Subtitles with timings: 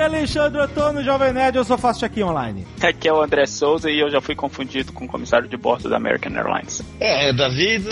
[0.00, 2.66] Aqui é Alexandre Otono, Jovem Nerd, eu só faço aqui online.
[2.82, 5.90] Aqui é o André Souza e eu já fui confundido com o comissário de bordo
[5.90, 6.82] da American Airlines.
[6.98, 7.86] É, David,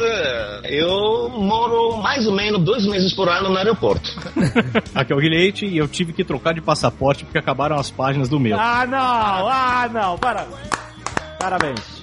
[0.64, 4.08] eu moro mais ou menos dois meses por ano no aeroporto.
[4.94, 8.30] Aqui é o Guilherme e eu tive que trocar de passaporte porque acabaram as páginas
[8.30, 8.58] do meu.
[8.58, 8.98] Ah, não!
[8.98, 10.18] Ah, não!
[10.18, 10.70] Parabéns!
[11.38, 11.97] Parabéns!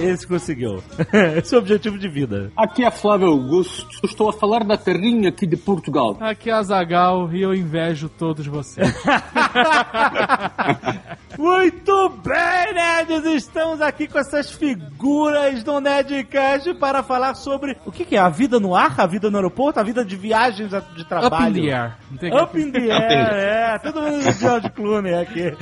[0.00, 0.82] Esse conseguiu.
[1.38, 2.50] Esse é o objetivo de vida.
[2.56, 6.16] Aqui é Flávio Augusto, estou a falar da terrinha aqui de Portugal.
[6.20, 8.88] Aqui é a Zagal e eu invejo todos vocês.
[11.38, 13.24] Muito bem, nerds!
[13.24, 18.28] Estamos aqui com essas figuras do Nerdcast para falar sobre o que, que é a
[18.28, 21.34] vida no ar, a vida no aeroporto, a vida de viagens de trabalho.
[21.54, 21.96] Up in the air.
[22.10, 23.34] Não tem que- Up in the air,
[23.74, 23.78] é.
[23.78, 25.52] Todo mundo de George Clooney aqui.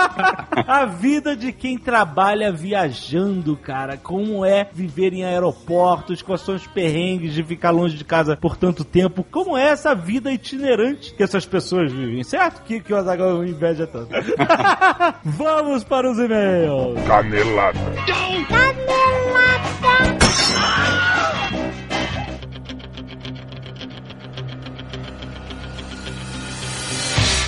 [0.66, 3.96] a vida de quem trabalha viajando, cara.
[3.98, 8.56] Como é viver em aeroportos, quais são os perrengues de ficar longe de casa por
[8.56, 9.24] tanto tempo.
[9.30, 12.62] Como é essa vida itinerante que essas pessoas vivem, certo?
[12.62, 14.08] Que, que o Azaghal inveja tanto.
[15.24, 17.06] Vamos para os e-mails.
[17.06, 17.78] Canelada.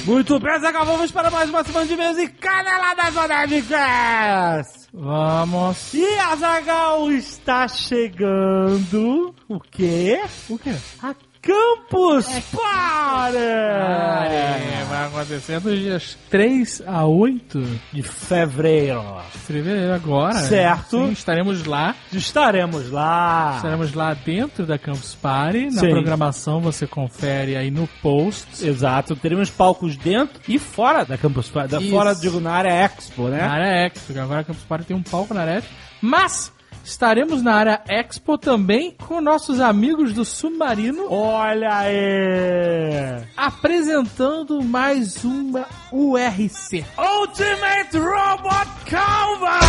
[0.05, 4.88] Muito bem, Azaghal, vamos para mais uma semana de e-mails e caneladas do Nerdcast.
[4.92, 5.94] Vamos.
[5.94, 9.34] E Azagal está chegando.
[9.48, 10.20] O quê?
[10.50, 10.75] O quê?
[11.02, 11.14] A
[11.45, 13.37] Campus Party!
[13.37, 19.05] É, vai acontecer dos dias 3 a 8 De fevereiro.
[19.33, 20.34] de fevereiro agora.
[20.39, 21.06] Certo.
[21.06, 21.95] Sim, estaremos lá.
[22.11, 23.53] Estaremos lá.
[23.56, 25.67] Estaremos lá dentro da Campus Party.
[25.67, 25.91] Na Sim.
[25.91, 28.67] programação você confere aí no post.
[28.67, 31.72] Exato, teremos palcos dentro e fora da Campus Party.
[31.72, 31.91] Da Isso.
[31.91, 33.39] fora, digo, na área Expo, né?
[33.47, 35.71] Na área Expo, agora a Campus Party tem um palco na área Expo.
[36.00, 36.53] Mas
[36.84, 43.25] estaremos na área Expo também com nossos amigos do Submarino Olha aí!
[43.37, 46.84] apresentando mais uma URC.
[46.99, 49.65] Ultimate Robot Combat!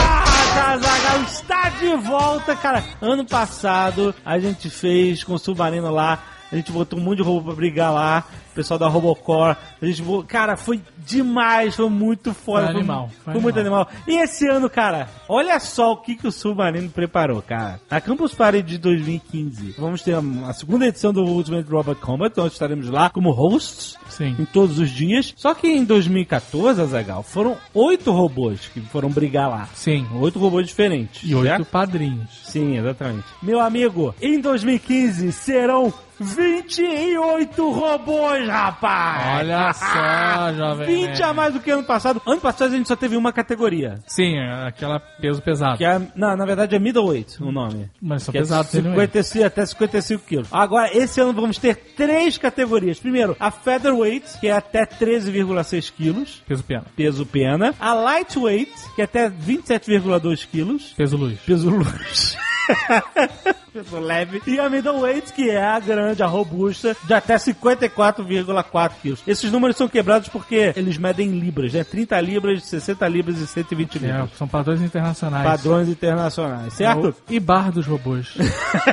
[0.73, 2.83] Azaghal está de volta, cara.
[3.01, 6.23] Ano passado a gente fez com o Submarino lá.
[6.51, 8.23] A gente botou um monte de robô pra brigar lá.
[8.55, 9.57] Pessoal da Robocore.
[9.81, 11.75] A gente, cara, foi demais.
[11.75, 12.67] Foi muito foda.
[12.67, 13.87] Foi animal, Foi, foi muito animal.
[14.07, 17.79] E esse ano, cara, olha só o que, que o Submarino preparou, cara.
[17.89, 19.75] A Campus Party de 2015.
[19.77, 22.35] Vamos ter a, a segunda edição do Ultimate Robot Combat.
[22.37, 24.35] Nós estaremos lá como hosts Sim.
[24.39, 25.33] em todos os dias.
[25.35, 29.67] Só que em 2014, Azagal, foram oito robôs que foram brigar lá.
[29.73, 30.07] Sim.
[30.15, 31.29] Oito robôs diferentes.
[31.29, 32.29] E oito padrinhos.
[32.45, 33.25] Sim, exatamente.
[33.41, 39.39] Meu amigo, em 2015 serão 28 robôs, rapaz!
[39.39, 40.87] Olha só, jovem.
[40.87, 41.23] 20 nerd.
[41.23, 42.21] a mais do que ano passado.
[42.25, 43.99] Ano passado a gente só teve uma categoria.
[44.07, 45.77] Sim, é aquela peso pesado.
[45.77, 47.89] Que é, não, na verdade é middleweight o nome.
[48.01, 49.01] Mas são Que é pesados ele mesmo.
[49.01, 50.47] 55, até 55 quilos.
[50.51, 52.99] Agora, esse ano vamos ter três categorias.
[52.99, 56.43] Primeiro, a featherweight, que é até 13,6 quilos.
[56.47, 56.85] Peso pena.
[56.95, 57.73] peso pena.
[57.79, 60.93] A lightweight, que é até 27,2 quilos.
[60.95, 61.39] Peso luz.
[61.45, 62.37] Peso luz.
[64.01, 64.41] leve.
[64.47, 69.23] E a middleweight, que é a grande, a robusta, de até 54,4 quilos.
[69.27, 71.83] Esses números são quebrados porque eles medem em libras, né?
[71.83, 74.29] 30 libras, 60 libras e 120 É, libras.
[74.37, 75.43] são padrões internacionais.
[75.45, 77.13] Padrões internacionais, certo?
[77.29, 78.33] E bar dos robôs.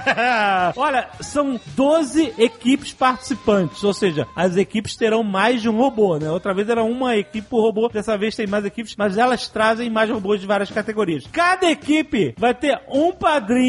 [0.76, 6.30] Olha, são 12 equipes participantes, ou seja, as equipes terão mais de um robô, né?
[6.30, 9.90] Outra vez era uma equipe por robô, dessa vez tem mais equipes, mas elas trazem
[9.90, 11.24] mais robôs de várias categorias.
[11.32, 13.61] Cada equipe vai ter um padrinho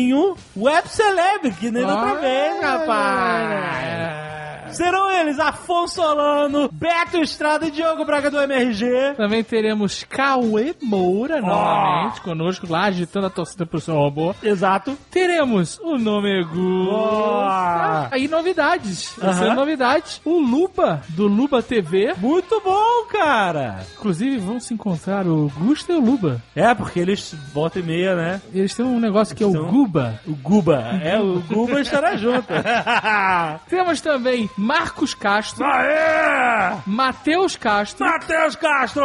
[0.55, 4.42] web celeb, que nem outra vez, rapaz.
[4.73, 9.13] Serão eles Afonso Solano, Beto Estrada e Diogo Braga do MRG.
[9.15, 14.33] Também teremos Cauê Moura novamente conosco lá, agitando a torcida pro seu robô.
[14.41, 14.97] Exato.
[15.11, 16.85] Teremos o Nomegu.
[16.85, 18.09] Boa.
[18.17, 18.99] E novidades.
[19.19, 19.53] Ser Aham.
[19.55, 20.21] novidades.
[20.25, 22.13] O Luba, do Luba TV.
[22.17, 23.85] Muito bom, cara.
[23.97, 26.41] Inclusive, vão se encontrar o Gusta e o Luba.
[26.55, 28.41] É, porque eles voltam e meia, né?
[28.53, 30.19] Eles têm um negócio que é o São- Guba.
[30.27, 30.79] O Guba.
[31.03, 32.47] É, o Guba estará junto.
[33.69, 36.77] Temos também Marcos Castro, Aê!
[36.87, 39.03] Matheus Castro, Matheus Castro!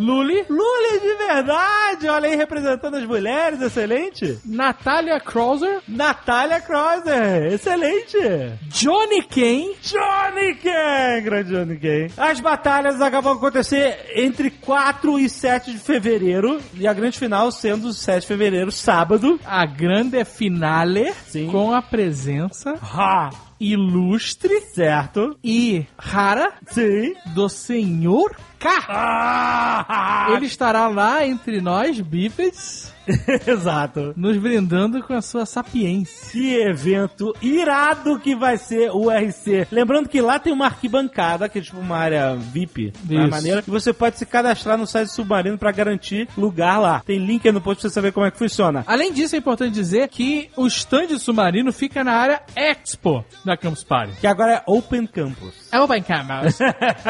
[0.00, 2.08] Luli, Lully de verdade!
[2.08, 4.40] Olha aí, representando as mulheres, excelente!
[4.44, 8.18] Natália Krauser, Natália Creuser, excelente!
[8.66, 12.08] Johnny Kane, Johnny Ken, grande Johnny Ken.
[12.16, 17.52] As batalhas acabam de acontecer entre 4 e 7 de fevereiro, e a grande final
[17.52, 19.38] sendo 7 de fevereiro, sábado.
[19.46, 21.46] a grande finale Sim.
[21.46, 23.30] com a presença Ha!
[23.60, 25.38] Ilustre Certo.
[25.44, 27.14] e rara Sim.
[27.34, 28.34] do Senhor
[28.68, 30.28] Ah!
[30.34, 32.92] Ele estará lá entre nós, bípedes,
[33.46, 34.12] Exato.
[34.16, 36.30] nos brindando com a sua sapiência.
[36.30, 39.66] Que evento irado que vai ser o RC.
[39.72, 43.30] Lembrando que lá tem uma arquibancada, que é tipo uma área VIP, Isso.
[43.30, 47.00] maneira, que você pode se cadastrar no site Submarino pra garantir lugar lá.
[47.04, 48.84] Tem link aí no post pra você saber como é que funciona.
[48.86, 53.82] Além disso, é importante dizer que o stand submarino fica na área Expo da Campus
[53.82, 54.12] Party.
[54.20, 55.68] Que agora é Open Campus.
[55.72, 56.58] É Open Campus.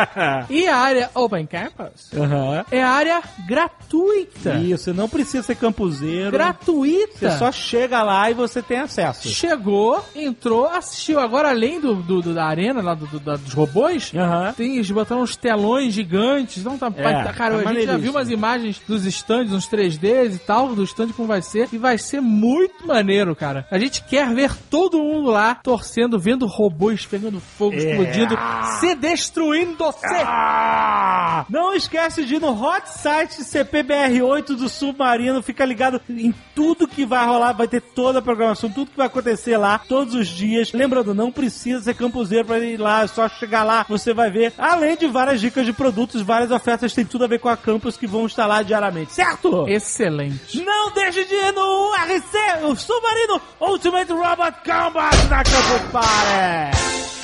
[0.49, 2.65] e a área Open Campus Aham.
[2.71, 4.55] é área gratuita.
[4.59, 6.31] Isso, você não precisa ser campuseiro.
[6.31, 7.31] Gratuita.
[7.31, 9.29] Você só chega lá e você tem acesso.
[9.29, 11.19] Chegou, entrou, assistiu.
[11.21, 14.53] Agora, além do, do- do- da arena, lá do, do- da- dos robôs, Aham.
[14.57, 16.59] tem, eles botaram uns telões gigantes.
[16.59, 19.53] Então tá, É, vai- tá- cara, tá a gente já viu umas imagens dos stands,
[19.53, 21.69] uns 3Ds e tal, do stand como vai ser.
[21.73, 23.67] E vai ser muito maneiro, cara.
[23.71, 27.79] A gente quer ver todo mundo lá torcendo, vendo robôs pegando fogo, É.
[27.79, 28.37] explodindo,
[28.81, 29.93] se destruindo.
[29.93, 30.07] Se...
[30.25, 31.30] Ah!
[31.49, 35.43] Não esquece de ir no hot site CPBR8 do Submarino.
[35.43, 37.53] Fica ligado em tudo que vai rolar.
[37.53, 40.73] Vai ter toda a programação, tudo que vai acontecer lá, todos os dias.
[40.73, 43.03] Lembrando, não precisa ser campuseiro pra ir lá.
[43.03, 44.53] É só chegar lá, você vai ver.
[44.59, 46.95] Além de várias dicas de produtos, várias ofertas.
[46.95, 49.13] Tem tudo a ver com a campus que vão estar lá diariamente.
[49.13, 49.69] Certo?
[49.69, 50.63] Excelente.
[50.63, 57.20] Não deixe de ir no RC, o Submarino Ultimate Robot Combat na Campus Party.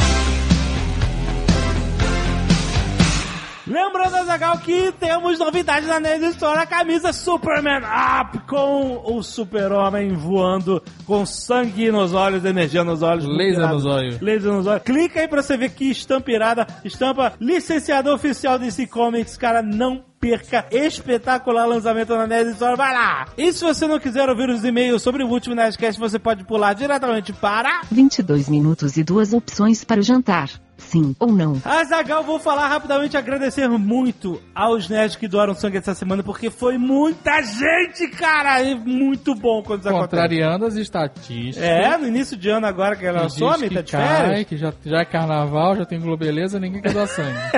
[3.67, 10.13] Lembrando, Azagal, que temos novidade na Nerd Store, a camisa Superman Up com o super-homem
[10.13, 13.27] voando com sangue nos olhos, energia nos olhos.
[13.27, 14.21] Laser nos olhos.
[14.21, 14.83] Laser nos olhos.
[14.85, 16.65] Clica aí pra você ver que estampa irada.
[16.85, 20.67] Estampa licenciador oficial DC Comics, cara, não perca.
[20.71, 22.77] Espetacular lançamento na Nerd Store.
[22.77, 23.27] Vai lá!
[23.37, 26.75] E se você não quiser ouvir os e-mails sobre o último Nerdcast, você pode pular
[26.75, 27.83] diretamente para...
[27.91, 30.51] 22 minutos e duas opções para o jantar.
[30.79, 31.61] Sim ou não.
[31.65, 36.77] Azagal, vou falar rapidamente, agradecer muito aos nerds que doaram sangue essa semana, porque foi
[36.77, 38.63] muita gente, cara!
[38.63, 40.11] E muito bom quando isso acontece.
[40.11, 41.67] Contrariando as estatísticas.
[41.67, 44.47] É, no início de ano agora que ela some, que tá de cai, férias.
[44.47, 47.39] que já, já é carnaval, já tem globeleza, ninguém quer doar sangue.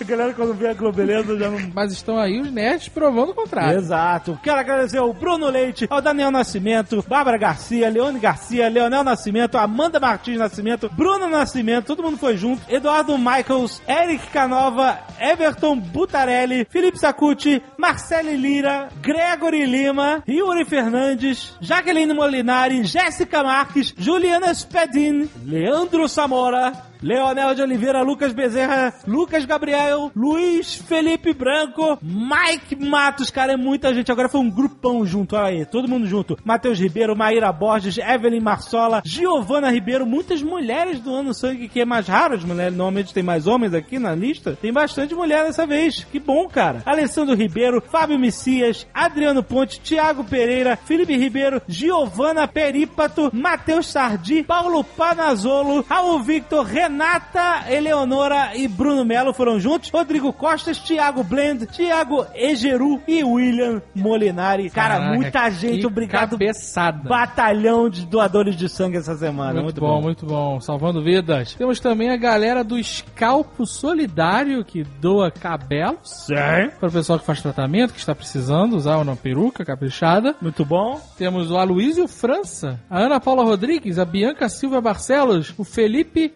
[0.00, 1.58] a galera quando vê a Globeleza já não...
[1.74, 3.78] Mas estão aí os nerds provando o contrário.
[3.78, 4.38] Exato.
[4.42, 9.98] Quero agradecer ao Bruno Leite, ao Daniel Nascimento, Bárbara Garcia, Leone Garcia, Leonel Nascimento, Amanda
[10.00, 16.98] Martins Nascimento, Bruno Nascimento, todo mundo foi junto, Eduardo Michaels, Eric Canova, Everton Butarelli, Felipe
[16.98, 26.72] Sacuti, Marcele Lira, Gregory Lima, Yuri Fernandes, Jaqueline Molinari, Jéssica Marques, Juliana Spedin, Leandro Samora,
[27.02, 33.92] Leonel de Oliveira, Lucas Bezerra, Lucas Gabriel, Luiz Felipe Branco, Mike Matos, cara, é muita
[33.92, 34.12] gente.
[34.12, 36.38] Agora foi um grupão junto, olha aí, todo mundo junto.
[36.44, 41.84] Matheus Ribeiro, Maíra Borges, Evelyn Marsola, Giovana Ribeiro, muitas mulheres do Ano Sangue, que é
[41.84, 44.56] mais raro, as mulheres normalmente tem mais homens aqui na lista.
[44.60, 46.82] Tem bastante mulher dessa vez, que bom, cara.
[46.86, 54.84] Alessandro Ribeiro, Fábio Messias, Adriano Ponte, Thiago Pereira, Felipe Ribeiro, Giovana Perípato, Matheus Sardi, Paulo
[54.84, 59.88] Panazolo, Raul Victor, Renata Eleonora e Bruno Melo foram juntos.
[59.88, 64.68] Rodrigo Costas, Thiago Blend, Thiago Egeru e William Molinari.
[64.68, 66.32] Cara, Caraca, muita gente, obrigado.
[66.32, 67.08] Cabeçada.
[67.08, 69.62] Batalhão de doadores de sangue essa semana.
[69.62, 70.60] Muito, Muito, bom, muito bom.
[70.60, 71.54] Salvando vidas.
[71.54, 76.26] Temos também a galera do Escalpo Solidário, que doa cabelos.
[76.26, 76.34] Sim.
[76.78, 80.36] Para o pessoal que faz tratamento, que está precisando usar uma peruca caprichada.
[80.42, 81.00] Muito bom.
[81.16, 86.30] Temos o Aloysio França, a Ana Paula Rodrigues, a Bianca Silva Barcelos, o Felipe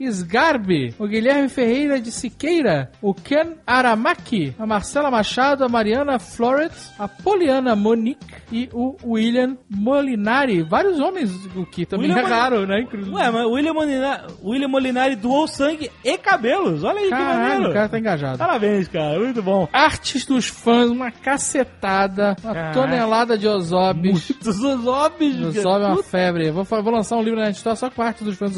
[0.51, 6.71] Sgarbi, o Guilherme Ferreira de Siqueira, o Ken Aramaki, a Marcela Machado, a Mariana Floret,
[6.99, 10.63] a Poliana Monique e o William Molinari.
[10.63, 12.81] Vários homens, o que também William é raro, né?
[12.83, 13.13] Inclusive.
[13.15, 16.85] Ué, mas o William Molinari, William Molinari doou sangue e cabelos.
[16.85, 17.71] Olha aí que Caralho, maneiro.
[17.71, 18.39] o cara tá engajado.
[18.39, 19.19] Parabéns, cara.
[19.19, 19.69] Muito bom.
[19.73, 22.81] Artes dos fãs, uma cacetada, uma Caraca.
[22.81, 24.31] tonelada de Ozobis.
[24.43, 25.41] Dos Ozobis.
[25.41, 26.51] Ozob é uma febre.
[26.53, 28.55] Vou, vou lançar um livro na história só com a arte dos fãs.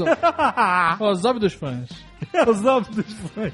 [1.01, 1.78] Ozob dos fãs.
[1.79, 2.08] Yes.
[2.47, 3.53] Ozob dos fãs.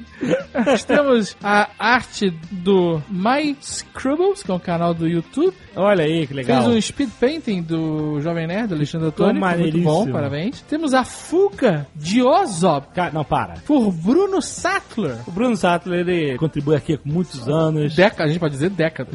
[0.67, 5.55] Nós temos a arte do My Scribbles, que é um canal do YouTube.
[5.77, 6.63] Olha aí, que legal.
[6.65, 9.41] Fez um speed painting do Jovem Nerd, do Alexandre Antônio.
[9.41, 10.61] Foi muito bom, parabéns.
[10.63, 13.55] Temos a fuga de Ozob Cara, não, para.
[13.67, 15.17] por Bruno Sattler.
[15.27, 17.95] O Bruno Sattler, ele contribui aqui há muitos anos.
[17.95, 19.11] Década, a gente pode dizer década.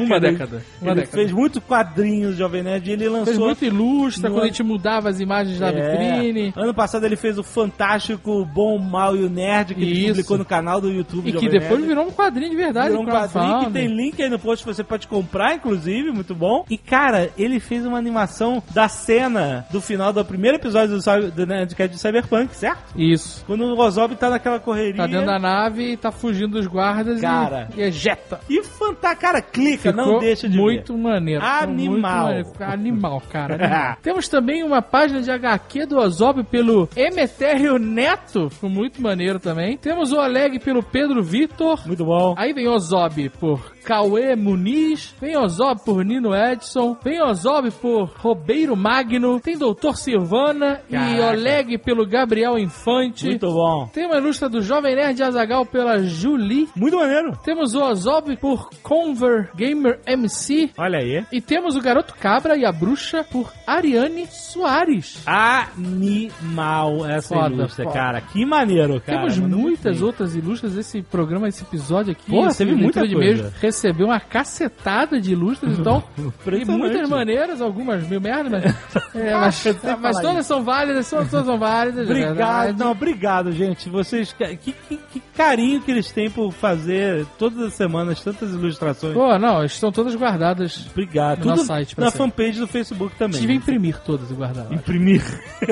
[0.00, 0.62] Uma década.
[0.80, 1.16] Uma ele década.
[1.16, 3.26] fez muito quadrinhos Jovem Nerd e ele lançou...
[3.26, 5.90] Fez muito ilustra, no quando a gente mudava as imagens da É.
[6.20, 6.52] vitrine.
[6.56, 10.44] Ano passado ele fez o fantástico, bom, Mal e o Nerd, que ele publicou no
[10.44, 11.28] canal do YouTube.
[11.28, 11.86] E que depois Nerd.
[11.86, 12.88] virou um quadrinho de verdade.
[12.90, 16.34] Virou um quadrinho que tem link aí no post que você pode comprar, inclusive, muito
[16.34, 16.64] bom.
[16.70, 21.46] E, cara, ele fez uma animação da cena do final do primeiro episódio do, do
[21.46, 22.94] Nerdcast de Cyberpunk, certo?
[22.96, 23.44] Isso.
[23.46, 24.96] Quando o Ozob tá naquela correria.
[24.96, 27.68] Tá dentro da nave e tá fugindo dos guardas Cara.
[27.76, 28.40] e, e ejeta.
[28.48, 31.02] E fantástico, cara, clica, não Ficou deixa de muito ver.
[31.02, 31.44] maneiro.
[31.44, 31.86] Animal.
[31.86, 32.48] muito maneiro.
[32.60, 33.54] Animal, cara.
[33.54, 33.96] animal.
[34.02, 38.48] Temos também uma página de HQ do Ozob pelo Emetério Neto.
[38.50, 39.78] Ficou muito maneiro também.
[39.78, 41.86] Temos o Oleg pelo Pedro Vitor.
[41.86, 42.34] Muito bom.
[42.36, 48.76] Aí vem Ozob por Cauê Muniz, vem Ozob por Nino Edson, vem Ozob por Robeiro
[48.76, 51.26] Magno, tem Doutor Silvana e Caraca.
[51.28, 53.26] Oleg pelo Gabriel Infante.
[53.26, 53.88] Muito bom.
[53.92, 56.68] Tem uma ilustra do Jovem Nerd Azagal pela Julie.
[56.74, 57.38] Muito maneiro.
[57.44, 60.70] Temos o Ozob por Conver Gamer MC.
[60.76, 61.24] Olha aí.
[61.30, 65.22] E temos o Garoto Cabra e a Bruxa por Ariane Soares.
[65.26, 67.94] Animal essa Foda, ilustra, foda.
[67.96, 68.20] cara.
[68.20, 69.18] Que maneiro, cara.
[69.20, 70.76] Temos muitas outras ilustras.
[70.76, 73.32] Esse programa, esse episódio aqui, esse teve muita de coisa.
[73.38, 76.02] e-mails, recebeu uma cacetada de ilustras, então.
[76.16, 76.78] e Impressionante.
[76.78, 78.64] muitas maneiras, algumas meio merda, mas.
[79.14, 79.64] é, mas
[80.00, 80.48] mas todas isso.
[80.48, 82.08] são válidas, todas, todas são válidas.
[82.08, 83.88] é Obrigado, não, obrigado, gente.
[83.88, 89.14] Vocês, que, que, que carinho que eles têm por fazer todas as semanas tantas ilustrações.
[89.14, 90.86] Pô, não, estão todas guardadas.
[90.90, 91.38] Obrigado.
[91.38, 92.18] No Tudo nosso site, na sempre.
[92.18, 93.40] fanpage do Facebook também.
[93.40, 94.72] Tive a imprimir todas e guardar.
[94.72, 95.22] imprimir.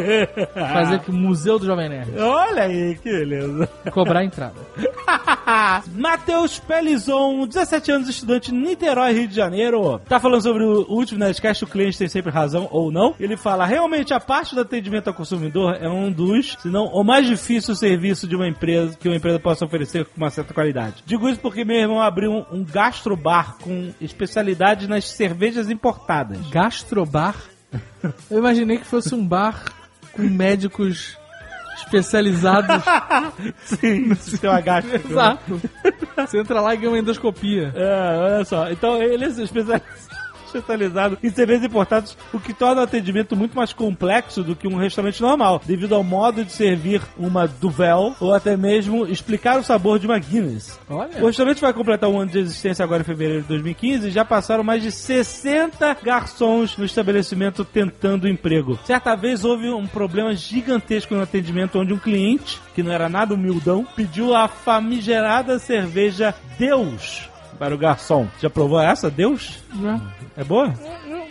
[0.55, 2.19] Fazer o Museu do Jovem Nerd.
[2.19, 3.69] Olha aí, que beleza.
[3.91, 4.55] Cobrar a entrada.
[5.95, 9.99] Matheus Pelizon, 17 anos, estudante em Niterói, Rio de Janeiro.
[10.09, 13.15] Tá falando sobre o último Nerdcast, o cliente tem sempre razão ou não.
[13.19, 17.03] Ele fala, realmente a parte do atendimento ao consumidor é um dos, se não o
[17.03, 21.03] mais difícil serviço de uma empresa que uma empresa possa oferecer com uma certa qualidade.
[21.07, 26.39] Digo isso porque meu irmão abriu um, um gastrobar com especialidade nas cervejas importadas.
[26.49, 27.37] Gastrobar.
[28.31, 29.65] Eu imaginei que fosse um bar
[30.13, 31.17] com médicos
[31.77, 32.83] especializados.
[33.65, 35.09] Sim, sistema gástrico.
[35.11, 35.61] Exato.
[36.17, 37.73] Você entra lá e ganha uma endoscopia.
[37.75, 38.71] É, olha só.
[38.71, 39.29] Então ele é
[40.59, 44.77] especializado, em cervejas importadas, o que torna o atendimento muito mais complexo do que um
[44.77, 49.99] restaurante normal, devido ao modo de servir uma Duvel ou até mesmo explicar o sabor
[49.99, 50.79] de uma Guinness.
[50.89, 51.23] Olha.
[51.23, 54.25] O restaurante vai completar um ano de existência agora em fevereiro de 2015 e já
[54.25, 58.79] passaram mais de 60 garçons no estabelecimento tentando emprego.
[58.85, 63.35] Certa vez houve um problema gigantesco no atendimento onde um cliente, que não era nada
[63.35, 68.27] humildão, pediu a famigerada cerveja Deus para o garçom.
[68.41, 69.63] Já provou essa, Deus?
[69.75, 70.01] Né?
[70.37, 70.69] É boa?
[70.69, 71.24] Assim,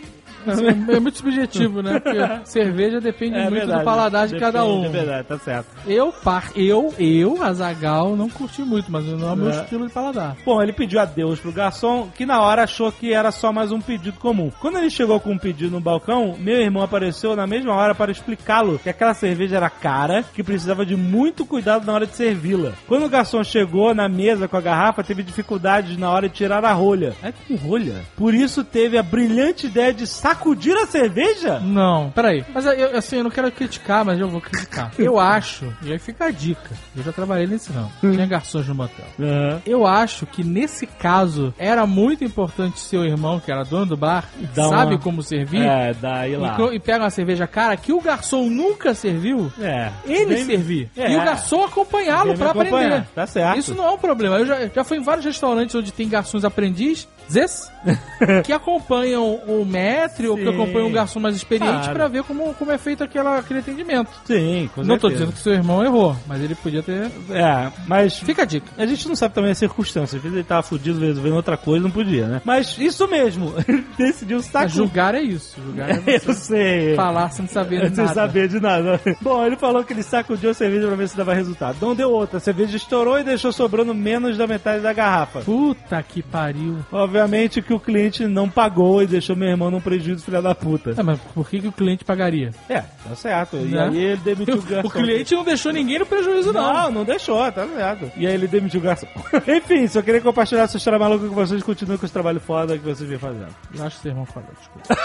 [0.90, 2.00] é muito subjetivo, né?
[2.00, 4.84] Porque cerveja depende muito do paladar de cada um.
[4.84, 5.66] É verdade, tá certo.
[5.86, 9.62] Eu, par, eu, eu, Azagal, não curti muito, mas não é o meu É.
[9.62, 10.36] estilo de paladar.
[10.44, 13.80] Bom, ele pediu adeus pro garçom, que na hora achou que era só mais um
[13.80, 14.50] pedido comum.
[14.60, 18.10] Quando ele chegou com um pedido no balcão, meu irmão apareceu na mesma hora para
[18.10, 22.72] explicá-lo que aquela cerveja era cara, que precisava de muito cuidado na hora de servi-la.
[22.86, 26.64] Quando o garçom chegou na mesa com a garrafa, teve dificuldades na hora de tirar
[26.64, 27.14] a rolha.
[27.22, 28.02] É com rolha?
[28.16, 31.60] Por isso teve a brilhante ideia de sacudir a cerveja?
[31.60, 32.44] Não, peraí.
[32.52, 34.92] Mas eu, assim, eu não quero criticar, mas eu vou criticar.
[34.98, 36.70] Eu acho, e aí fica a dica.
[36.96, 37.90] Eu já trabalhei nesse não.
[38.00, 39.04] Tinha garçons no motel.
[39.20, 39.62] Aham.
[39.66, 44.24] Eu acho que nesse caso era muito importante seu irmão, que era dono do bar,
[44.54, 45.62] Dá sabe uma- como servir.
[45.62, 46.56] É, daí lá.
[46.72, 49.90] E, e pega uma cerveja cara que o garçom nunca serviu, É.
[50.06, 50.90] ele Vem- servir.
[50.96, 51.12] É.
[51.12, 52.66] E o garçom acompanhá-lo acompanhar.
[52.74, 53.06] aprender.
[53.14, 53.58] Tá certo.
[53.58, 54.38] Isso não é um problema.
[54.38, 57.70] Eu já, já fui em vários restaurantes onde tem garçons aprendiz, zes,
[58.44, 61.92] que acompanham o mestre ou que acompanham um garçom mais experiente Claro.
[61.94, 64.10] pra ver como, como é feito aquela, aquele atendimento.
[64.24, 65.10] Sim, com não tô certeza.
[65.26, 67.10] dizendo que seu irmão errou, mas ele podia ter.
[67.30, 68.66] É, mas Fica a dica.
[68.78, 70.14] A gente não sabe também as circunstâncias.
[70.16, 72.42] Às vezes ele tava fudido resolvendo outra coisa, não podia, né?
[72.44, 73.52] Mas isso mesmo.
[73.66, 74.76] Ele decidiu sacudir.
[74.76, 75.56] julgar é isso.
[75.64, 76.94] Julgar é Eu sei.
[76.94, 78.14] falar sem saber Sem nada.
[78.14, 79.00] saber de nada.
[79.20, 81.76] Bom, ele falou que ele sacudiu a cerveja pra ver se dava resultado.
[81.80, 82.38] Não deu outra.
[82.38, 85.40] A cerveja estourou e deixou sobrando menos da metade da garrafa.
[85.40, 86.78] Puta que pariu.
[87.14, 90.94] Obviamente que o cliente não pagou e deixou meu irmão num prejuízo, filha da puta.
[90.98, 92.50] É, mas por que, que o cliente pagaria?
[92.68, 93.56] É, tá certo.
[93.56, 93.82] E Né?
[93.88, 94.88] aí ele demitiu o garçom.
[94.88, 96.72] O cliente não deixou ninguém no prejuízo, não.
[96.74, 98.10] Não, não deixou, tá certo.
[98.16, 99.06] E aí ele demitiu o garçom.
[99.46, 101.62] Enfim, só queria compartilhar essa história maluca com vocês.
[101.62, 103.54] Continue com esse trabalho foda que vocês vêm fazendo.
[103.72, 105.00] Eu acho que seu irmão falou, desculpa.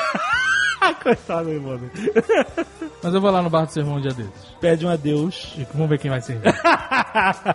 [1.04, 1.92] Coitado, mano.
[3.04, 4.32] Mas eu vou lá no bar do seu irmão um dia desses.
[4.60, 5.54] Pede um adeus.
[5.58, 6.51] E vamos ver quem vai servir.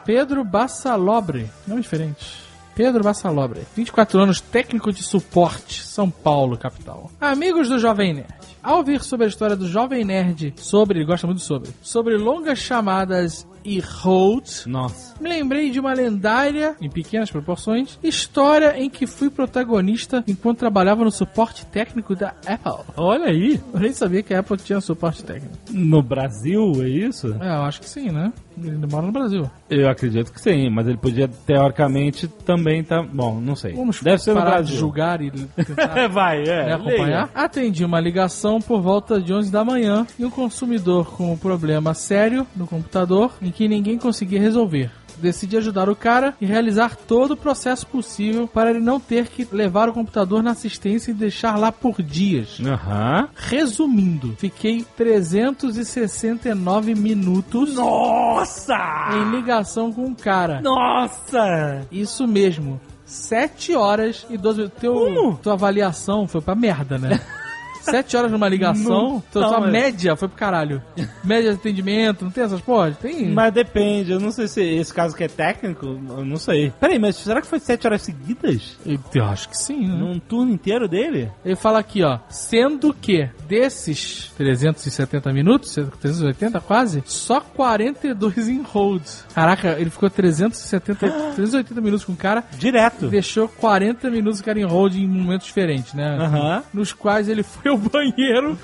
[0.05, 1.51] Pedro Bassalobre.
[1.67, 2.44] Nome diferente.
[2.75, 7.11] Pedro Bassalobre, 24 anos, técnico de suporte, São Paulo, capital.
[7.21, 8.35] Amigos do Jovem Nerd.
[8.63, 12.59] Ao ouvir sobre a história do Jovem Nerd, sobre, ele gosta muito sobre, sobre longas
[12.59, 15.15] chamadas e Holt, Nossa.
[15.21, 21.05] me lembrei de uma lendária, em pequenas proporções, história em que fui protagonista enquanto trabalhava
[21.05, 22.85] no suporte técnico da Apple.
[22.97, 23.61] Olha aí.
[23.73, 25.55] Eu nem sabia que a Apple tinha suporte técnico.
[25.71, 27.35] No Brasil, é isso?
[27.41, 28.33] É, eu acho que sim, né?
[28.57, 29.51] Ele mora no Brasil.
[29.69, 33.03] Eu acredito que sim, mas ele podia, teoricamente, também tá.
[33.03, 33.73] Bom, não sei.
[33.73, 34.65] Vamos Deve ser no Brasil.
[34.75, 36.73] de julgar e tentar Vai, é.
[36.73, 37.31] acompanhar.
[37.35, 41.95] Atendi uma ligação por volta de 11 da manhã e um consumidor com um problema
[41.95, 44.91] sério no computador em que ninguém conseguia resolver.
[45.19, 49.47] Decidi ajudar o cara e realizar todo o processo possível para ele não ter que
[49.53, 52.59] levar o computador na assistência e deixar lá por dias.
[52.65, 53.29] Aham.
[53.35, 58.77] Resumindo, fiquei 369 minutos Nossa!
[59.13, 60.61] em ligação com o cara.
[60.61, 61.87] Nossa!
[61.91, 62.81] Isso mesmo.
[63.05, 64.81] 7 horas e 12 minutos.
[64.81, 65.37] Teu, Como?
[65.37, 67.21] Tua avaliação foi pra merda, né?
[67.85, 70.83] 7 horas numa ligação, Não, tua mas- média foi pro caralho.
[71.23, 72.93] Média de atendimento, não tem essas porra?
[72.93, 73.31] Tem.
[73.31, 76.73] Mas depende, eu não sei se esse caso que é técnico, eu não sei.
[76.81, 78.77] Peraí, mas será que foi sete horas seguidas?
[79.15, 79.95] Eu, acho que sim, né?
[79.97, 81.31] Num turno inteiro dele?
[81.45, 82.19] Ele fala aqui, ó.
[82.29, 89.03] Sendo que desses 370 minutos, 380 quase, só 42 em hold.
[89.35, 93.09] Caraca, ele ficou 370, 380 minutos com o cara Direto.
[93.09, 96.17] deixou 40 minutos o cara em hold em momentos diferentes, né?
[96.21, 96.63] Aham.
[96.73, 98.59] Nos quais ele foi banheiro,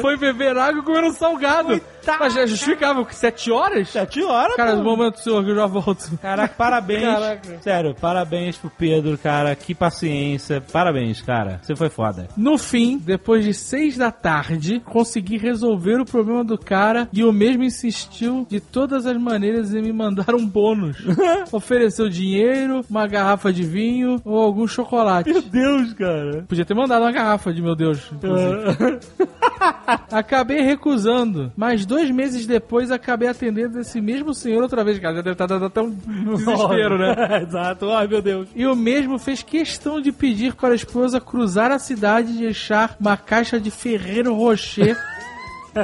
[0.00, 1.80] foi beber água e comer um salgado.
[2.18, 3.88] Mas já justificava que 7 horas?
[3.88, 6.18] Sete horas, Cara, no momento senhor que eu já volto.
[6.20, 7.02] Caraca, parabéns.
[7.02, 7.58] Caraca.
[7.60, 9.54] Sério, parabéns pro Pedro, cara.
[9.54, 10.60] Que paciência.
[10.72, 11.60] Parabéns, cara.
[11.62, 12.28] Você foi foda.
[12.36, 17.32] No fim, depois de 6 da tarde, consegui resolver o problema do cara e o
[17.32, 20.96] mesmo insistiu de todas as maneiras em me mandar um bônus.
[21.52, 25.30] Ofereceu dinheiro, uma garrafa de vinho ou algum chocolate.
[25.30, 26.44] Meu Deus, cara.
[26.48, 28.10] Podia ter mandado uma garrafa de meu Deus.
[30.10, 34.98] Acabei recusando, mas dois meses depois acabei atendendo esse mesmo senhor outra vez.
[34.98, 37.14] Cara, já deve estar dando até um desespero, né?
[37.46, 37.90] Exato.
[37.90, 38.48] Ai, meu Deus.
[38.54, 42.96] E o mesmo fez questão de pedir para a esposa cruzar a cidade e deixar
[42.98, 44.96] uma caixa de Ferreiro Rocher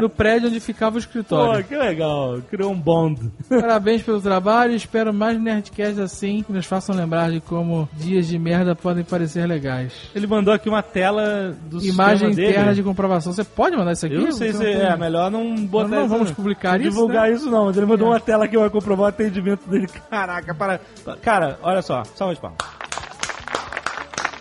[0.01, 1.65] no prédio onde ficava o Pô, escritório.
[1.65, 2.39] que legal.
[2.51, 3.31] Criou um bond.
[3.49, 8.39] Parabéns pelo trabalho espero mais Nerdcasts assim que nos façam lembrar de como dias de
[8.39, 9.93] merda podem parecer legais.
[10.15, 12.75] Ele mandou aqui uma tela do Imagem interna dele.
[12.75, 13.33] de comprovação.
[13.33, 14.15] Você pode mandar isso aqui?
[14.15, 17.35] Eu não sei se é melhor não botar não isso, vamos publicar isso, divulgar né?
[17.35, 18.11] isso não, mas ele mandou É.
[18.13, 19.89] uma tela que vai comprovar o atendimento dele.
[20.11, 20.81] Caraca, para.
[21.23, 22.59] Cara, olha só, salva de palmas.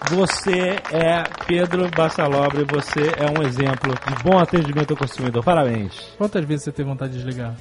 [0.10, 5.44] Você é Pedro Bassalobre, você é um exemplo de bom atendimento ao consumidor.
[5.44, 6.14] Parabéns.
[6.18, 7.56] Quantas vezes você teve vontade de desligar?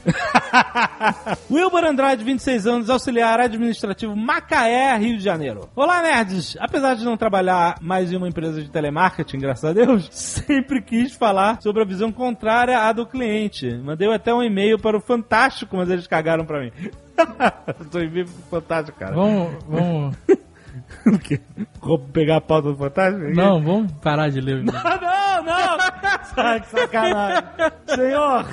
[1.51, 5.69] Wilbur Andrade, 26 anos, auxiliar administrativo Macaé, Rio de Janeiro.
[5.75, 6.57] Olá, nerds!
[6.61, 11.17] Apesar de não trabalhar mais em uma empresa de telemarketing, graças a Deus, sempre quis
[11.17, 13.77] falar sobre a visão contrária à do cliente.
[13.79, 16.71] Mandei até um e-mail para o Fantástico, mas eles cagaram pra mim.
[17.91, 19.17] Tô em vivo Fantástico, cara.
[19.17, 20.17] Vamos, vamos.
[21.07, 21.41] O quê?
[21.81, 23.35] Vou pegar a pauta do Fantástico?
[23.35, 24.65] Não, vamos parar de ler.
[25.39, 26.25] Ah, não, não!
[26.35, 27.45] Sai, que sacanagem.
[27.95, 28.45] Senhor,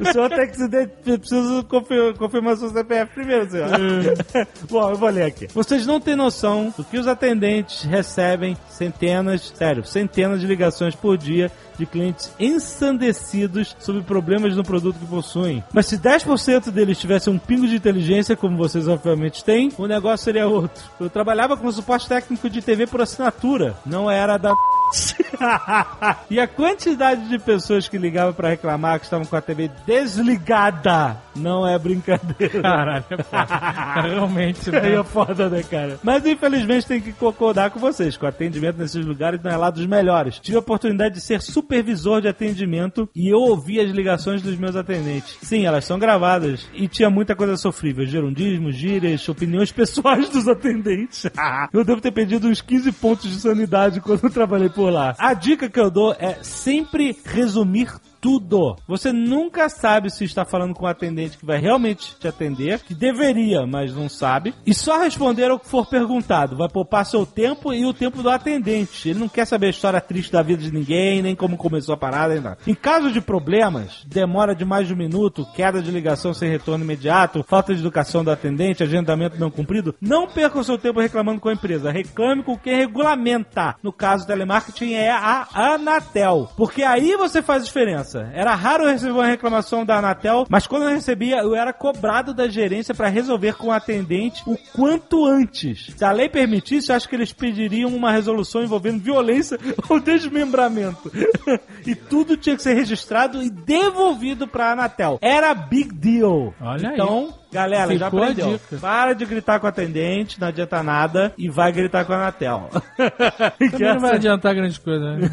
[0.00, 0.86] o senhor tem que se de...
[1.18, 3.68] Preciso confir- confirmar seu CPF primeiro, senhor.
[4.70, 5.48] Bom, eu vou ler aqui.
[5.52, 11.16] Vocês não têm noção do que os atendentes recebem centenas, sério, centenas de ligações por
[11.18, 15.62] dia de clientes ensandecidos sobre problemas no produto que possuem.
[15.72, 20.24] Mas se 10% deles tivessem um pingo de inteligência, como vocês obviamente têm, o negócio
[20.24, 20.82] seria outro.
[21.00, 24.52] Eu trabalhava com suporte técnico de TV por assinatura, não era da
[26.30, 31.16] e a quantidade de pessoas que ligavam pra reclamar que estavam com a TV desligada
[31.34, 32.60] não é brincadeira.
[32.60, 34.02] Caralho, é foda.
[34.02, 34.94] Realmente, né?
[34.94, 35.98] é foda, né, cara?
[36.02, 39.70] Mas infelizmente tem que concordar com vocês, que o atendimento nesses lugares não é lá
[39.70, 40.38] dos melhores.
[40.38, 44.74] Tive a oportunidade de ser supervisor de atendimento e eu ouvi as ligações dos meus
[44.74, 45.38] atendentes.
[45.42, 51.26] Sim, elas são gravadas e tinha muita coisa sofrível, gerundismos, gírias, opiniões pessoais dos atendentes.
[51.72, 55.14] eu devo ter perdido uns 15 pontos de sanidade quando eu trabalhei por lá.
[55.18, 57.88] A dica que eu dou é sempre resumir
[58.22, 58.76] tudo.
[58.86, 62.94] Você nunca sabe se está falando com um atendente que vai realmente te atender, que
[62.94, 66.56] deveria, mas não sabe, e só responder ao que for perguntado.
[66.56, 69.08] Vai poupar seu tempo e o tempo do atendente.
[69.08, 71.98] Ele não quer saber a história triste da vida de ninguém, nem como começou a
[71.98, 72.58] parada, nem nada.
[72.64, 76.84] Em caso de problemas, demora de mais de um minuto, queda de ligação sem retorno
[76.84, 81.40] imediato, falta de educação do atendente, agendamento não cumprido, não perca o seu tempo reclamando
[81.40, 81.90] com a empresa.
[81.90, 83.74] Reclame com quem regulamenta.
[83.82, 86.48] No caso, telemarketing é a Anatel.
[86.56, 88.11] Porque aí você faz diferença.
[88.12, 91.72] Criança, era raro eu receber uma reclamação da Anatel, mas quando eu recebia, eu era
[91.72, 95.92] cobrado da gerência pra resolver com o atendente o quanto antes.
[95.96, 101.10] Se a lei permitisse, eu acho que eles pediriam uma resolução envolvendo violência ou desmembramento.
[101.86, 105.18] e tudo tinha que ser registrado e devolvido pra Anatel.
[105.20, 106.54] Era big deal.
[106.60, 106.94] Olha aí.
[106.94, 108.60] então, Galera, já Ficou a aprendeu.
[108.80, 112.70] Para de gritar com o atendente, não adianta nada, e vai gritar com a Anatel.
[113.70, 115.28] Também não vai adiantar grande coisa, né?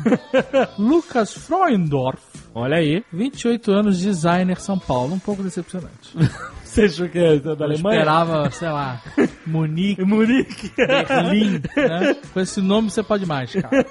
[0.78, 2.22] Lucas Freundorf,
[2.54, 3.04] Olha aí.
[3.14, 5.14] 28 anos, designer São Paulo.
[5.16, 6.16] Um pouco decepcionante.
[6.64, 7.98] Você achou que é da Eu Alemanha?
[8.00, 9.02] esperava, sei lá,
[9.46, 10.72] Munique, Munique.
[10.78, 12.16] Berlim, né?
[12.32, 13.86] Com esse nome você pode mais, cara.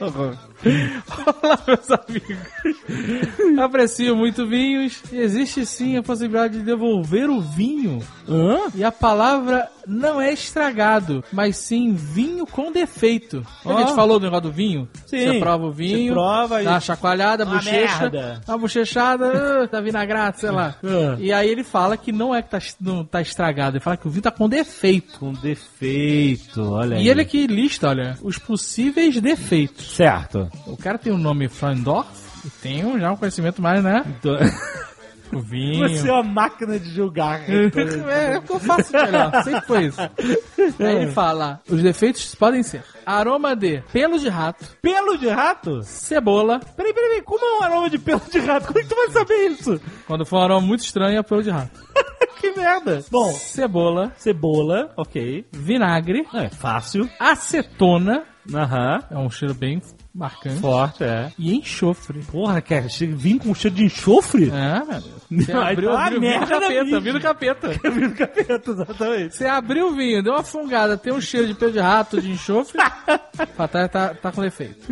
[0.00, 3.58] Olá, meus amigos.
[3.62, 8.00] Aprecio muito vinhos e existe sim a possibilidade de devolver o vinho.
[8.28, 8.58] Hã?
[8.74, 13.42] E a palavra não é estragado, mas sim vinho com defeito.
[13.64, 14.88] A gente falou do negócio do vinho?
[15.06, 15.18] Sim.
[15.32, 18.40] Você prova o vinho, prova dá uma chacoalhada, Uma bochecha, merda.
[18.46, 20.76] dá uma bochechada, ah, tá vinagrado, sei lá.
[20.84, 21.16] Ah.
[21.18, 24.06] E aí ele fala que não é que tá, não tá estragado, ele fala que
[24.06, 25.18] o vinho tá com defeito.
[25.18, 27.04] Com defeito, olha aí.
[27.04, 29.96] E ele aqui lista, olha, os possíveis defeitos.
[29.96, 30.48] Certo.
[30.66, 32.08] O cara tem o nome Freundorf
[32.44, 34.04] e tem um- já um conhecimento mais, né?
[34.06, 34.36] Então...
[35.32, 35.88] O vinho.
[35.88, 37.40] Você é uma máquina de julgar.
[37.48, 40.00] É, é o que eu faço melhor, sempre foi isso.
[40.00, 45.82] Aí ele fala: os defeitos podem ser aroma de pelo de rato, Pelo de rato?
[45.82, 46.60] cebola.
[46.76, 47.22] Peraí, peraí, peraí.
[47.22, 48.66] Como é um aroma de pelo de rato?
[48.68, 49.80] Como é que tu vai saber isso?
[50.06, 51.78] Quando for um aroma muito estranho, é pelo de rato.
[52.40, 53.02] que merda.
[53.10, 55.44] Bom, Cebola, cebola, ok.
[55.52, 57.08] vinagre, É fácil.
[57.18, 59.02] acetona, Aham.
[59.10, 59.80] é um cheiro bem
[60.18, 61.30] marcante, Forte, é.
[61.38, 62.20] e enxofre.
[62.24, 64.50] Porra, quer vir com cheiro de enxofre?
[64.50, 65.18] É, Deus.
[65.30, 67.68] Você Não, abriu, então a abriu, merda, capeta, do capeta.
[67.90, 69.36] Vir do capeta, exatamente.
[69.36, 72.30] Você abriu o vinho, deu uma fungada, tem um cheiro de pelo de rato, de
[72.30, 72.78] enxofre,
[73.54, 74.86] Fatal tá, tá com defeito.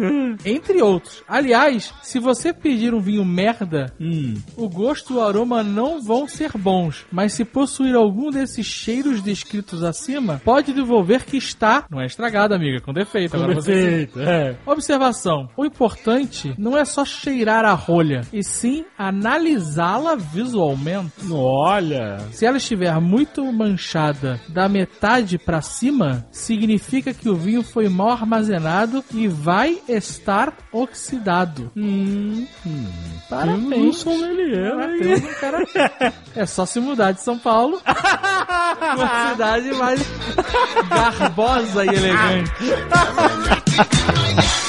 [0.44, 1.22] Entre outros.
[1.26, 4.34] Aliás, se você pedir um vinho merda, Hum.
[4.56, 7.06] o gosto e o aroma não vão ser bons.
[7.10, 11.86] Mas se possuir algum desses cheiros descritos acima, pode devolver que está.
[11.90, 13.34] Não é estragado, amiga, com defeito.
[13.36, 13.72] Agora você.
[13.72, 14.56] Perfeito, é.
[14.66, 15.15] Observação:
[15.56, 21.12] o importante não é só cheirar a rolha, e sim analisá-la visualmente.
[21.30, 22.18] Olha.
[22.32, 28.10] Se ela estiver muito manchada da metade pra cima, significa que o vinho foi mal
[28.10, 31.70] armazenado e vai estar oxidado.
[31.76, 32.46] Hum,
[33.28, 33.68] Parabéns.
[33.68, 34.98] Temos um sommelier, Ah, hein?
[34.98, 40.00] temos um cara- É só se mudar de São Paulo uma cidade mais
[40.88, 42.52] garbosa e elegante.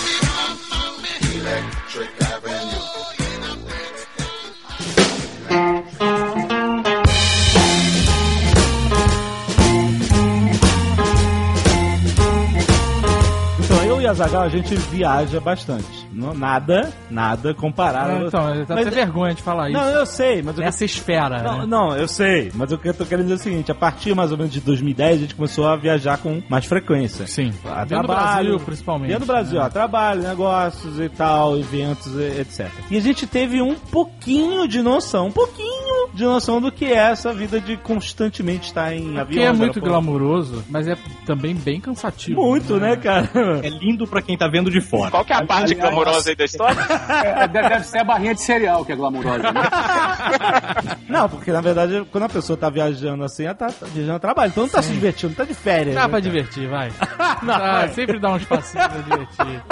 [13.60, 16.07] Então, eu e a Zagal, a gente viaja bastante.
[16.18, 18.12] Não, nada, nada comparado.
[18.12, 19.80] Ah, então, eu tô Mas- até vergonha de falar isso.
[19.80, 21.66] Não, eu sei, mas eu Nessa esfera, Não, né?
[21.68, 24.14] não, eu sei, mas o que eu tô querendo dizer é o seguinte: a partir
[24.16, 27.28] mais ou menos de 2010, a gente começou a viajar com mais frequência.
[27.28, 27.54] Sim.
[27.66, 29.10] A Dentro do trabalho, Brasil, principalmente.
[29.10, 29.66] Dentro do Brasil, né?
[29.66, 32.70] ó, trabalho, negócios e tal, eventos, e- etc.
[32.90, 36.96] E a gente teve um pouquinho de noção, um pouquinho de noção do que é
[37.12, 39.26] essa vida de constantemente estar em avião.
[39.28, 42.42] Que é muito glamouroso, mas é também bem cansativo.
[42.42, 43.30] Muito, né, cara?
[43.64, 45.12] É lindo pra quem tá vendo de fora.
[45.12, 46.80] Qual que é a parte aliás- glamourosa aí da história?
[47.10, 49.62] É, deve, deve ser a barrinha de cereal que é glamourosa, né?
[51.08, 54.20] Não, porque na verdade, quando a pessoa tá viajando assim, ela tá, tá viajando a
[54.20, 55.96] trabalho, então não tá se divertindo, tá de férias.
[55.96, 56.22] Dá né, pra cara?
[56.22, 56.92] divertir, vai.
[57.44, 57.90] Não, Dá, vai.
[57.90, 59.64] sempre dá um espacinho pra divertir.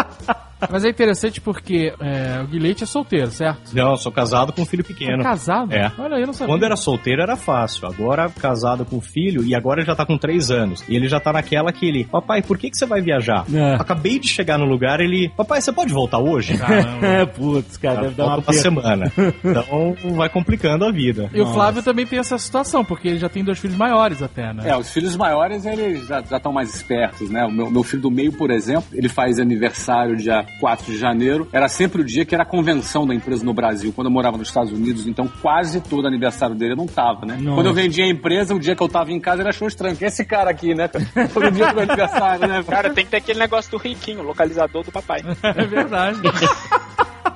[0.70, 3.74] Mas é interessante porque é, o Guilherme é solteiro, certo?
[3.74, 5.22] Não, eu sou casado com um filho pequeno.
[5.22, 5.74] É casado?
[5.74, 5.92] É.
[5.98, 6.54] Olha, eu não sabia.
[6.54, 10.18] Quando era solteiro era fácil, agora casado com filho e agora ele já tá com
[10.18, 10.84] três anos.
[10.88, 13.46] E ele já tá naquela que ele, papai, por que, que você vai viajar?
[13.54, 13.76] É.
[13.76, 16.58] Acabei de chegar no lugar, ele, papai, você pode voltar hoje?
[16.58, 17.06] Caramba.
[17.06, 19.12] É, putz, cara, deve dar uma uma semana.
[19.44, 21.30] Então vai complicando a vida.
[21.34, 24.54] E o Flávio também tem essa situação, porque ele já tem dois filhos maiores até,
[24.54, 24.70] né?
[24.70, 27.46] É, os filhos maiores, eles já estão mais espertos, né?
[27.46, 31.48] O meu, meu filho do meio, por exemplo, ele faz aniversário dia 4 de janeiro.
[31.52, 34.38] Era sempre o dia que era a convenção da empresa no Brasil, quando eu morava
[34.38, 35.08] nos Estados Unidos.
[35.08, 37.38] Então, quase todo aniversário dele eu não tava, né?
[37.40, 37.56] Nossa.
[37.56, 39.96] Quando eu vendia a empresa, o dia que eu tava em casa, ele achou estranho.
[39.96, 40.88] Que é esse cara aqui, né?
[41.34, 42.64] Todo dia do aniversário, né?
[42.64, 45.22] Cara, tem que ter aquele negócio do riquinho, localizador do papai.
[45.56, 46.20] É verdade.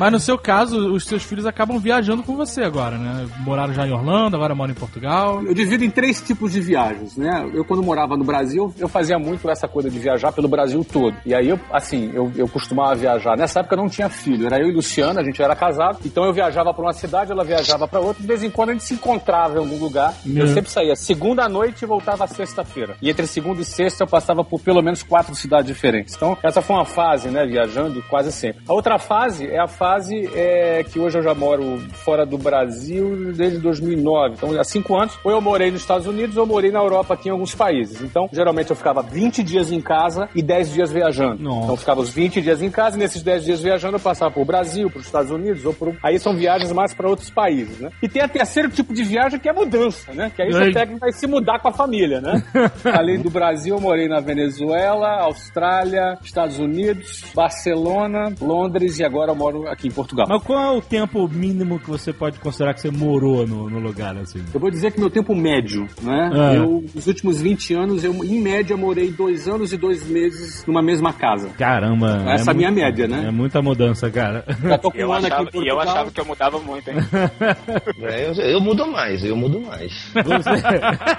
[0.00, 3.28] Mas no seu caso, os seus filhos acabam viajando com você agora, né?
[3.40, 5.44] Moraram já em Orlando, agora moram em Portugal.
[5.44, 7.50] Eu divido em três tipos de viagens, né?
[7.52, 11.14] Eu, quando morava no Brasil, eu fazia muito essa coisa de viajar pelo Brasil todo.
[11.26, 13.36] E aí, eu, assim, eu, eu costumava viajar.
[13.36, 15.98] Nessa época eu não tinha filho, era eu e Luciana, a gente era casado.
[16.02, 18.22] Então eu viajava para uma cidade, ela viajava para outra.
[18.22, 20.14] De vez em quando a gente se encontrava em algum lugar.
[20.24, 22.96] Eu sempre saía segunda à noite e voltava sexta-feira.
[23.02, 26.14] E entre segunda e sexta eu passava por pelo menos quatro cidades diferentes.
[26.14, 28.62] Então, essa foi uma fase, né, viajando quase sempre.
[28.66, 33.32] A outra fase é a fase é, que hoje eu já moro fora do Brasil
[33.32, 34.34] desde 2009.
[34.36, 37.14] Então, há cinco anos, ou eu morei nos Estados Unidos ou eu morei na Europa
[37.14, 38.00] aqui em alguns países.
[38.02, 41.42] Então, geralmente eu ficava 20 dias em casa e 10 dias viajando.
[41.42, 41.58] Nossa.
[41.58, 44.30] Então, eu ficava os 20 dias em casa e nesses 10 dias viajando eu passava
[44.30, 45.96] por Brasil, para os Estados Unidos ou por...
[46.02, 47.90] Aí são viagens mais para outros países, né?
[48.02, 50.30] E tem a terceiro tipo de viagem que é mudança, né?
[50.34, 52.42] Que aí você pega e vai se mudar com a família, né?
[52.84, 59.36] Além do Brasil, eu morei na Venezuela, Austrália, Estados Unidos, Barcelona, Londres e agora eu
[59.36, 60.26] moro aqui em Portugal.
[60.28, 63.78] Mas qual é o tempo mínimo que você pode considerar que você morou no, no
[63.78, 64.42] lugar, assim?
[64.52, 66.30] Eu vou dizer que meu tempo médio, né?
[66.32, 66.54] Ah.
[66.54, 70.82] Eu, nos últimos 20 anos, eu, em média, morei dois anos e dois meses numa
[70.82, 71.50] mesma casa.
[71.50, 72.24] Caramba.
[72.32, 73.26] Essa é a minha muito- média, né?
[73.28, 74.44] É muita mudança, cara.
[74.62, 76.58] Já tô com Eu um ano aqui achava, em e eu achava que eu mudava
[76.58, 76.96] muito, hein?
[78.02, 79.92] É, eu, eu mudo mais, eu mudo mais.
[80.14, 80.50] Você...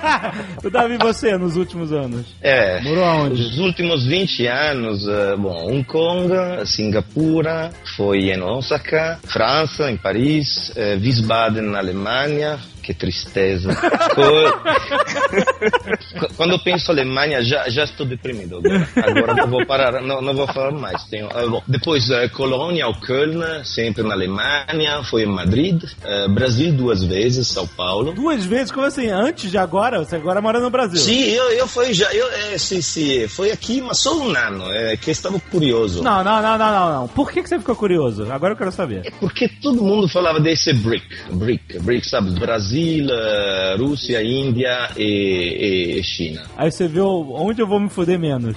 [0.68, 2.36] o Davi, você, nos últimos anos?
[2.42, 2.82] É.
[2.82, 3.42] Morou aonde?
[3.42, 6.30] Os últimos 20 anos, eh, bom, Hong Kong,
[6.66, 7.51] Singapura,
[7.96, 13.70] foi em Osaka, França, em Paris, eh, Wiesbaden na Alemanha, que tristeza.
[16.36, 18.58] Quando eu penso Alemanha, já, já estou deprimido.
[18.58, 21.04] Agora, agora não vou parar, não, não vou falar mais.
[21.06, 21.30] Tenho,
[21.68, 27.48] depois, eh, Colônia ou Köln, sempre na Alemanha, foi em Madrid, eh, Brasil duas vezes,
[27.48, 28.14] São Paulo.
[28.14, 28.72] Duas vezes?
[28.72, 29.10] Como assim?
[29.10, 30.00] Antes de agora?
[30.00, 31.00] Você agora mora no Brasil.
[31.00, 34.72] Sim, eu, eu fui já, eu, é, sim, sim, foi aqui, mas só um ano,
[34.72, 36.04] é, que estava curioso.
[36.04, 37.08] Não, não, não, não, não, não.
[37.08, 38.32] Por que, que você ficou curioso?
[38.32, 39.06] Agora eu quero saber.
[39.06, 42.32] É porque todo mundo falava desse BRIC, BRIC, BRIC, sabe?
[42.32, 46.44] Brasil, eh, Rússia, Índia e, e China.
[46.58, 48.56] Aí você viu onde eu vou me foder menos.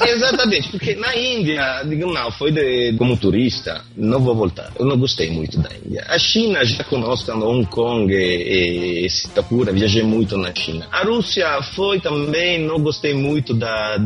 [0.00, 4.72] É, exatamente, porque na Índia, digo, não, foi de, como turista, não vou voltar.
[4.78, 6.04] Eu não gostei muito da Índia.
[6.08, 10.86] A China, já conoscendo Hong Kong e, e Singapura, viajei muito na China.
[10.90, 13.98] A Rússia foi também, não gostei muito da.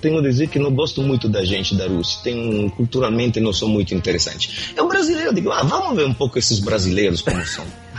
[0.00, 2.20] Tenho a dizer que não gosto muito da gente da Rússia.
[2.22, 4.72] Tem, culturalmente não sou muito interessante.
[4.76, 7.64] É um brasileiro, digo, ah, vamos ver um pouco esses brasileiros como são.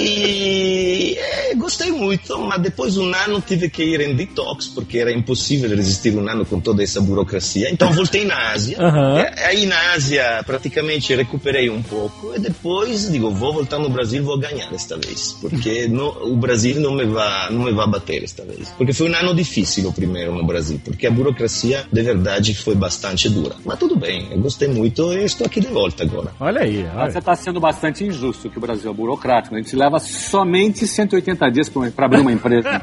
[0.00, 4.98] E é, gostei muito, mas depois de um ano tive que ir em detox, porque
[4.98, 7.70] era impossível resistir um ano com toda essa burocracia.
[7.70, 8.76] Então voltei na Ásia.
[8.80, 9.20] Aham.
[9.20, 12.32] E Aí na Ásia praticamente recuperei um pouco.
[12.34, 15.32] E depois digo, vou voltar no Brasil, vou ganhar desta vez.
[15.40, 18.70] Porque no, o Brasil não me, vai, não me vai bater desta vez.
[18.76, 22.74] Porque foi um ano difícil o primeiro no Brasil, porque a burocracia de verdade foi
[22.74, 23.54] bastante dura.
[23.64, 26.32] Mas tudo bem, eu gostei muito e estou aqui de volta agora.
[26.40, 27.18] Olha aí, Mas Você olha.
[27.18, 29.54] está sendo bastante injusto que o Brasil é burocrático.
[29.54, 32.64] A gente leva somente 180 dias para abrir uma empresa.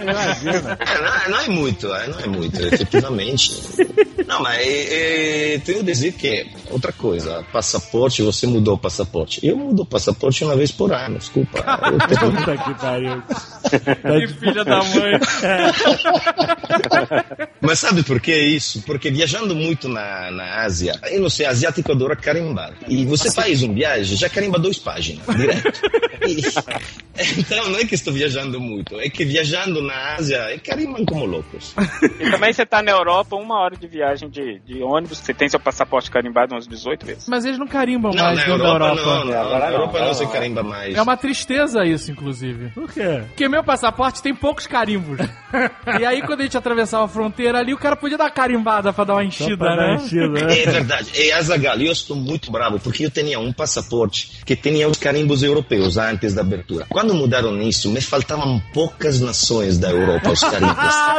[0.00, 3.52] É, não, é- não é muito, é, não é muito, efetivamente.
[4.26, 9.44] Não, mas é, tenho que dizer que, outra coisa, passaporte, você mudou o passaporte.
[9.46, 11.62] Eu mudo o passaporte uma vez por ano, desculpa.
[12.08, 13.22] Tenho- Puta que pariu.
[14.18, 15.20] Que filha da mãe.
[17.60, 18.82] Mas sabe por que isso?
[18.82, 22.72] Porque viajando muito na, na Ásia, eu não sei, asiático adora carimbar.
[22.88, 25.72] E você faz um viagem, já carimba duas páginas, direto.
[26.26, 26.49] E-
[27.38, 31.24] então não é que estou viajando muito, é que viajando na Ásia, é carimbam como
[31.26, 31.74] loucos.
[32.18, 35.48] E também você tá na Europa, uma hora de viagem de, de ônibus, você tem
[35.48, 37.28] seu passaporte carimbado umas 18 vezes.
[37.28, 38.94] Mas eles não carimbam Não, mais na Europa, Europa.
[38.94, 40.94] não, não, na Europa não, não, se carimba mais.
[40.94, 42.70] É uma tristeza isso, inclusive.
[42.70, 43.22] Por quê?
[43.28, 45.18] Porque meu passaporte tem poucos carimbos.
[46.00, 49.04] e aí, quando a gente atravessava a fronteira ali, o cara podia dar carimbada pra
[49.04, 49.94] dar uma Só enchida, né?
[49.96, 50.58] enchida, né?
[50.58, 51.10] É verdade.
[51.14, 55.42] E Azaghal, eu estou muito bravo porque eu tinha um passaporte que tinha os carimbos
[55.42, 56.86] europeus antes da abertura.
[56.88, 60.76] Quando mudaram isso, me faltavam poucas nações da Europa, os carimbos.
[60.80, 61.16] Ah.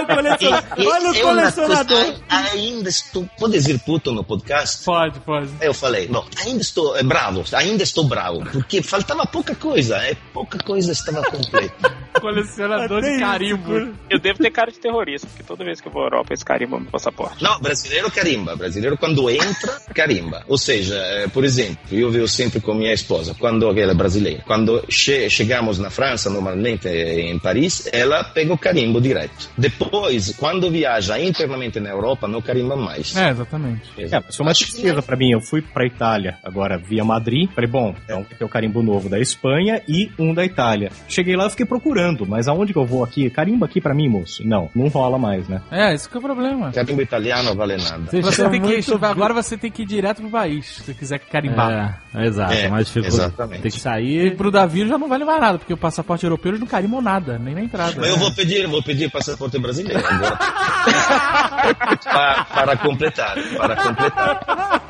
[0.78, 1.98] E- e Olha o é colecionador.
[2.04, 3.28] coisa- ainda estou.
[3.40, 4.84] Pode dizer puto no podcast?
[4.84, 5.50] Pode, pode.
[5.62, 10.16] Eu falei, bom, ainda estou é, bravo, ainda estou bravo, porque faltava pouca coisa, é,
[10.34, 11.92] pouca coisa estava completa.
[12.20, 13.94] Colecionador Até de isso, carimbo.
[14.10, 16.44] Eu devo ter cara de terrorista, porque toda vez que eu vou à Europa, eles
[16.44, 17.42] carimbam meu passaporte.
[17.44, 20.44] Não, brasileiro carimba, brasileiro quando entra, carimba.
[20.48, 24.44] Ou seja, eh, por exemplo, eu vejo sempre com minha esposa, quando ela é brasileira,
[24.46, 29.50] quando che chegamos na França, normalmente eh, em Paris, ela pega o carimbo direto.
[29.58, 33.16] Depois, quando viaja internamente na Europa, não carimba mais.
[33.16, 33.90] É, exatamente.
[33.98, 35.32] É, mas foi uma tristeza pra mim.
[35.32, 37.50] Eu fui pra Itália, agora via Madrid.
[37.52, 40.92] Falei, bom, então tem o carimbo novo da Espanha e um da Itália.
[41.08, 43.30] Cheguei lá e fiquei procurando, mas aonde que eu vou aqui?
[43.30, 44.46] Carimba aqui pra mim, moço.
[44.48, 45.62] Não, não rola mais, né?
[45.72, 46.72] É, esse que é o problema.
[46.72, 48.04] Carimbo italiano vale nada.
[48.12, 50.94] Você são tem que, muito- agora você tem que ir direto pro país, se você
[50.94, 52.02] quiser carimbar.
[52.14, 52.54] É, exato.
[52.54, 53.62] É, mas ficou, exatamente.
[53.62, 54.36] tem que E sair.
[54.36, 57.40] pro Davi já não vale mais nada, porque o passaporte europeu eles não carimbam nada,
[57.40, 57.94] nem na entrada.
[57.98, 60.38] Mas eu vou pedir, vou pedir passaporte brasileiro agora.
[62.04, 64.82] Pa- para completar, para completar.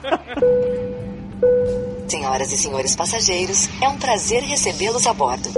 [2.12, 5.50] Senhoras e senhores passageiros, é um prazer recebê-los a bordo.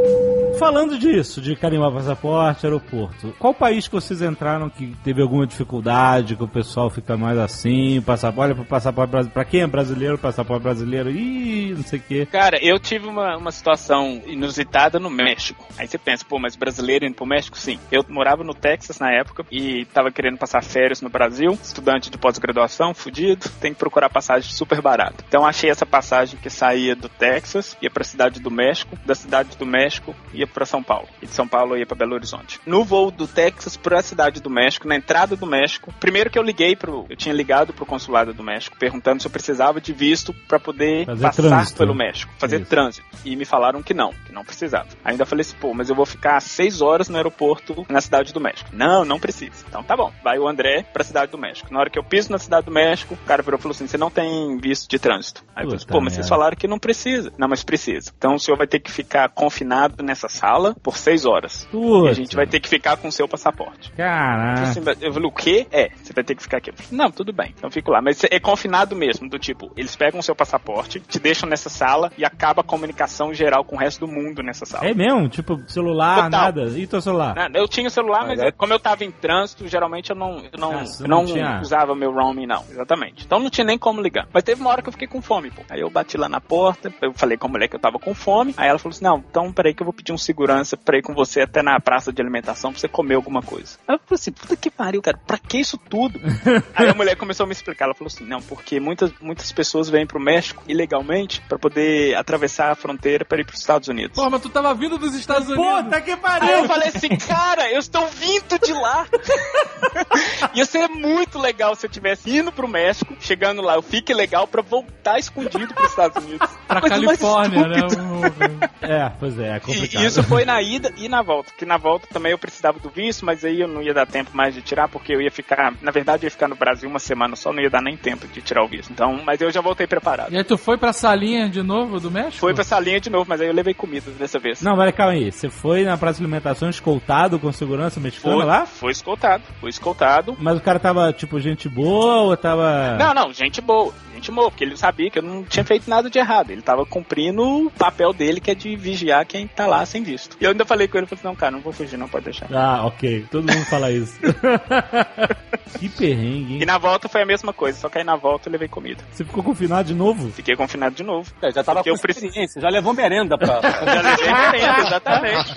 [0.59, 6.35] Falando disso, de carimbar passaporte, aeroporto, qual país que vocês entraram que teve alguma dificuldade,
[6.35, 10.17] que o pessoal fica mais assim, passaporte, olha pro passaporte brasileiro, pra quem é brasileiro,
[10.17, 12.27] passaporte brasileiro, ih, não sei o quê.
[12.31, 15.67] Cara, eu tive uma, uma situação inusitada no México.
[15.77, 17.57] Aí você pensa, pô, mas brasileiro indo pro México?
[17.57, 17.79] Sim.
[17.91, 22.17] Eu morava no Texas na época e tava querendo passar férias no Brasil, estudante de
[22.17, 25.25] pós-graduação, fudido, tem que procurar passagem super barata.
[25.27, 29.58] Então achei essa passagem que saía do Texas, ia pra cidade do México, da cidade
[29.58, 31.08] do México ia pra São Paulo.
[31.21, 32.60] E de São Paulo ia pra Belo Horizonte.
[32.65, 36.43] No voo do Texas pra cidade do México, na entrada do México, primeiro que eu
[36.43, 40.34] liguei pro, eu tinha ligado pro consulado do México perguntando se eu precisava de visto
[40.47, 41.77] pra poder Fazer passar trânsito.
[41.77, 42.69] pelo México, fazer Isso.
[42.69, 43.08] trânsito.
[43.23, 44.89] E me falaram que não, que não precisava.
[45.06, 48.41] Ainda falei assim, pô, mas eu vou ficar seis horas no aeroporto na cidade do
[48.41, 48.69] México.
[48.73, 49.63] Não, não precisa.
[49.69, 50.12] Então tá bom.
[50.21, 51.73] Vai o André pra cidade do México.
[51.73, 53.88] Na hora que eu piso na cidade do México, o cara virou e falou assim:
[53.88, 55.43] você não tem visto de trânsito.
[55.56, 56.32] Aí eu falei assim, pô, mas vocês merda.
[56.33, 57.31] Falaram que não precisa.
[57.37, 58.11] Não, mas precisa.
[58.17, 61.67] Então o senhor vai ter que ficar confinado nessa sala por seis horas.
[61.73, 63.91] E a gente vai ter que ficar com o seu passaporte.
[63.91, 64.79] Caraca.
[65.01, 65.67] Eu falei, o quê?
[65.71, 66.71] É, você vai ter que ficar aqui.
[66.71, 68.01] Falei, não, tudo bem, então eu fico lá.
[68.01, 72.11] Mas é confinado mesmo, do tipo, eles pegam o seu passaporte, te deixam nessa sala
[72.17, 74.85] e acaba a comunicação geral com o resto do mundo nessa sala.
[74.87, 75.27] É mesmo?
[75.29, 76.29] Tipo, celular, Total.
[76.29, 76.63] nada?
[76.77, 77.35] E teu celular?
[77.35, 80.15] Não, Eu tinha o celular, mas Mas é- como eu tava em trânsito, geralmente eu
[80.15, 82.63] não, eu não, você eu não não, usava meu roaming, não.
[82.69, 83.25] Exatamente.
[83.25, 84.27] Então não tinha nem como ligar.
[84.33, 85.61] Mas teve uma hora que eu fiquei com fome, pô.
[85.69, 88.13] Aí eu bati lá na porta, eu falei com a mulher que eu tava com
[88.13, 88.54] fome.
[88.58, 91.02] Aí ela falou assim: não, então peraí que eu vou pedir um segurança pra ir
[91.02, 93.78] com você até na praça de alimentação pra você comer alguma coisa.
[93.88, 96.19] Aí eu falei assim: puta que pariu, cara, pra que isso tudo?
[96.76, 97.86] Aí a mulher começou a me explicar.
[97.86, 102.71] Ela falou assim: não, porque muitas, muitas pessoas vêm pro México ilegalmente pra poder atravessar
[102.71, 104.15] a fronteira pra ir pros Estados Unidos.
[104.15, 105.84] Pô, mas tu tava vindo dos Estados Unidos.
[105.84, 106.65] Puta que Aí eu pariu!
[106.65, 109.06] falei assim, cara, eu estou vindo de lá.
[110.54, 114.47] Ia ser muito legal se eu tivesse indo pro México, chegando lá, eu fique legal
[114.47, 116.49] pra voltar escondido pros Estados Unidos.
[116.67, 117.77] Pra Califórnia, né?
[117.85, 118.71] estúpida.
[118.81, 120.03] É, pois é, é complicado.
[120.03, 121.51] E isso foi na ida e na volta.
[121.57, 124.31] Que na volta também eu precisava do visto, mas aí eu não ia dar tempo
[124.33, 125.73] mais de tirar, porque eu ia ficar.
[125.81, 128.27] Na verdade, eu ia ficar no Brasil uma semana só, não ia dar nem tempo
[128.27, 128.91] de tirar o visto.
[128.91, 130.33] Então, mas eu já voltei preparado.
[130.33, 132.37] E aí tu foi pra salinha de novo do México?
[132.39, 134.61] Foi pra essa linha de novo, mas aí eu levei comida dessa vez.
[134.61, 135.31] Não, mas calma aí.
[135.31, 138.65] Você foi na praça de alimentação escoltado com segurança mexicana foi, lá?
[138.65, 139.43] foi escoltado.
[139.59, 140.35] Foi escoltado.
[140.39, 142.97] Mas o cara tava, tipo, gente boa ou tava.
[142.97, 143.93] Não, não, gente boa.
[144.13, 146.51] Gente boa, porque ele sabia que eu não tinha feito nada de errado.
[146.51, 150.38] Ele tava cumprindo o papel dele, que é de vigiar quem tá lá sem visto.
[150.39, 152.25] E eu ainda falei com ele, falei assim, não, cara, não vou fugir, não, pode
[152.25, 152.47] deixar.
[152.53, 153.25] Ah, ok.
[153.32, 154.17] Todo mundo fala isso.
[155.79, 156.65] que perrengue, E hein?
[156.65, 159.03] na volta foi a mesma coisa, só que aí na volta eu levei comida.
[159.12, 160.32] Você ficou confinado de novo?
[160.32, 161.32] Fiquei confinado de novo.
[161.41, 163.62] É, já tava Porque com eu experiência, já levou merenda pra...
[163.84, 165.56] Já levei merenda, exatamente.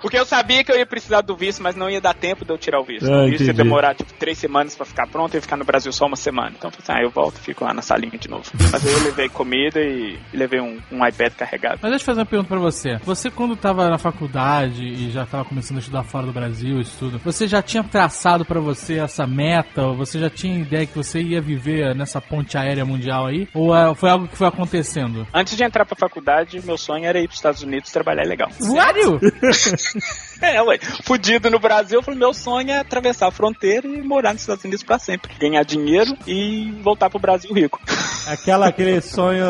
[0.00, 2.52] Porque eu sabia que eu ia precisar do visto, mas não ia dar tempo de
[2.52, 3.10] eu tirar o visto.
[3.10, 5.56] Ah, o visto ia demorar, tipo, três semanas pra ficar pronto e eu ia ficar
[5.56, 6.52] no Brasil só uma semana.
[6.56, 8.44] Então eu falei assim, ah, eu volto e fico lá na salinha de novo.
[8.70, 11.78] Mas aí eu levei comida e, e levei um, um iPad carregado.
[11.82, 12.96] Mas deixa eu fazer uma pergunta pra você.
[13.04, 16.96] Você, quando tava na faculdade e já tava começando a estudar fora do Brasil, isso
[16.98, 19.82] tudo, você já tinha traçado pra você essa meta?
[19.82, 23.48] Ou você já tinha ideia que você ia viver nessa ponte aérea mundial aí?
[23.54, 25.26] Ou é, foi algo que foi acontecendo?
[25.32, 28.50] Antes de entrar pra faculdade, meu sonho era ir pros Estados Unidos trabalhar legal.
[28.52, 29.20] Sério?
[30.42, 30.78] É, ué.
[31.04, 34.64] Fudido no Brasil, eu falei, meu sonho é atravessar a fronteira e morar nos Estados
[34.64, 35.32] Unidos pra sempre.
[35.38, 37.80] Ganhar dinheiro e voltar pro Brasil rico.
[38.28, 39.44] Aquela, aquele sonho.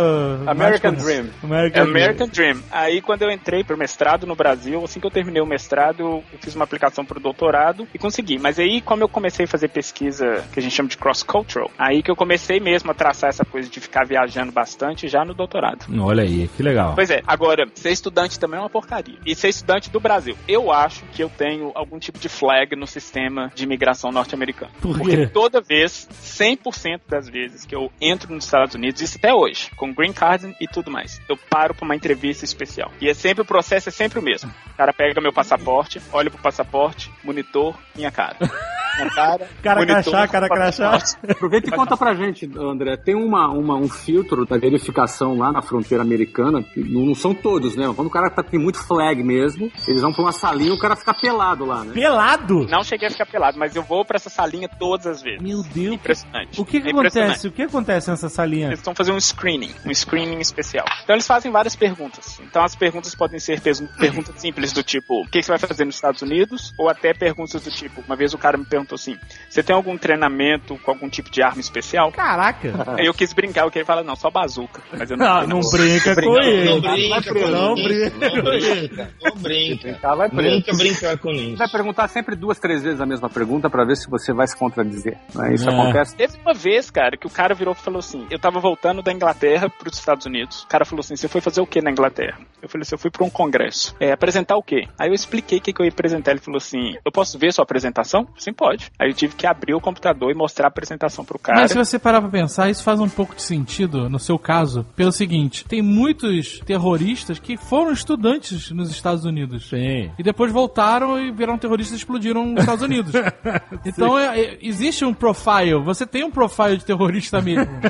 [0.46, 1.26] American Dream.
[1.42, 2.62] American, American Dream.
[2.70, 6.24] Aí quando eu entrei pro mestrado no Brasil, assim que eu terminei o mestrado, eu
[6.40, 8.38] fiz uma aplicação pro doutorado e consegui.
[8.38, 12.02] Mas aí, como eu comecei a fazer pesquisa que a gente chama de cross-cultural, aí
[12.02, 15.86] que eu comecei mesmo a traçar essa coisa de ficar viajando bastante já no doutorado.
[16.00, 16.94] Olha aí, que legal.
[16.94, 19.18] Pois é, agora, ser estudante também é uma porcaria.
[19.24, 20.36] E ser estudante do Brasil.
[20.48, 24.72] Eu acho que eu tenho algum tipo de flag no sistema de imigração norte-americano.
[24.80, 25.26] Por Porque quê?
[25.26, 29.92] toda vez, 100% das vezes que eu entro nos Estados Unidos, isso até hoje, com
[30.04, 32.92] green card e tudo mais, eu paro pra uma entrevista especial.
[33.00, 34.52] E é sempre o processo é sempre o mesmo.
[34.72, 38.36] O cara pega meu passaporte, olha pro passaporte, monitor, minha cara.
[39.14, 39.48] cara.
[39.62, 40.98] Cara monitor, crachá, cara crachá.
[41.28, 42.96] Aproveita e conta pra gente, André.
[42.96, 47.76] Tem uma, uma- um filtro da verificação lá na fronteira americana, que não, são todos,
[47.76, 47.90] né?
[47.94, 50.78] Quando o cara tá, tem muito flag mesmo, eles vão pra uma salinha e o
[50.78, 51.92] cara fica pelado lá, né?
[51.94, 52.66] Pelado?
[52.68, 55.40] Não cheguei a ficar pelado, mas eu vou pra essa salinha todas as vezes.
[55.42, 55.94] Meu Deus.
[55.94, 56.60] Impressionante.
[56.60, 57.30] O que que É impressionante.
[57.30, 57.48] acontece?
[57.48, 58.66] O que acontece nessa salinha?
[58.68, 60.84] Eles estão fazendo um screening, um screening especial.
[61.02, 62.38] Então eles fazem várias perguntas.
[62.40, 65.94] Então as perguntas podem ser perguntas simples do tipo, o que você vai fazer nos
[65.94, 66.72] Estados Unidos?
[66.78, 69.16] Ou até perguntas do tipo, uma vez o cara me perguntou assim,
[69.48, 72.10] você tem algum treinamento com algum tipo de arma especial?
[72.10, 72.72] Caraca.
[72.98, 74.82] Aí eu quis brincar, eu queria falar, não, só bazuca.
[74.92, 75.70] Mas eu não, Ah, não vou.
[75.72, 76.64] brinca com Não, ele.
[76.70, 78.18] não brinca com Não brinca.
[78.18, 79.10] Não brinca.
[79.22, 79.82] Não brinca.
[79.84, 80.56] Brincar, vai preso.
[80.56, 81.56] Nunca brincar com isso.
[81.56, 84.56] Vai perguntar sempre duas, três vezes a mesma pergunta pra ver se você vai se
[84.56, 85.16] contradizer.
[85.34, 85.54] né?
[85.54, 85.72] Isso É.
[85.72, 86.16] acontece.
[86.16, 89.12] Teve uma vez, cara, que o cara virou e falou assim: Eu tava voltando da
[89.12, 90.62] Inglaterra pros Estados Unidos.
[90.62, 92.38] O cara falou assim: Você foi fazer o que na Inglaterra?
[92.62, 93.94] Eu falei assim: Eu fui pra um congresso.
[94.00, 94.86] É, apresentar o quê?
[94.98, 96.30] Aí eu expliquei o que, que eu ia apresentar.
[96.32, 98.26] Ele falou assim: Eu posso ver sua apresentação?
[98.36, 98.73] Sim, pode.
[98.98, 101.60] Aí eu tive que abrir o computador e mostrar a apresentação pro cara.
[101.60, 104.84] Mas se você parar pra pensar, isso faz um pouco de sentido no seu caso,
[104.96, 109.68] pelo seguinte: tem muitos terroristas que foram estudantes nos Estados Unidos.
[109.68, 110.10] Sim.
[110.18, 113.12] E depois voltaram e viraram terroristas e explodiram nos Estados Unidos.
[113.84, 115.74] então é- é- existe um profile.
[115.84, 117.64] Você tem um profile de terrorista mesmo.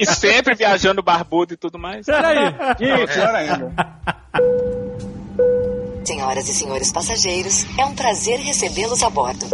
[0.00, 2.08] E sempre viajando barbudo e tudo mais.
[2.08, 3.06] Olha aí.
[3.06, 3.72] pior ainda.
[6.04, 9.46] Senhoras e senhores passageiros, é um prazer recebê-los a bordo.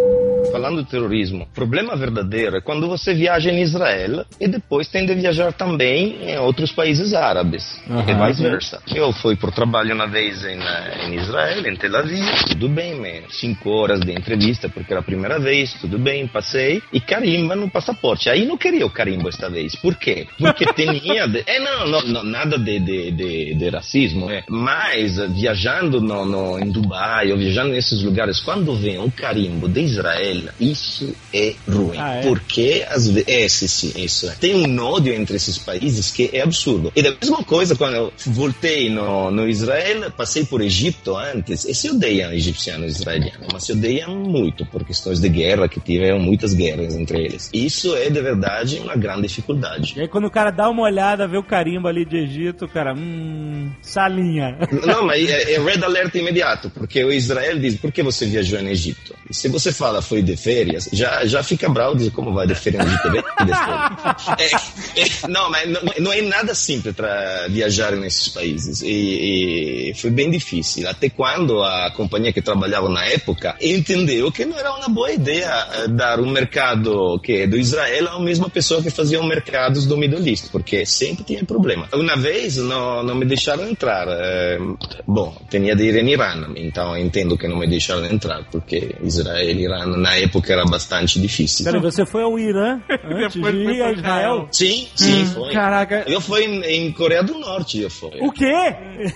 [0.51, 5.07] Falando de terrorismo, o problema verdadeiro é quando você viaja em Israel e depois tem
[5.07, 8.83] de viajar também em outros países árabes e vice-versa.
[8.93, 12.97] Eu fui por trabalho uma vez em, eh, em Israel, em Tel Aviv, tudo bem,
[12.97, 13.29] man.
[13.31, 17.71] cinco horas de entrevista porque era a primeira vez, tudo bem, passei e carimba no
[17.71, 18.29] passaporte.
[18.29, 19.77] Aí não queria o carimbo esta vez.
[19.77, 20.27] Por quê?
[20.37, 21.29] Porque tinha...
[21.29, 21.45] De...
[21.47, 24.43] É, não, não, não, nada de, de, de, de racismo, é.
[24.49, 29.69] Mas eh, viajando no, no, em Dubai ou viajando nesses lugares, quando vem um carimbo
[29.69, 31.99] de Israel, isso é ruim.
[31.99, 32.23] Ah, é?
[32.23, 34.35] Porque às vezes, é, sim, sim, isso é.
[34.35, 36.93] Tem um ódio entre esses países que é absurdo.
[36.95, 41.75] E da mesma coisa quando eu voltei no, no Israel, passei por Egito antes, e
[41.75, 46.19] se odeiam egipciano e israeliano, mas se odeiam muito por questões de guerra, que tiveram
[46.19, 47.51] muitas guerras entre eles.
[47.53, 49.95] Isso é de verdade uma grande dificuldade.
[49.97, 52.69] E aí quando o cara dá uma olhada, vê o carimbo ali de Egito, o
[52.69, 54.59] cara, hum, salinha.
[54.87, 56.30] Não, mas é, é red alert imediato,
[56.71, 59.15] porque o Israel diz, por que você viajou em Egito?
[59.29, 62.55] E se você fala, foi de férias, já, já fica bravo, diz, como vai de
[62.55, 63.25] férias no Egito?
[63.39, 63.53] É de.
[64.41, 68.83] É, é, não, mas não, não é nada simples para viajar nesses países.
[68.83, 70.89] E, e foi bem difícil.
[70.89, 75.67] Até quando a companhia que trabalhava na época entendeu que não era uma boa ideia
[75.73, 79.87] eh, dar um mercado que é do Israel a mesma pessoa que fazia os mercados
[79.87, 81.89] do Middle East, porque sempre tinha problema.
[81.93, 84.07] Uma vez não, não me deixaram entrar.
[84.09, 84.59] eh,
[85.07, 89.49] bom, tinha de ir em Irã, então entendo que não me deixaram entrar, porque Israel
[89.51, 91.65] e Irã na época era bastante difícil.
[91.65, 94.49] Peraí, você foi ao Irã antes de ir a Israel?
[94.53, 95.53] Sim, sim, foi.
[95.53, 96.05] Caraca.
[96.07, 98.11] Eu fui em, em Coreia do Norte, eu fui.
[98.21, 98.53] O quê?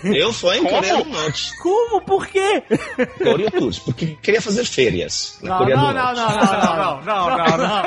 [0.05, 1.51] Eu fui em Coreia do Norte.
[1.63, 2.01] Como?
[2.03, 2.63] Por quê?
[3.23, 6.21] Coreia Tours, porque queria fazer férias na Não, Coreia não, do não, Norte.
[6.21, 7.85] não, não, não, não, não, não.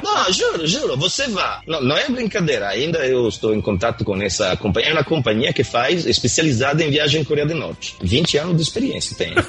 [0.10, 1.60] Não, juro, juro, você vá.
[1.66, 4.90] Não, não é brincadeira, ainda eu estou em contato com essa companhia.
[4.90, 7.96] É uma companhia que faz especializada em viagem em Coreia do Norte.
[8.00, 9.34] 20 anos de experiência tem.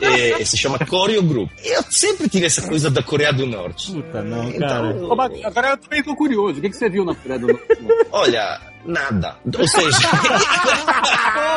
[0.00, 1.48] É, se chama Coreo Group.
[1.64, 3.92] Eu sempre tive essa coisa da Coreia do Norte.
[3.92, 4.90] Puta, não, cara.
[4.90, 6.58] Então, Ô, Bac- Agora eu também tô curioso.
[6.58, 7.66] O que, que você viu na Coreia do Norte?
[8.10, 9.36] olha, nada.
[9.58, 9.98] Ou seja,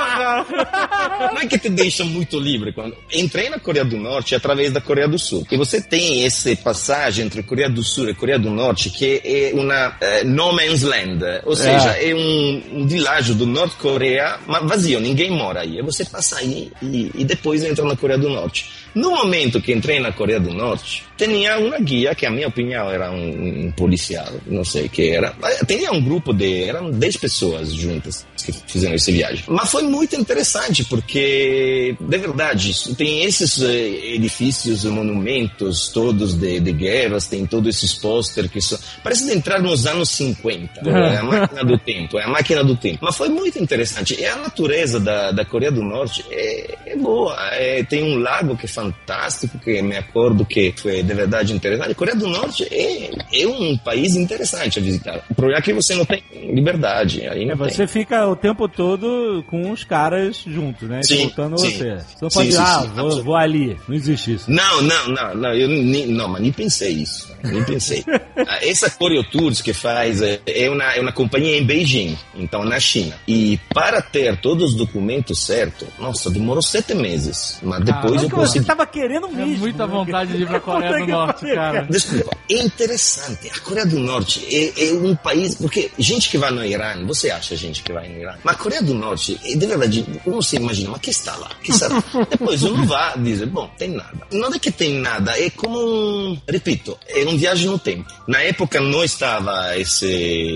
[1.34, 2.74] não é que te deixa muito livre.
[2.74, 5.46] Quando entrei na Coreia do Norte através da Coreia do Sul.
[5.52, 9.52] E você tem esse passagem entre Coreia do Sul e Coreia do Norte que é
[9.54, 11.24] uma eh, no man's land.
[11.46, 15.82] Ou seja, é, um, um vilarejo do Norte Coreia, mas vazio, ninguém mora aí.
[15.82, 18.70] Você passa aí e, e depois entra na Coreia do Norte.
[18.94, 22.90] No momento que entrei na Coreia do Norte, tinha uma guia que, a minha opinião,
[22.90, 25.34] era um, um policial, não sei o que era.
[25.40, 29.44] Mas Tinha um grupo de, eram 10 pessoas juntas que fizeram essa viagem.
[29.48, 36.72] Mas foi muito interessante, porque, de verdade, tem esses eh, edifícios, monumentos todos de, de
[36.72, 38.78] guerras, tem todos esses pôster que são...
[39.04, 42.76] Parece de entrar nos anos 50, é a máquina do tempo, é a máquina do
[42.76, 43.00] tempo.
[43.02, 44.20] Mas foi muito interessante.
[44.20, 47.36] E a natureza da, da Coreia do Norte é, é boa.
[47.54, 51.92] É, tem um lago que é fantástico, que me acordo que foi de verdade interessante.
[51.92, 55.22] A Coreia do Norte é, é um país interessante a visitar.
[55.30, 57.28] O problema é que você não tem liberdade.
[57.28, 61.02] Aí não É, você fica o tempo todo com os caras juntos, né?
[61.04, 61.72] Sim, Voltando sim.
[61.72, 61.96] você.
[61.98, 63.78] Você não Sim, pode sim, ah, sim, vou, vou ali.
[63.88, 64.50] Não existe isso.
[64.52, 68.04] Não, não, não, não, eu nem, não, mas nem pensei isso, nem pensei.
[68.48, 72.64] Ah, Essa Coreo Tours que faz é é uma, é uma companhia em Beijing, então
[72.66, 73.16] na China.
[73.28, 78.30] E para ter todos os documentos certos, nossa, demorou sete meses, mas depois Como eu
[78.30, 78.66] que você consegui.
[78.66, 79.58] tava querendo É mesmo.
[79.60, 79.94] muita né?
[79.94, 81.88] vontade de ir pra Coreia Puta do Norte, pariu, cara.
[81.90, 83.50] Desculpa, é interessante.
[83.50, 85.56] A Coreia do Norte é, é um país.
[85.56, 88.58] Porque gente que vai no Irã, você acha gente que vai no Irã, mas a
[88.58, 91.52] Coreia do Norte, é, de verdade, uno se imagina, mas que está lá?
[91.62, 92.04] Que está lá?
[92.30, 94.18] Depois uno vai dizer, bom, tem nada.
[94.32, 96.38] Não é que tem nada, é como um.
[96.48, 98.06] Repito, é um viagem no tempo.
[98.28, 100.08] Na época não estava esse,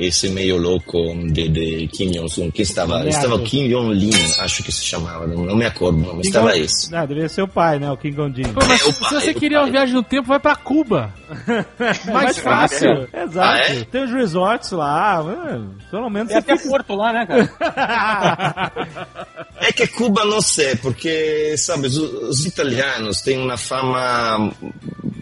[0.01, 0.97] esse meio louco
[1.31, 2.99] de, de Kim Jong-un, que estava.
[2.99, 3.09] Neto.
[3.09, 6.57] Estava o Kim Jong-lin, acho que se chamava, não, não me acordo, não, mas estava
[6.57, 6.93] esse.
[6.93, 7.91] Ah, deveria ser o pai, né?
[7.91, 8.53] O Kim Jong-un.
[8.71, 11.13] É, se você queria uma viagem no tempo, vai pra Cuba.
[12.11, 13.07] Mais fácil.
[13.13, 13.39] Exato.
[13.39, 13.83] Ah, é?
[13.83, 16.69] Tem os resorts lá, mano, pelo menos E você até fica...
[16.69, 18.71] Porto lá, né, cara?
[19.61, 24.51] É que Cuba não sei, porque, sabe, os, os italianos têm uma fama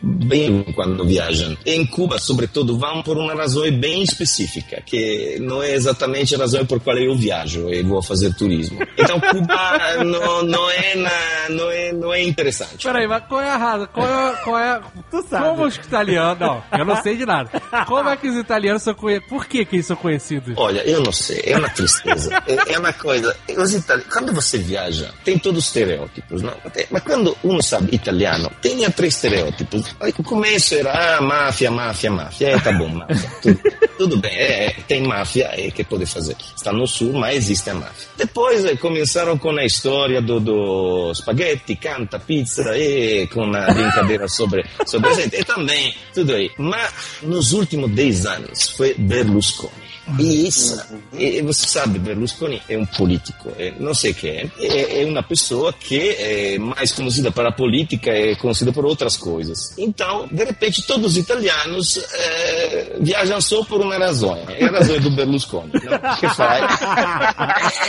[0.07, 1.57] bem quando viajam.
[1.65, 6.65] Em Cuba, sobretudo, vão por uma razão bem específica, que não é exatamente a razão
[6.65, 8.79] por qual eu viajo e vou fazer turismo.
[8.97, 12.85] Então, Cuba não, não, é, na, não, é, não é interessante.
[12.85, 13.87] Peraí, mas qual é a razão?
[13.93, 14.81] Qual é, qual é...
[15.11, 15.49] Tu sabe.
[15.49, 16.39] Como os italianos...
[16.39, 17.49] Não, eu não sei de nada.
[17.85, 19.29] Como é que os italianos são conhecidos?
[19.29, 20.53] Por que que eles são conhecidos?
[20.57, 22.43] Olha, eu não sei, é uma tristeza.
[22.47, 23.35] É, é uma coisa.
[23.57, 24.03] Os itali...
[24.03, 26.53] Quando você viaja, tem todos os estereótipos, não?
[26.89, 29.95] Mas quando uno sabe italiano, tem três estereótipos.
[29.99, 32.49] Aí, O começo era ah, máfia, máfia, máfia.
[32.49, 33.29] É, tá bom, máfia.
[33.41, 33.59] Tudo,
[33.97, 36.35] tudo bem, é, é, tem máfia, é que pode fazer.
[36.55, 38.07] Está no sul, mas existe a máfia.
[38.15, 44.63] Depois começaram com a história do, do spaghetti, canta, pizza, e com a brincadeira sobre,
[44.85, 45.35] sobre gente.
[45.35, 46.51] E também, tudo aí.
[46.57, 46.93] Mas
[47.23, 49.86] nos últimos 10 anos foi Berlusconi.
[50.19, 50.81] E isso,
[51.13, 55.05] e você sabe, Berlusconi é um político, é, não sei o que é, é, é
[55.05, 59.73] uma pessoa que é mais conhecida para a política, é conhecida por outras coisas.
[59.77, 64.99] Então, de repente, todos os italianos é, viajam só por uma razão, é a razão
[64.99, 65.71] do Berlusconi.
[65.73, 65.97] Não?
[66.17, 66.81] Que faz?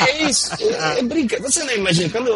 [0.07, 1.41] É isso, é, é brinca.
[1.41, 2.31] Você não imagina, quando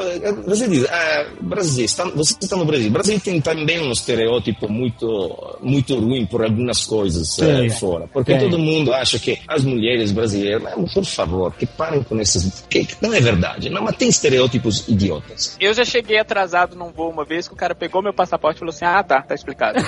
[0.47, 5.59] você diz, ah, Brasil, está, você está no Brasil, Brasil tem também um estereótipo muito,
[5.61, 10.63] muito ruim por algumas coisas eh, fora, porque todo mundo acha que as mulheres brasileiras,
[10.63, 12.65] mas, por favor, que parem com esses.
[12.69, 15.57] Que, que não é verdade, não, mas tem estereótipos idiotas.
[15.61, 18.61] Eu já cheguei atrasado num voo uma vez que o cara pegou meu passaporte e
[18.61, 19.79] falou assim: Ah, tá, tá explicado.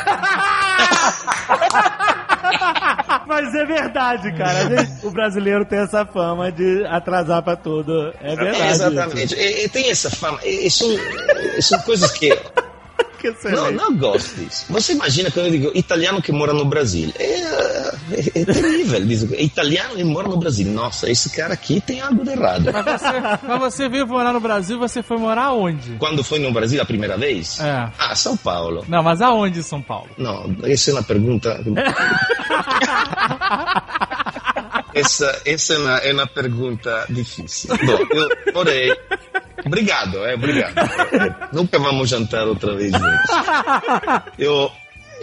[3.26, 4.68] Mas é verdade, cara.
[4.68, 8.12] Vezes o brasileiro tem essa fama de atrasar pra tudo.
[8.20, 8.68] É verdade.
[8.68, 9.34] Exatamente.
[9.34, 10.38] E, e tem essa fama.
[10.44, 10.88] E, e são,
[11.60, 12.28] são coisas que.
[13.24, 13.56] Que excelente.
[13.56, 14.66] Não, não gosto disso.
[14.68, 17.10] Você imagina quando eu digo italiano que mora no Brasil.
[17.18, 17.94] É, é,
[18.34, 19.02] é terrível.
[19.06, 20.70] Diz, italiano e mora no Brasil.
[20.70, 22.70] Nossa, esse cara aqui tem algo de errado.
[22.70, 25.96] Mas você, mas você veio morar no Brasil, você foi morar aonde?
[25.98, 27.58] Quando foi no Brasil a primeira vez?
[27.60, 27.90] É.
[27.98, 28.84] Ah, São Paulo.
[28.86, 30.10] Não, mas aonde São Paulo?
[30.18, 31.64] Não, essa é uma pergunta.
[34.94, 37.74] essa, essa é, uma, é uma pergunta difícil.
[37.86, 38.94] Bom, eu morei.
[39.64, 40.74] Obrigado, é, obrigado.
[41.52, 43.30] Nunca vamos jantar outra vez juntos.
[44.38, 44.70] Eu.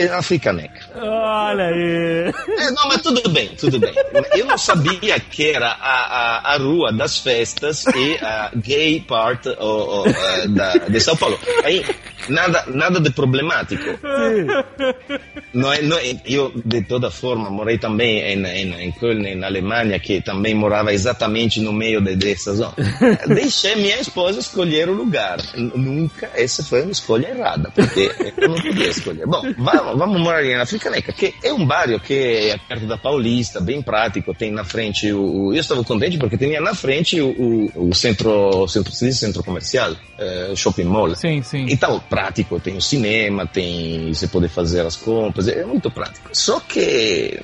[0.02, 0.80] É africaneca.
[0.96, 2.34] Olha aí.
[2.58, 3.94] É, não, mas tudo bem, tudo bem.
[4.36, 9.48] Eu não sabia que era a, a, a rua das festas e a gay part
[9.50, 11.40] o, o, eh, da, de São Paulo.
[11.64, 11.86] Aí,
[12.30, 13.84] nada, nada de problemático.
[15.54, 19.48] Não é, não é, eu, de toda forma, morei também em, em, em Köln, na
[19.48, 22.74] Alemanha, que também morava exatamente no meio de, dessa zona.
[23.28, 25.40] Deixei minha esposa escolher o lugar.
[25.56, 29.26] Nunca, essa foi uma escolha errada, porque eu não podia escolher.
[29.28, 33.60] Bom, vamos, vamos morar na Africaneca, que é um bairro que é perto da Paulista,
[33.60, 35.54] bem prático, tem na frente o...
[35.54, 40.86] eu estava contente porque tinha na frente o, o, centro, centro, centro comercial, eh, shopping
[40.86, 41.16] mall.
[41.16, 41.66] Sim, sim.
[41.70, 46.30] Então, prático, tem o cinema, tem você pode fazer as compras, é muito prático.
[46.34, 47.40] Só que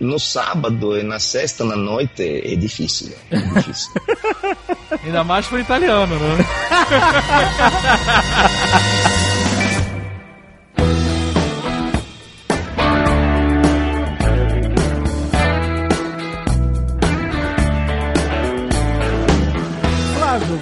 [0.00, 3.90] no sábado e na sexta na noite é difícil, é difícil.
[5.04, 6.44] Ainda mais pro italiano, né?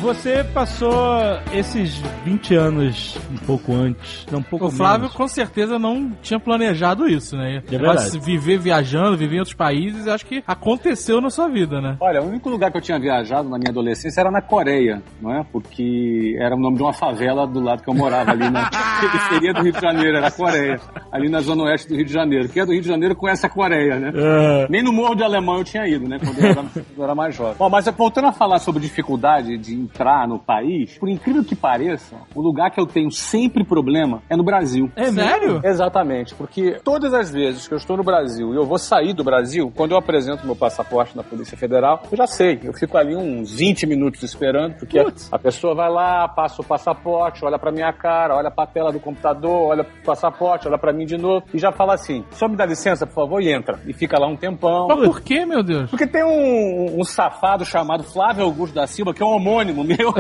[0.01, 0.92] você passou
[1.53, 5.14] esses 20 anos um pouco antes, não um pouco O Flávio menos.
[5.14, 7.62] com certeza não tinha planejado isso, né?
[7.70, 11.96] É de Viver viajando, viver em outros países, acho que aconteceu na sua vida, né?
[12.01, 15.32] Olha, o único lugar que eu tinha viajado na minha adolescência era na Coreia, não
[15.32, 15.44] é?
[15.53, 18.70] Porque era o nome de uma favela do lado que eu morava, ali na
[19.01, 20.80] periferia do Rio de Janeiro, era a Coreia.
[21.12, 22.48] Ali na zona oeste do Rio de Janeiro.
[22.48, 24.12] Quem é do Rio de Janeiro conhece a Coreia, né?
[24.14, 24.66] É.
[24.70, 26.18] Nem no Morro de Alemão eu tinha ido, né?
[26.18, 26.64] Quando eu era,
[26.96, 27.55] eu era mais jovem.
[27.59, 32.16] Bom, mas voltando a falar sobre dificuldade de entrar no país, por incrível que pareça,
[32.34, 34.91] o lugar que eu tenho sempre problema é no Brasil.
[34.95, 35.61] É Sério?
[35.64, 39.24] Exatamente, porque todas as vezes que eu estou no Brasil e eu vou sair do
[39.24, 43.16] Brasil, quando eu apresento meu passaporte na Polícia Federal, eu já sei, eu fico ali
[43.16, 44.99] uns 20 minutos esperando, porque
[45.30, 49.01] a pessoa vai lá, passa o passaporte, olha pra minha cara, olha pra tela do
[49.01, 52.57] computador, olha pro passaporte, olha pra mim de novo e já fala assim: só me
[52.57, 53.78] dá licença, por favor, e entra.
[53.86, 54.86] E fica lá um tempão.
[54.88, 55.91] Mas por que, meu Deus?
[55.91, 60.14] Porque tem um, um safado chamado Flávio Augusto da Silva, que é um homônimo meu.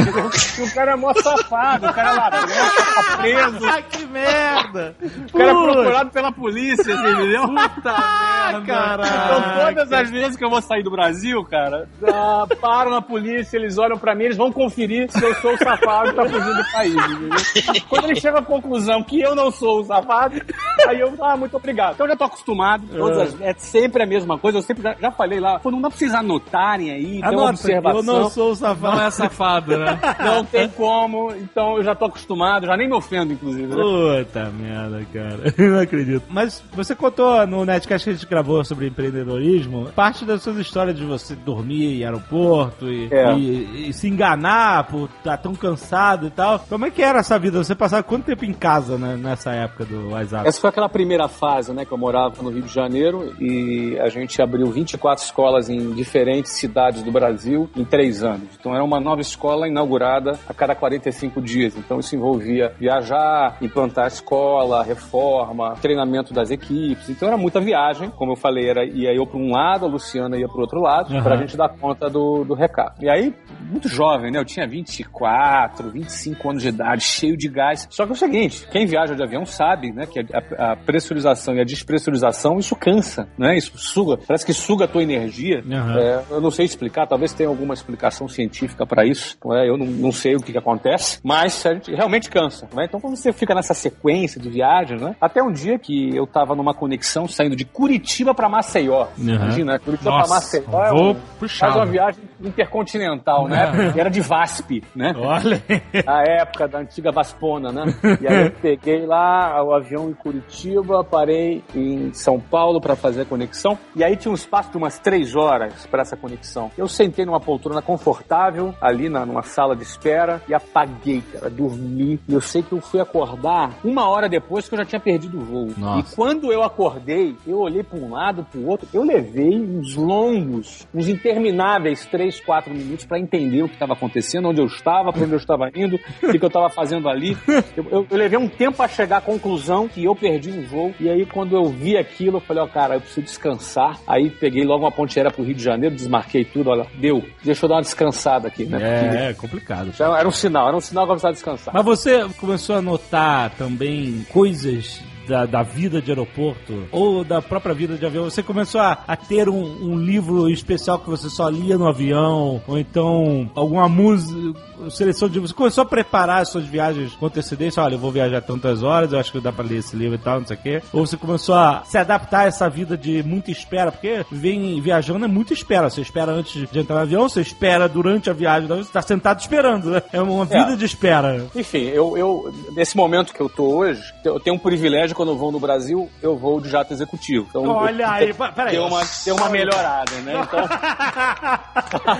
[0.58, 3.66] e o cara é mó safado, o cara é ladrão, tá preso.
[3.66, 4.94] Ai, que merda!
[5.32, 5.72] O cara é Putz.
[5.72, 7.42] procurado pela polícia, você entendeu?
[7.48, 9.02] Puta merda!
[9.06, 13.56] Então, todas as vezes que eu vou sair do Brasil, cara, ah, param na polícia,
[13.56, 16.54] eles olham pra mim, eles vão conferir se eu sou o safado que tá fugindo
[16.54, 17.82] do país, entendeu?
[17.88, 20.40] Quando eles chegam à conclusão que eu não sou o safado,
[20.88, 21.94] aí eu, ah, muito obrigado.
[21.94, 24.94] Então eu já tô acostumado, todas as- é sempre a mesma coisa, eu sempre já,
[25.00, 27.98] já falei lá, pô, não dá pra vocês anotarem aí, tem uma Anota, observação.
[27.98, 28.96] eu não sou o safado.
[28.96, 29.98] Não é safado, né?
[30.24, 33.66] Não tem como, então eu já tô acostumado, já nem me ofendo, inclusive.
[33.66, 33.74] né?
[33.76, 35.54] Puta merda, cara.
[35.58, 36.22] Eu não acredito.
[36.28, 40.96] Mas você contou no Netcast que a gente gravou sobre empreendedorismo, parte das suas histórias
[40.96, 43.32] de você dormir em aeroporto e, É.
[43.36, 46.58] e- e se enganar por estar tão cansado e tal.
[46.68, 47.62] Como é que era essa vida?
[47.62, 50.46] Você passava quanto tempo em casa né, nessa época do WhatsApp?
[50.48, 54.08] Essa foi aquela primeira fase, né, que eu morava no Rio de Janeiro e a
[54.08, 58.48] gente abriu 24 escolas em diferentes cidades do Brasil em três anos.
[58.58, 61.76] Então era uma nova escola inaugurada a cada 45 dias.
[61.76, 67.08] Então isso envolvia viajar, implantar a escola, reforma, treinamento das equipes.
[67.08, 68.10] Então era muita viagem.
[68.10, 70.80] Como eu falei, era ia eu para um lado, a Luciana ia para o outro
[70.80, 71.22] lado, Aham.
[71.22, 73.02] para a gente dar conta do, do recado.
[73.02, 73.34] E aí,
[73.70, 74.38] muito jovem, né?
[74.38, 77.86] Eu tinha 24, 25 anos de idade, cheio de gás.
[77.90, 81.54] Só que é o seguinte, quem viaja de avião sabe, né, que a, a pressurização
[81.54, 83.56] e a despressurização, isso cansa, né?
[83.56, 85.62] Isso suga, parece que suga a tua energia.
[85.70, 85.98] Aham.
[85.98, 89.29] É, eu não sei explicar, talvez tenha alguma explicação científica para isso.
[89.44, 89.68] Não é?
[89.68, 92.68] Eu não, não sei o que, que acontece, mas a gente realmente cansa.
[92.72, 92.84] Né?
[92.84, 95.14] Então, quando você fica nessa sequência de viagens, né?
[95.20, 99.08] Até um dia que eu tava numa conexão saindo de Curitiba para Maceió.
[99.16, 99.78] Imagina, né?
[99.78, 101.72] Curitiba para Maceió é vou um, puxado.
[101.72, 103.92] faz uma viagem intercontinental, né?
[103.94, 105.14] E era de VASP, né?
[105.16, 105.62] Olha.
[106.06, 107.94] A época da antiga Vaspona, né?
[108.20, 113.22] E aí eu peguei lá o avião em Curitiba, parei em São Paulo para fazer
[113.22, 113.78] a conexão.
[113.94, 116.70] E aí tinha um espaço de umas três horas para essa conexão.
[116.76, 122.18] Eu sentei numa poltrona confortável, ali na, numa sala de espera, e apaguei, cara, dormi.
[122.28, 125.38] E eu sei que eu fui acordar uma hora depois que eu já tinha perdido
[125.38, 125.68] o voo.
[125.76, 126.00] Nossa.
[126.12, 129.94] E quando eu acordei, eu olhei para um lado, para o outro, eu levei uns
[129.96, 135.12] longos, uns intermináveis três, quatro minutos para entender o que estava acontecendo, onde eu estava,
[135.12, 137.36] para onde eu estava indo, o que, que eu estava fazendo ali.
[137.76, 140.92] Eu, eu- eu levei um tempo para chegar à conclusão que eu perdi um voo.
[141.00, 143.98] E aí, quando eu vi aquilo, eu falei, ó, cara, eu preciso descansar.
[144.06, 147.22] Aí peguei logo uma ponte aérea pro Rio de Janeiro, desmarquei tudo, olha, deu.
[147.42, 148.78] Deixa eu dar uma descansada aqui, né?
[148.78, 149.92] Porque É, é complicado.
[149.92, 151.74] já era um sinal, era um sinal que eu precisava descansar.
[151.74, 155.00] Mas você começou a notar também coisas
[155.30, 158.24] da, da vida de aeroporto ou da própria vida de avião?
[158.24, 162.60] Você começou a, a ter um, um livro especial que você só lia no avião?
[162.66, 164.58] Ou então alguma música,
[164.90, 165.38] seleção de...
[165.38, 167.82] Você começou a preparar as suas viagens com antecedência?
[167.82, 170.18] Olha, eu vou viajar tantas horas, eu acho que dá pra ler esse livro e
[170.18, 170.82] tal, não sei o quê.
[170.92, 173.92] Ou você começou a se adaptar a essa vida de muita espera?
[173.92, 175.88] Porque vem viajando é muita espera.
[175.88, 179.38] Você espera antes de entrar no avião, você espera durante a viagem, você tá sentado
[179.38, 180.02] esperando, né?
[180.12, 181.46] É uma vida de espera.
[181.54, 185.36] Enfim, eu, eu, nesse momento que eu tô hoje, eu tenho um privilégio quando eu
[185.36, 187.46] vou no Brasil, eu vou de jato executivo.
[187.50, 188.72] Então, Olha eu- aí, peraí.
[188.72, 190.32] Deu uma, deu uma melhorada, né?
[190.42, 190.60] Então,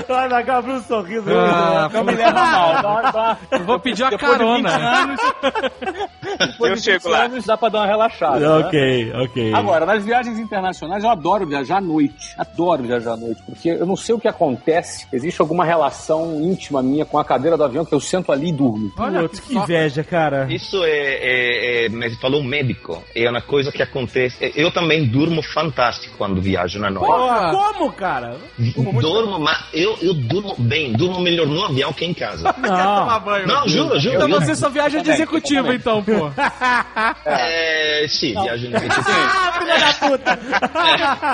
[0.16, 1.24] Olha, abriu um sorriso.
[1.34, 2.82] Ah, não me leva mal.
[2.82, 5.00] Dá, dá, Eu vou pedir uma depois de 20 carona.
[5.02, 5.20] anos,
[6.52, 7.24] depois Eu de 20 chego lá.
[7.24, 8.38] anos dá pra dar uma relaxada.
[8.40, 8.48] né?
[8.66, 9.54] ok, ok.
[9.54, 12.34] Agora, nas viagens internacionais, eu adoro viajar à noite.
[12.36, 15.06] Adoro viajar à noite, porque eu não sei o que acontece.
[15.10, 18.52] Existe alguma relação íntima minha com a cadeira do avião que eu sento ali e
[18.52, 18.92] durmo.
[18.98, 20.46] Olha Putz, que inveja, cara.
[20.52, 22.44] Isso é, é, é, mas falou um
[22.90, 24.52] médico, é uma coisa que acontece.
[24.56, 27.06] Eu também durmo fantástico quando viajo na noite.
[27.06, 27.50] Porra!
[27.50, 28.36] Como, cara?
[28.58, 32.54] Durmo, mas eu, eu durmo bem, durmo melhor no avião que em casa.
[32.58, 33.20] Não.
[33.20, 33.46] banho.
[33.46, 34.16] Não, juro, juro.
[34.16, 36.30] Então eu- você só viaja de executivo, então, pô.
[37.24, 40.38] É, sim, viajo no Ah, filha da puta.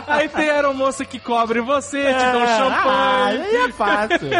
[0.06, 3.42] Aí tem a aeromoça que cobre você, te dá um Ah, champanhe.
[3.42, 4.30] aí é fácil.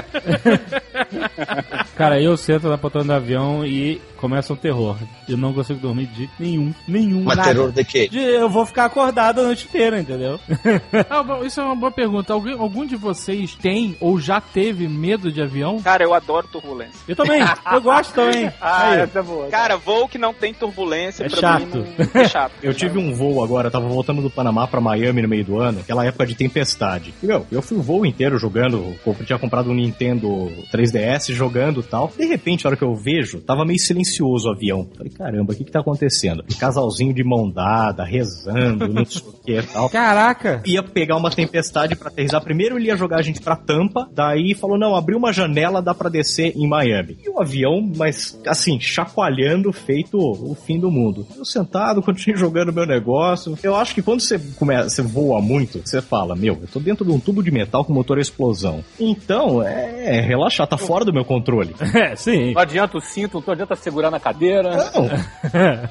[1.97, 4.97] Cara, eu sento na poltrona do avião e começa um terror.
[5.29, 6.74] Eu não consigo dormir de nenhum.
[6.89, 7.22] Nenhum.
[7.22, 7.49] Mas nada.
[7.55, 8.09] terror de quê?
[8.09, 10.39] De- eu vou ficar acordado a noite inteira, entendeu?
[11.09, 12.33] Ah, bom, isso é uma boa pergunta.
[12.33, 15.81] Alguém, algum de vocês tem ou já teve medo de avião?
[15.81, 16.95] Cara, eu adoro turbulência.
[17.07, 17.41] Eu também.
[17.72, 18.51] Eu gosto também.
[18.61, 19.01] Aí.
[19.01, 19.47] essa é boa.
[19.49, 21.77] Cara, voo que não tem turbulência, É pra chato.
[21.79, 22.53] mim não é chato.
[22.62, 25.59] Eu tive um voo agora, eu tava voltando do Panamá pra Miami no meio do
[25.61, 27.14] ano, aquela época de tempestade.
[27.22, 31.81] E, meu, eu fui o voo inteiro jogando, eu tinha comprado um Nintendo 3DS jogando
[31.81, 32.12] e tal.
[32.16, 34.89] De repente, a hora que eu vejo, tava meio silencioso o avião.
[34.97, 36.45] Falei, caramba, o que que tá acontecendo?
[36.59, 39.89] Casalzinho de mão dada, rezando, não sei o que e tal.
[39.91, 40.62] Caraca!
[40.67, 42.43] Ia pegar uma tempestade pra aterrissar.
[42.43, 45.95] Primeiro ele ia jogar a gente pra Tampa, daí falou, não, abriu uma janela, dá
[45.95, 47.19] pra descer em Miami.
[47.25, 51.27] E o avião, mas assim, chacoalhando, feito o fim do mundo.
[51.37, 53.57] Eu sentado, continuei jogando meu negócio.
[53.62, 57.05] Eu acho que quando você começa, você voa muito, você fala, meu, eu tô dentro
[57.05, 58.85] de um tubo de metal com motor a explosão.
[58.99, 61.75] Então, é, é relaxar, tá fora do meu controle.
[61.97, 62.53] É, sim.
[62.53, 64.71] Não adianta o cinto, não adianta segurar na cadeira.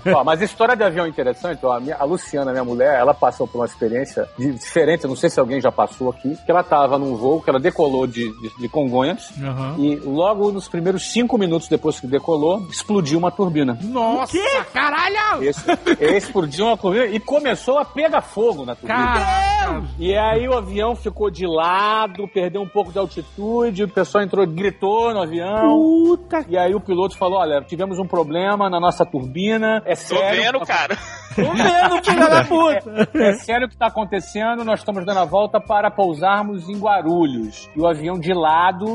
[0.06, 1.66] Não, Ó, mas a história de avião é interessante.
[1.66, 5.08] Ó, a, minha- a Luciana, minha mulher, ela passou por uma experiência de- diferente.
[5.08, 6.38] Não sei se alguém já passou aqui.
[6.46, 9.32] Que ela tava num voo, que ela decolou de, de, de Congonhas.
[9.42, 9.76] Aham.
[9.78, 13.78] E logo nos primeiros cinco minutos depois que decolou, explodiu uma turbina.
[13.82, 14.38] Nossa,
[14.74, 15.44] caralho!
[15.44, 15.64] Esse,
[16.00, 18.98] explodiu uma turbina e começou a pegar fogo na turbina.
[19.04, 19.84] Caraca!
[20.00, 24.46] E aí o avião ficou de lado, perdeu um pouco de altitude, o pessoal entrou,
[24.46, 25.62] gritou no avião.
[25.78, 29.82] Puta E aí o piloto falou: olha, tivemos um problema na nossa turbina.
[29.86, 30.42] É Tô sério.
[30.44, 30.98] vendo, tá- cara.
[31.36, 33.10] Tô vendo, filha da puta!
[33.20, 37.70] É sério o que tá acontecendo, nós estamos dando a volta para pousarmos em Guarulhos.
[37.76, 38.86] E o avião de lado.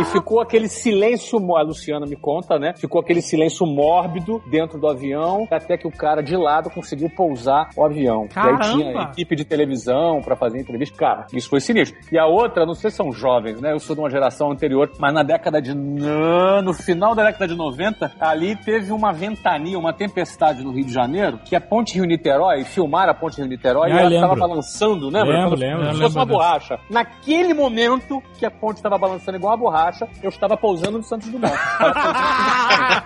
[0.00, 2.72] E ficou aquele silêncio, a Luciana me conta, né?
[2.76, 7.68] Ficou aquele silêncio mórbido dentro do avião, até que o cara de lado conseguiu pousar
[7.76, 8.26] o avião.
[8.34, 9.10] E aí tinha Caramba!
[9.12, 10.96] equipe de televisão pra fazer entrevista.
[10.96, 11.98] Cara, isso foi sinistro.
[12.10, 13.72] E a outra, não sei se são jovens, né?
[13.72, 15.74] Eu sou de uma geração anterior, mas na década de.
[15.74, 17.85] No final da década de 90,
[18.20, 23.10] ali teve uma ventania, uma tempestade no Rio de Janeiro, que a Ponte Rio-Niterói, filmaram
[23.12, 24.28] a Ponte Rio-Niterói, Ah, e ela lembro.
[24.28, 25.38] tava balançando, lembra?
[25.38, 25.80] Lembro, lembro.
[25.84, 26.78] Como se fosse uma borracha.
[26.90, 31.28] Naquele momento que a ponte estava balançando igual uma borracha, eu estava pousando no Santos
[31.28, 31.52] Dumont.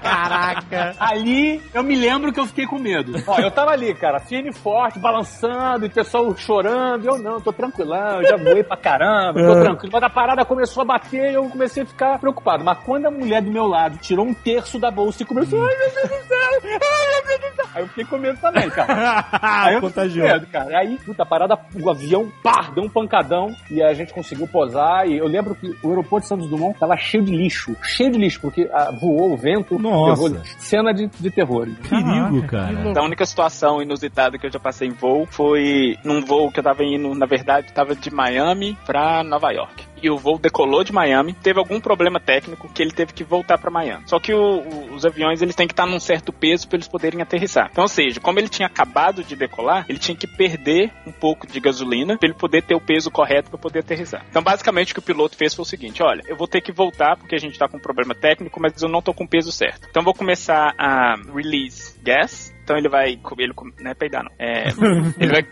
[0.03, 0.95] Caraca!
[0.99, 3.13] Ali eu me lembro que eu fiquei com medo.
[3.27, 7.05] Ó, eu tava ali, cara, firme e forte, balançando, e o pessoal chorando.
[7.07, 9.63] Eu não, tô tranquilão, eu já voei pra caramba, tô É.
[9.63, 9.93] tranquilo.
[9.93, 12.65] Mas a parada começou a bater e eu comecei a ficar preocupado.
[12.65, 15.77] Mas quando a mulher do meu lado tirou um terço da bolsa e começou, ai
[15.77, 17.61] meu Deus do céu, ai meu Deus do céu.
[17.75, 19.29] Aí eu fiquei com medo também, cara.
[19.41, 20.27] Aí eu Contagiou.
[20.27, 20.79] medo, cara.
[20.79, 25.07] Aí, puta, a parada, o avião, pá, deu um pancadão e a gente conseguiu posar.
[25.07, 27.77] E eu lembro que o aeroporto de Santos Dumont tava cheio de lixo.
[27.83, 29.79] Cheio de lixo, porque ah, voou o vento.
[29.79, 30.43] Nossa.
[30.59, 31.69] cena de, de terror.
[31.89, 32.73] Perigo, cara.
[32.73, 36.59] Então, a única situação inusitada que eu já passei em voo foi num voo que
[36.59, 39.90] eu tava indo, na verdade, tava de Miami pra Nova York.
[40.03, 43.59] E o voo decolou de Miami, teve algum problema técnico que ele teve que voltar
[43.59, 44.05] pra Miami.
[44.07, 46.89] Só que o- o- os aviões eles têm que estar num certo peso para eles
[46.89, 47.69] poderem aterrissar.
[47.71, 51.47] Então, ou seja, como ele tinha acabado de decolar, ele tinha que perder um pouco
[51.47, 54.25] de gasolina para ele poder ter o peso correto para poder aterrissar.
[54.31, 56.73] Então, basicamente, o que o piloto fez foi o seguinte: olha, eu vou ter que
[56.73, 59.29] voltar porque a gente tá com um problema técnico, mas eu não tô com o
[59.29, 59.87] peso certo.
[59.91, 62.53] Então, vou começar a release gas.
[62.71, 63.17] Então ele vai.
[63.17, 64.31] co- Ele, co- não é peidar, não.
[64.39, 64.69] É,
[65.19, 65.45] ele vai.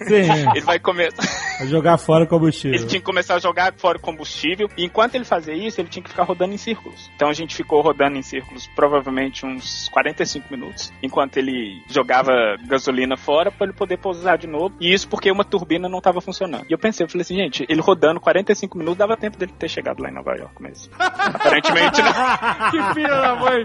[0.00, 1.66] Sim, ele vai começar.
[1.66, 2.74] jogar fora o combustível.
[2.78, 4.68] Ele tinha que começar a jogar fora o combustível.
[4.78, 7.10] E enquanto ele fazia isso, ele tinha que ficar rodando em círculos.
[7.16, 10.90] Então a gente ficou rodando em círculos provavelmente uns 45 minutos.
[11.02, 12.32] Enquanto ele jogava
[12.66, 14.74] gasolina fora para ele poder pousar de novo.
[14.80, 16.64] E isso porque uma turbina não estava funcionando.
[16.68, 19.68] E eu pensei, eu falei assim, gente, ele rodando 45 minutos dava tempo dele ter
[19.68, 20.94] chegado lá em Nova York mesmo.
[20.98, 22.12] Aparentemente não.
[22.70, 23.64] que filho da mãe!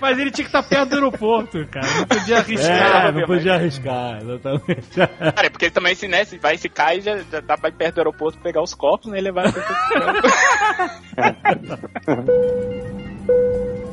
[0.00, 1.86] Mas ele tinha que estar perto do aeroporto, cara.
[1.86, 3.06] Não podia arriscar.
[3.06, 4.90] É, não podia arriscar, exatamente.
[4.90, 7.68] Cara, é porque ele também se, né, se vai se cai, já, já dá pra
[7.68, 9.18] ir perto do aeroporto pegar os copos, né?
[9.18, 9.52] E levar.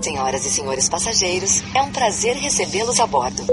[0.01, 3.43] Senhoras e senhores passageiros, é um prazer recebê-los a bordo.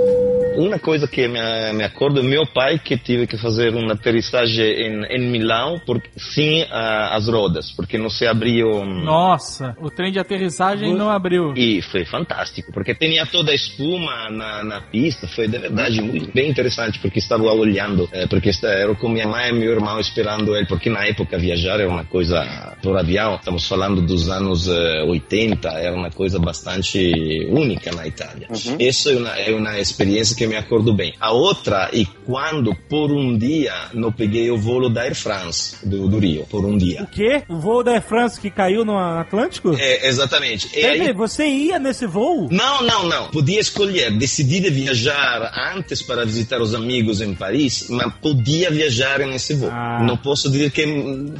[0.56, 1.40] Uma coisa que me,
[1.72, 6.66] me acordo, meu pai que tive que fazer uma aterrissagem em, em Milão por, sem
[6.70, 8.84] ah, as rodas, porque não se abriu.
[8.84, 11.52] Nossa, o trem de aterrissagem não abriu.
[11.56, 16.32] E foi fantástico, porque tinha toda a espuma na, na pista, foi de verdade muito
[16.32, 20.56] bem interessante, porque estava olhando, eh, porque ero com minha mãe e meu irmão esperando
[20.56, 25.02] ele, porque na época viajar era uma coisa por avião, estamos falando dos anos eh,
[25.04, 28.48] 80, era uma coisa bastante única na Itália.
[28.78, 31.14] Isso é uma, é uma experiência que me acordo bem.
[31.20, 36.08] A outra é quando por um dia não peguei o voo da Air France do,
[36.08, 37.02] do Rio, por um dia.
[37.02, 37.42] O quê?
[37.48, 39.74] O voo da Air France que caiu no Atlântico?
[39.78, 40.68] É, exatamente.
[40.76, 42.48] E aí- você ia nesse voo?
[42.50, 43.28] Não, não, não.
[43.28, 44.10] Podia escolher.
[44.16, 49.70] Decidi de viajar antes para visitar os amigos em Paris, mas podia viajar nesse voo.
[49.70, 50.02] Ah.
[50.04, 50.84] Não posso dizer que,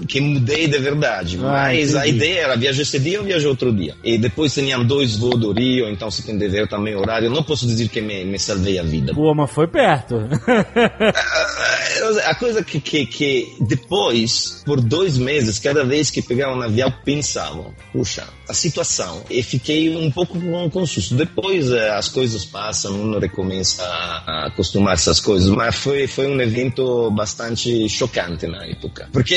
[0.06, 2.16] que mudei de verdade, Ah, mas a entendi.
[2.16, 3.94] ideia era viajar esse dia ou viajar outro dia.
[4.04, 7.30] E depois tinham dois voos do Rio, então você tem de ver também o horário.
[7.30, 9.12] Não posso dizer que me, me salvei a vida.
[9.14, 10.16] Pô, mas foi perto.
[12.26, 16.92] A coisa que, que, que depois, por dois meses, cada vez que pegava um avião,
[17.04, 19.22] pensava, puxa, a situação.
[19.30, 21.14] E fiquei um pouco com, com susto.
[21.14, 26.26] Depois eh, as coisas passam, uno recomeça a, a acostumar-se às coisas, mas foi, foi
[26.26, 29.08] um evento bastante chocante na época.
[29.12, 29.34] Porque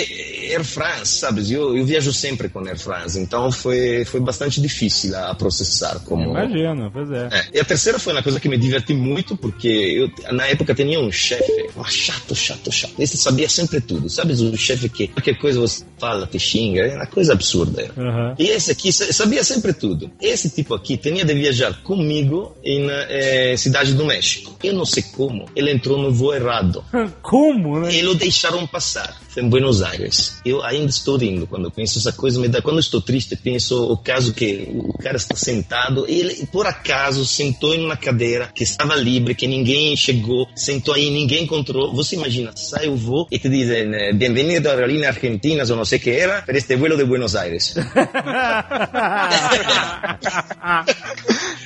[0.51, 5.15] Air France, sabes, eu, eu viajo sempre com Air France, então foi, foi bastante difícil
[5.15, 5.99] a processar.
[6.05, 6.31] Como...
[6.31, 7.29] Imagina, pois é.
[7.31, 10.73] É, E a terceira foi uma coisa que me diverti muito, porque eu, na época,
[10.73, 12.93] tinha um chefe, chato, chato, chato.
[12.99, 14.09] Esse sabia sempre tudo.
[14.09, 17.91] Sabes, o chefe que qualquer coisa você fala, te xinga, é uma coisa absurda.
[17.97, 18.35] Aham.
[18.39, 20.09] E esse aqui sa- sabia sempre tudo.
[20.21, 24.55] Esse tipo aqui tinha de viajar comigo em eh, Cidade do México.
[24.63, 26.83] Eu não sei como, ele entrou no voo errado.
[27.21, 27.93] Como, né?
[27.93, 29.15] E lo deixaram passar.
[29.37, 30.41] Foi em Buenos Aires.
[30.43, 32.39] Eu ainda estou rindo quando eu penso essa coisa.
[32.39, 36.07] Me dá, quando eu estou triste, penso o caso que o cara está sentado.
[36.07, 41.11] Ele, por acaso, sentou em uma cadeira que estava livre, que ninguém chegou, sentou aí,
[41.11, 41.93] ninguém encontrou.
[41.93, 45.85] Você imagina, sai o voo e te dizem eh, bem-vindo a Aerolíneas Argentinas ou não
[45.85, 47.75] sei o que era, para este vuelo de Buenos Aires.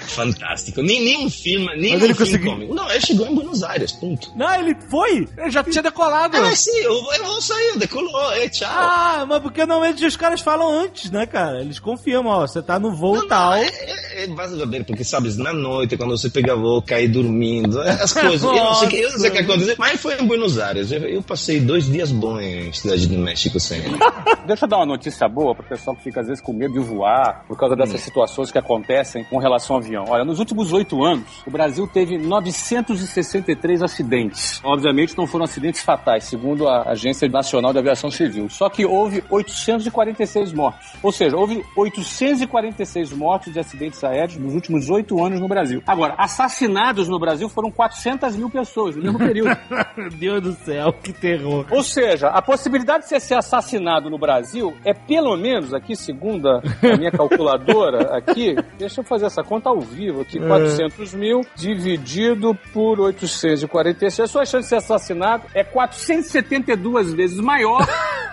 [0.08, 0.82] Fantástico.
[0.82, 2.76] Nem, nem um filme, nem Mas um ele filme conseguiu-.
[2.76, 4.30] Não, ele chegou em Buenos Aires, ponto.
[4.36, 5.26] Não, ele foi?
[5.38, 6.36] Eu já tinha decolado.
[6.36, 8.70] Ah, sim, o o voo saiu, decolou, é, tchau.
[8.72, 11.62] Ah, mas porque normalmente os caras falam antes, né, cara?
[11.62, 13.54] Eles confirmam, ó, você tá no voo tal.
[13.54, 17.82] É, é, é, vai saber, porque sabes, na noite, quando você pega voo, cai dormindo,
[17.82, 18.44] é, as coisas.
[18.44, 20.58] Eu não sei, o que- eu não sei o que aconteceu, mas foi em Buenos
[20.60, 20.92] Aires.
[20.92, 23.98] Eu, eu passei dois dias bons em Cidade do México sem ele.
[24.46, 26.80] Deixa eu dar uma notícia boa pro pessoal que fica às vezes com medo de
[26.80, 30.06] voar por causa dessas situações que acontecem com relação ao avião.
[30.08, 34.60] Olha, nos últimos oito anos, o Brasil teve 963 acidentes.
[34.64, 38.50] Obviamente não foram acidentes fatais, segundo a Agência Nacional de Aviação Civil.
[38.50, 40.94] Só que houve 846 mortos.
[41.02, 45.82] Ou seja, houve 846 mortos de acidentes aéreos nos últimos oito anos no Brasil.
[45.86, 49.58] Agora, assassinados no Brasil foram 400 mil pessoas no mesmo período.
[49.98, 51.66] Meu Deus do céu, que terror.
[51.72, 56.48] Ou seja, a possibilidade de você ser assassinado no Brasil é pelo menos, aqui, segundo
[56.48, 56.62] a
[56.94, 62.58] a minha calculadora, aqui, deixa eu fazer essa conta ao vivo aqui, 400 mil dividido
[62.74, 64.20] por 846.
[64.20, 67.86] A sua chance de ser assassinado é 472 vezes maior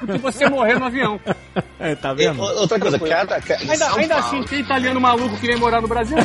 [0.02, 1.20] do que você morrer no avião.
[1.80, 2.40] É, tá E, vendo?
[2.40, 3.40] o- outra coisa, cada.
[3.40, 6.16] cada Ainda, ainda assim, tem italiano maluco que vem morar no Brasil?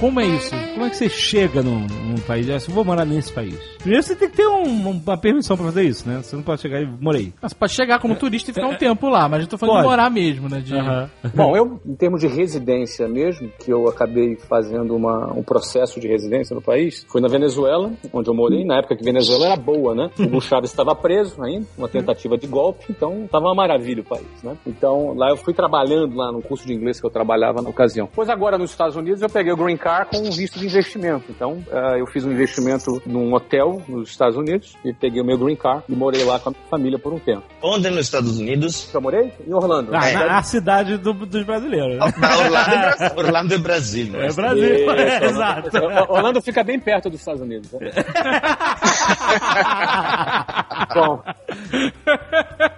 [0.00, 0.54] Como é isso?
[0.74, 2.50] Como é que você chega num, num país?
[2.50, 3.54] Ah, eu vou morar nesse país.
[3.78, 6.20] Primeiro você tem que ter um- uma permissão pra fazer isso, né?
[6.20, 7.32] Você não pode chegar e morei.
[7.40, 9.82] Mas pode chegar como turista e ficar um tempo lá, mas eu tô falando de
[9.82, 9.90] Pode.
[9.96, 10.60] morar mesmo, né?
[10.60, 10.72] De...
[11.34, 16.08] Bom, eu, em termos de residência mesmo, que eu acabei fazendo uma, um processo de
[16.08, 19.94] residência no país, foi na Venezuela, onde eu morei, na época que Venezuela era boa,
[19.94, 20.10] né?
[20.18, 24.04] O Hugo Chávez estava preso ainda, uma tentativa de golpe, então estava uma maravilha o
[24.04, 24.56] país, né?
[24.66, 28.08] Então, lá eu fui trabalhando lá no curso de inglês que eu trabalhava na ocasião.
[28.12, 31.24] Pois agora, nos Estados Unidos, eu peguei o Green Card com um visto de investimento.
[31.30, 35.38] Então, eh, eu fiz um investimento num hotel nos Estados Unidos e peguei o meu
[35.38, 37.42] Green Card e morei lá com a minha família por um tempo.
[37.62, 38.92] Onde nos Estados Unidos?
[38.94, 39.90] Eu morei em Orlando.
[39.94, 40.14] Ah, É.
[40.26, 41.98] na, cidade do- dos brasileiros.
[41.98, 42.04] né?
[42.04, 43.10] Orlando, é Brasil.
[43.16, 44.06] Orlando é Brasil.
[44.12, 45.70] não É Brasil, Isso, é, exato.
[46.08, 47.70] Orlando fica bem perto dos Estados Unidos.
[47.72, 47.90] né?
[50.94, 51.22] Bom,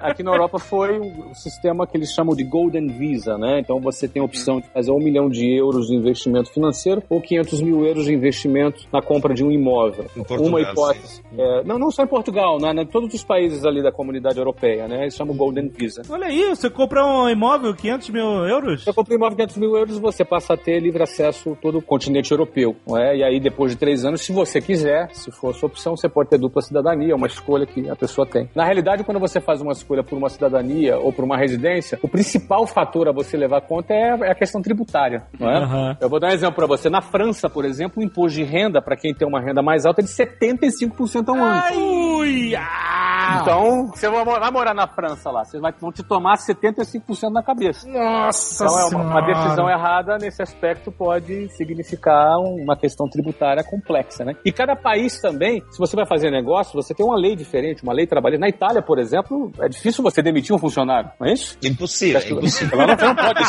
[0.01, 3.61] aqui na Europa foi um sistema que eles chamam de Golden Visa, né?
[3.61, 7.21] Então você tem a opção de fazer um milhão de euros de investimento financeiro ou
[7.21, 10.07] 500 mil euros de investimento na compra de um imóvel.
[10.17, 11.23] Em Portugal, Uma hipótese.
[11.37, 12.83] É, não, não só em Portugal, né?
[12.83, 15.03] em todos os países ali da comunidade europeia, né?
[15.03, 16.03] Eles chamam Golden Visa.
[16.09, 18.85] Olha aí, você compra um imóvel, 500 mil euros?
[18.85, 21.57] Se eu comprei imóvel de 500 mil euros, você passa a ter livre acesso a
[21.57, 22.77] todo o continente europeu.
[22.87, 23.17] Não é?
[23.17, 26.09] E aí, depois de três anos, se você quiser, se for a sua opção, você
[26.09, 28.49] pode ter dupla cidadania, uma escolha que a pessoa tem.
[28.55, 32.09] Na realidade, quando você faz uma escolha por uma cidadania ou por uma residência, o
[32.09, 35.25] principal fator a você levar conta é é a questão tributária.
[35.39, 35.59] Não é?
[35.59, 35.97] Aham.
[36.01, 36.89] Eu vou dar um exemplo para você.
[36.89, 40.01] Na França, por exemplo, o imposto de renda, para quem tem uma renda mais alta,
[40.01, 42.17] é de 75% ao ano.
[42.19, 43.41] Ui, ah!
[43.43, 47.33] Então, você vai morar, vai morar na França lá, vocês vai- vão te tomar 75%
[47.33, 47.89] na cabeça.
[47.89, 53.65] Nossa Então, é uma, uma decisão errada nesse aspecto pode significar um- uma questão tributária
[53.65, 54.35] complexa, né?
[54.45, 57.93] E cada país também, se você vai fazer negócio, você tem uma lei diferente, uma
[57.93, 58.41] lei trabalhista.
[58.41, 61.59] Na Itália, por exemplo, é difícil você demitir um funcionário, não é isso?
[61.65, 62.79] Impossível, é impossível.
[62.79, 63.41] Lá não, pode.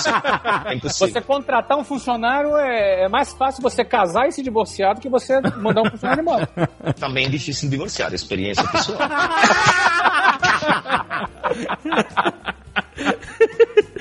[0.69, 1.07] É impossível.
[1.13, 5.09] Você contratar um funcionário é, é mais fácil você casar e se divorciar do que
[5.09, 6.47] você mandar um funcionário embora.
[6.99, 8.99] Também é difícil divorciar, experiência pessoal.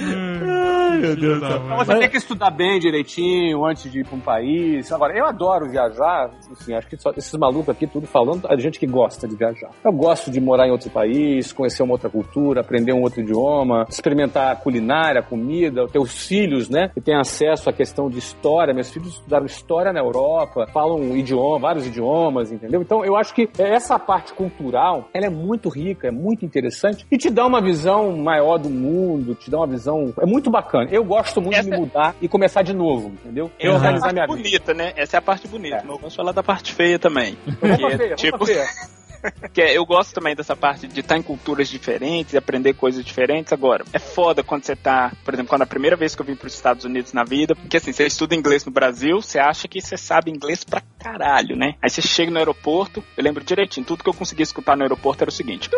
[0.00, 1.62] Ai, meu Deus do céu.
[1.64, 4.90] Então você tem que estudar bem direitinho antes de ir pra um país.
[4.92, 6.30] Agora, eu adoro viajar.
[6.50, 9.70] Enfim, acho que só esses malucos aqui, tudo falando, a gente que gosta de viajar.
[9.84, 13.86] Eu gosto de morar em outro país, conhecer uma outra cultura, aprender um outro idioma,
[13.88, 16.90] experimentar a culinária, a comida, ter os filhos, né?
[16.92, 18.74] Que têm acesso à questão de história.
[18.74, 22.82] Meus filhos estudaram história na Europa, falam um idioma, vários idiomas, entendeu?
[22.82, 27.16] Então eu acho que essa parte cultural, ela é muito rica, é muito interessante e
[27.16, 29.85] te dá uma visão maior do mundo, te dá uma visão.
[30.20, 30.88] É muito bacana.
[30.90, 33.50] Eu gosto muito Essa- de mudar e começar de novo, entendeu?
[33.58, 33.76] Eu Uhum.
[33.76, 34.36] Organizar minha vida.
[34.36, 34.92] bonita, né?
[34.96, 35.76] Essa é a parte bonita.
[35.76, 35.82] É.
[35.84, 37.36] Mas vamos falar da parte feia também.
[37.60, 38.64] Vamos Que pra é, feia, tipo, feia.
[39.52, 43.04] que é- eu gosto também dessa parte de estar em culturas diferentes e aprender coisas
[43.04, 43.52] diferentes.
[43.52, 46.34] Agora, é foda quando você tá, por exemplo, quando a primeira vez que eu vim
[46.36, 49.66] para os Estados Unidos na vida, porque assim, você estuda inglês no Brasil, você acha
[49.68, 51.74] que você sabe inglês pra caralho, né?
[51.82, 55.22] Aí você chega no aeroporto, eu lembro direitinho, tudo que eu conseguia escutar no aeroporto
[55.22, 55.68] era o seguinte.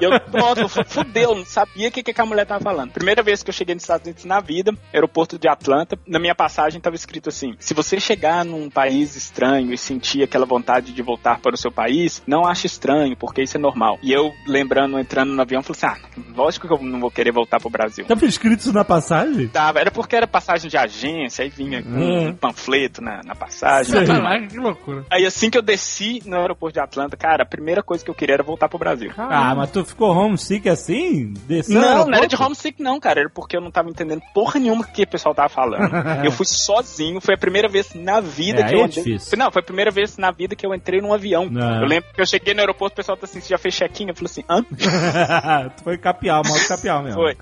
[0.00, 2.90] e eu, fu- fudeu, não sabia o que, que a mulher tava falando.
[2.92, 6.34] Primeira vez que eu cheguei nos Estados Unidos na vida, aeroporto de Atlanta, na minha
[6.34, 11.02] passagem tava escrito assim: se você chegar num país estranho e sentir aquela vontade de
[11.02, 13.98] voltar para o seu país, não ache estranho, porque isso é normal.
[14.02, 17.32] E eu, lembrando, entrando no avião, falei assim: ah, lógico que eu não vou querer
[17.32, 18.04] voltar pro Brasil.
[18.06, 19.48] Tava escrito isso na passagem?
[19.48, 22.28] Tava, era porque era passagem de agência, aí vinha Hum.
[22.28, 23.92] um panfleto na, na passagem.
[23.92, 24.48] Sei.
[24.48, 25.04] Que loucura.
[25.10, 28.14] Aí assim que eu desci no aeroporto de Atlanta, cara, a primeira coisa que eu
[28.14, 29.10] queria era voltar pro Brasil.
[29.16, 31.32] Ah, mas tu ficou homesick assim?
[31.46, 33.20] Desceu Não, não era de homesick não, cara.
[33.20, 35.90] Era porque eu não tava entendendo porra nenhuma que o pessoal tava falando.
[36.24, 39.02] eu fui sozinho, foi a primeira vez na vida É, que eu é andei.
[39.04, 39.38] difícil.
[39.38, 41.48] Não, foi a primeira vez na vida que eu entrei num avião.
[41.50, 41.82] Não.
[41.82, 44.08] Eu lembro que eu cheguei no aeroporto, o pessoal tá assim, você já fez check-in?
[44.08, 44.62] Eu falei assim, hã?
[45.76, 47.20] tu foi capial, modo capial mesmo.
[47.20, 47.36] Foi.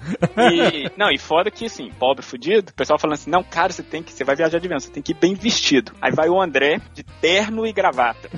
[0.53, 3.83] E, não, e foda que, assim, pobre, fudido, o pessoal falando assim, não, cara, você
[3.83, 5.93] tem que, você vai viajar de avião, você tem que ir bem vestido.
[6.01, 8.31] Aí vai o André, de terno e gravata.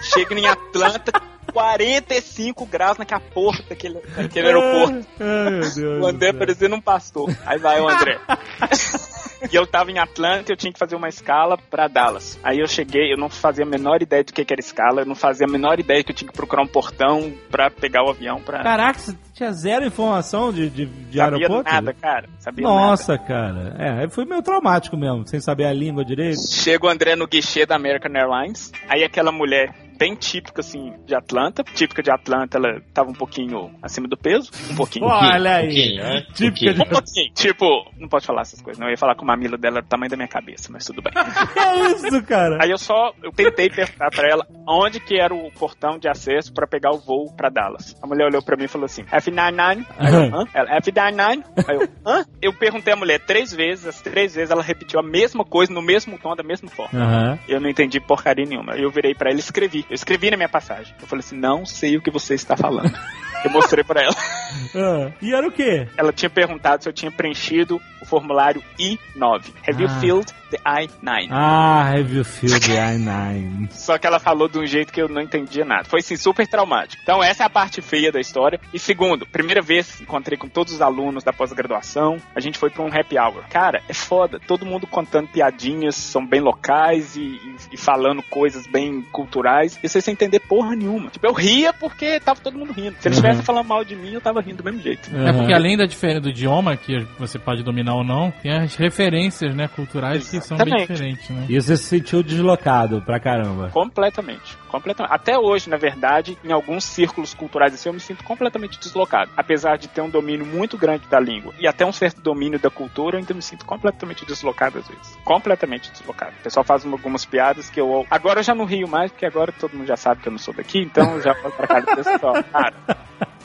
[0.00, 1.12] Chega em Atlanta,
[1.52, 5.06] 45 graus naquela porra daquele, daquele aeroporto.
[5.20, 6.00] Ai.
[6.00, 7.34] O André parecendo um pastor.
[7.44, 8.18] Aí vai o André.
[9.50, 12.38] e eu tava em Atlanta e eu tinha que fazer uma escala pra Dallas.
[12.42, 15.06] Aí eu cheguei, eu não fazia a menor ideia do que que era escala, eu
[15.06, 18.10] não fazia a menor ideia que eu tinha que procurar um portão pra pegar o
[18.10, 18.62] avião pra.
[18.62, 21.72] Caraca, você tinha zero informação de, de, de sabia aeroporto?
[21.72, 22.28] nada, cara.
[22.38, 23.74] Sabia Nossa, cara.
[23.78, 26.36] É, foi meio traumático mesmo, sem saber a língua direito.
[26.36, 26.62] nada.
[26.62, 28.72] Chega o André no guichê da American Airlines.
[28.88, 31.62] Aí aquela mulher bem típica, assim, de Atlanta.
[31.62, 34.50] Típica de Atlanta, ela tava um pouquinho acima do peso.
[34.72, 35.06] Um pouquinho.
[35.06, 35.66] Olha aí.
[35.66, 36.26] pouquinho, né?
[36.34, 36.82] Típica de...
[36.82, 37.32] Um pouquinho.
[37.34, 37.64] Tipo,
[37.96, 38.88] não pode falar essas coisas, não.
[38.88, 41.00] Eu ia falar que o mamilo dela era do tamanho da minha cabeça, mas tudo
[41.00, 41.12] bem.
[41.12, 42.58] Que é isso, cara?
[42.60, 46.52] Aí eu só, eu tentei perguntar pra ela onde que era o portão de acesso
[46.52, 47.94] pra pegar o voo pra Dallas.
[48.02, 49.86] A mulher olhou pra mim e falou assim, F99.
[49.98, 50.44] Aí eu, hã?
[50.52, 51.44] Ela, F99.
[51.68, 52.24] Aí eu, hã?
[52.40, 55.80] Eu perguntei à mulher três vezes, as três vezes ela repetiu a mesma coisa, no
[55.80, 56.98] mesmo tom, da mesma forma.
[56.98, 57.38] Aham.
[57.46, 58.74] Eu não entendi porcaria nenhuma.
[58.74, 59.86] Eu virei pra ela e escrevi.
[59.92, 60.94] Eu escrevi na minha passagem.
[60.98, 62.98] Eu falei assim, não sei o que você está falando.
[63.44, 64.14] Eu mostrei pra ela.
[64.74, 65.88] Ah, E era o quê?
[65.96, 69.44] Ela tinha perguntado se eu tinha preenchido o formulário I-9.
[69.66, 70.00] Have you Ah.
[70.00, 71.28] filled the I-9?
[71.30, 73.68] Ah, have you feel the I-9?
[73.72, 75.84] Só que ela falou de um jeito que eu não entendia nada.
[75.84, 77.02] Foi assim, super traumático.
[77.02, 78.60] Então, essa é a parte feia da história.
[78.74, 82.68] E segundo, primeira vez que encontrei com todos os alunos da pós-graduação, a gente foi
[82.70, 83.44] pra um happy hour.
[83.48, 84.38] Cara, é foda.
[84.46, 89.78] Todo mundo contando piadinhas, são bem locais e, e- e falando coisas bem culturais.
[89.82, 91.08] E você sem entender porra nenhuma.
[91.10, 92.96] Tipo, eu ria porque tava todo mundo rindo.
[93.00, 93.22] Se eles Uhum.
[93.32, 95.10] Estivessem falando mal de mim, eu tava rindo do mesmo jeito.
[95.14, 98.74] É porque além da diferença do idioma, que você pode dominar ou não, tem as
[98.76, 100.92] referências, né, culturais que são bem Exatamente.
[100.92, 101.46] diferentes, né?
[101.48, 103.70] E você se sentiu deslocado pra caramba.
[103.70, 104.56] Completamente.
[104.68, 105.12] Completamente.
[105.12, 109.30] Até hoje, na verdade, em alguns círculos culturais assim, eu me sinto completamente deslocado.
[109.36, 112.70] Apesar de ter um domínio muito grande da língua e até um certo domínio da
[112.70, 115.18] cultura, eu ainda me sinto completamente deslocado às vezes.
[115.24, 116.32] Completamente deslocado.
[116.40, 118.06] O pessoal faz algumas piadas que eu.
[118.10, 120.38] Agora eu já não rio mais, porque agora todo mundo já sabe que eu não
[120.38, 122.34] sou daqui, então eu já vou pra casa do pessoal.
[122.52, 122.74] Cara,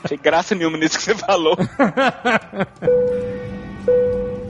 [0.03, 1.55] achei graça nenhuma nisso que você falou.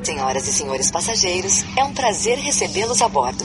[0.04, 3.44] Senhoras e senhores passageiros, é um prazer recebê-los a bordo.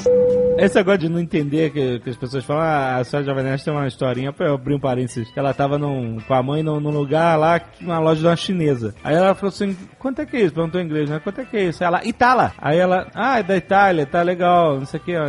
[0.59, 3.65] Esse negócio de não entender que, que as pessoas falam, ah, a senhora Jovem Nerd
[3.65, 6.63] tem uma historinha, pra eu abrir um parênteses, que ela tava num, com a mãe
[6.63, 8.95] num, num lugar lá, numa loja de uma chinesa.
[9.03, 10.55] Aí ela falou assim, quanto é que é isso?
[10.55, 11.21] Perguntou em inglês, né?
[11.21, 11.83] Quanto é que é isso?
[11.83, 12.53] Ela, Itala.
[12.59, 15.27] Aí ela, ah, é da Itália, tá legal, não sei o que, ó.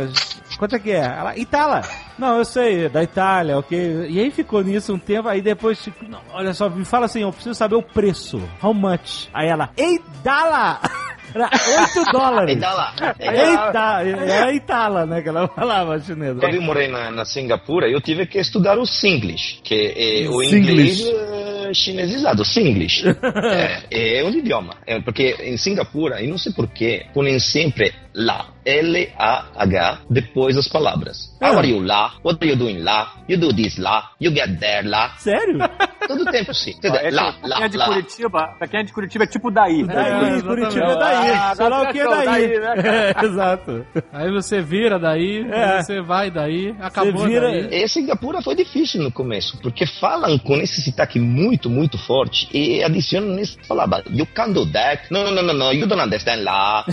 [0.58, 1.04] Quanto é que é?
[1.04, 1.82] Ela, Itala.
[2.18, 4.06] Não, eu sei, é da Itália, ok.
[4.08, 7.22] E aí ficou nisso um tempo, aí depois, tipo, não, olha só, me fala assim,
[7.22, 8.40] eu preciso saber o preço.
[8.62, 9.28] How much?
[9.32, 10.80] Aí ela, Eidala!
[11.34, 12.56] Era 8 dólares.
[12.56, 12.94] E dá lá.
[13.18, 15.20] Eita, era Itala, né?
[15.20, 16.38] Que ela falava chinesa.
[16.38, 20.40] Quando eu morei na, na Singapura, eu tive que estudar o Singlish, que é o
[20.44, 20.56] Singlish.
[20.56, 23.04] inglês eh, chinesizado, Singlish.
[23.90, 24.76] é, é um idioma.
[24.86, 28.50] É, porque em Singapura, e não sei porquê, põem sempre lá.
[28.64, 31.33] L-A-H depois as palavras.
[31.44, 32.14] How are you lá?
[32.24, 33.12] What are you doing lá?
[33.28, 34.10] You do this lá?
[34.20, 35.10] You get there lá?
[35.18, 35.58] Sério?
[36.08, 36.74] Todo tempo sim.
[36.84, 37.86] Ó, é, lá, pra lá, quem é de lá.
[37.86, 39.84] Curitiba, pra quem é de Curitiba é tipo daí.
[39.84, 41.30] Daí, É, Curitiba é daí.
[41.32, 42.24] Ah, Sei lá o que é daí.
[42.26, 42.74] daí, né?
[43.20, 43.86] É, exato.
[44.12, 45.82] Aí você vira daí, É.
[45.82, 47.82] você vai daí, acabou Você vira- daí.
[47.84, 52.82] E Singapura foi difícil no começo, porque falam com esse sotaque muito, muito forte e
[52.82, 54.02] adicionam nessa palavra.
[54.10, 55.10] You can do that.
[55.10, 55.72] No, no, no, no, no.
[55.72, 56.84] You don't understand lá.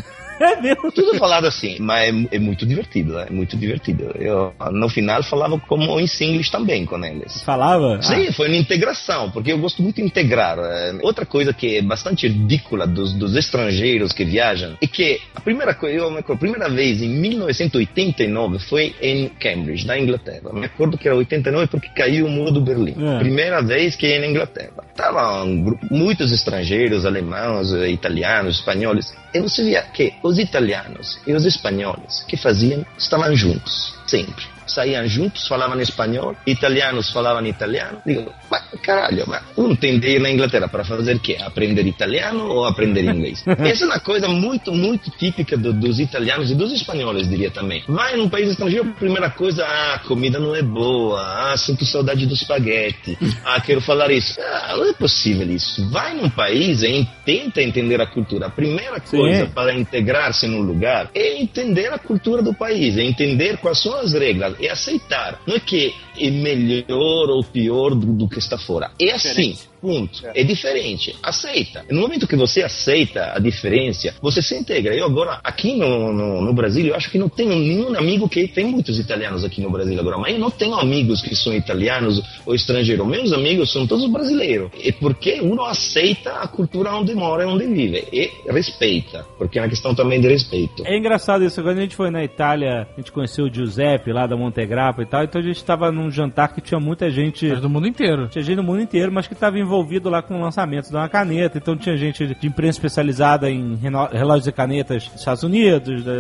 [0.42, 0.92] É mesmo.
[0.92, 4.12] Tudo falado assim, mas é, é muito divertido, é muito divertido.
[4.16, 7.42] Eu, no final, falava como em Singlish também com eles.
[7.44, 8.02] Falava?
[8.02, 10.58] Sim, foi uma integração, porque eu gosto muito de integrar.
[10.60, 15.42] É, Outra coisa que é bastante ridícula dos, dos estrangeiros que viajam é que a
[15.42, 20.52] primeira coisa, eu me acordo, a primeira vez em 1989 foi em Cambridge, na Inglaterra.
[20.54, 22.96] Me acordo que era 89 porque caiu o muro do Berlim.
[22.98, 23.20] É.
[23.20, 24.84] Primeira vez que ia na Inglaterra.
[25.02, 29.12] Estavam um grupo- muitos estrangeiros, alemães, eh, italianos, espanhóis.
[29.34, 34.46] E você via que os italianos e os espanhóis que faziam estavam juntos, sempre.
[34.68, 38.02] Saíam juntos, falavam espanhol, italianos falavam italiano.
[38.06, 41.38] Digo, mas caralho, mas um tem de ir na Inglaterra para fazer o quê?
[41.42, 43.44] Aprender italiano ou aprender inglês?
[43.60, 47.84] Essa é uma coisa muito, muito típica do- dos italianos e dos espanhóis, diria também.
[47.88, 52.26] Vai num país estrangeiro, primeira coisa, ah, a comida não é boa, ah, sinto saudade
[52.26, 54.40] do espaguete, ah, quero falar isso.
[54.40, 55.90] Ah, não é possível isso.
[55.90, 58.48] Vai num país e tenta entender a cultura.
[58.48, 63.58] A primeira coisa para integrar-se num lugar é entender a cultura do país, é entender
[63.58, 65.42] quais são as regras, é aceitar.
[65.46, 68.92] Não é que é melhor ou pior do, do que está fora.
[69.00, 69.58] É assim.
[69.82, 70.22] Ponto.
[70.36, 71.16] É diferente.
[71.24, 71.84] Aceita.
[71.90, 74.96] No momento que você aceita a diferença, você se integra.
[74.96, 78.48] Eu agora, aqui no, no, no Brasil, eu acho que não tenho nenhum amigo que
[78.48, 82.22] tem muitos italianos aqui no Brasil agora, mas eu não tenho amigos que são italianos
[82.46, 83.08] ou estrangeiros.
[83.08, 84.70] Meus amigos são todos brasileiros.
[84.84, 88.08] É porque uno aceita a cultura onde mora e onde vive.
[88.12, 89.26] E respeita.
[89.38, 90.84] Porque é uma questão também de respeito.
[90.86, 91.62] É engraçado isso.
[91.62, 95.06] Quando a gente foi na Itália, a gente conheceu o Giuseppe lá da Montegrappa e
[95.06, 95.24] tal.
[95.24, 97.48] Então a gente estava num jantar que tinha muita gente.
[97.48, 98.28] Mas do mundo inteiro.
[98.28, 101.08] Tinha gente do mundo inteiro, mas que estava envolvido lá com o lançamento de uma
[101.08, 101.58] caneta.
[101.58, 106.12] Então tinha gente de imprensa especializada em relógios e canetas dos Estados Unidos, da,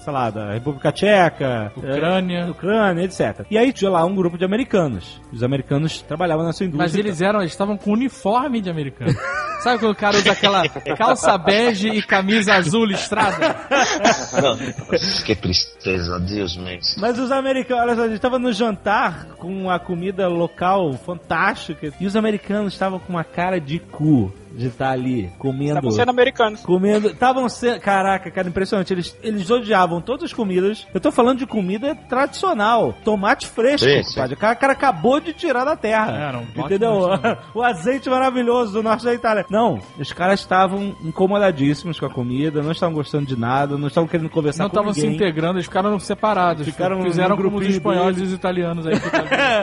[0.00, 2.38] sei lá, da República Tcheca, Ucrânia.
[2.46, 3.44] eh, Ucrânia, etc.
[3.50, 5.20] E aí tinha lá um grupo de americanos.
[5.32, 6.84] Os americanos trabalhavam nessa indústria.
[6.84, 9.12] Mas eles eram, eles estavam com uniforme de americano.
[9.62, 13.54] Sabe quando o cara usa aquela calça bege e camisa azul listrada?
[14.42, 16.78] Nossa, que tristeza, Deus meu.
[16.98, 21.92] Mas os americanos, olha só, a gente estava no jantar com a comida local fantástica
[22.00, 25.70] e os americanos estavam com uma cara de cu de estar ali comendo.
[25.72, 26.60] Estavam sendo americanos.
[26.62, 27.08] Comendo.
[27.08, 27.80] Estavam sendo.
[27.80, 28.92] Caraca, cara, impressionante.
[28.92, 30.86] Eles, eles odiavam todas as comidas.
[30.92, 32.94] Eu tô falando de comida tradicional.
[33.04, 34.00] Tomate fresco, Sim.
[34.32, 36.10] O cara, cara acabou de tirar da terra.
[36.12, 37.08] Era um entendeu?
[37.54, 39.44] o azeite maravilhoso do norte da Itália.
[39.50, 44.08] Não, os caras estavam incomodadíssimos com a comida, não estavam gostando de nada, não estavam
[44.08, 45.16] querendo conversar Não com estavam se ninguém.
[45.16, 46.64] integrando, eles ficaram separados.
[46.66, 48.30] Ficaram Fizeram no como os espanhóis deles.
[48.30, 48.94] e os italianos aí.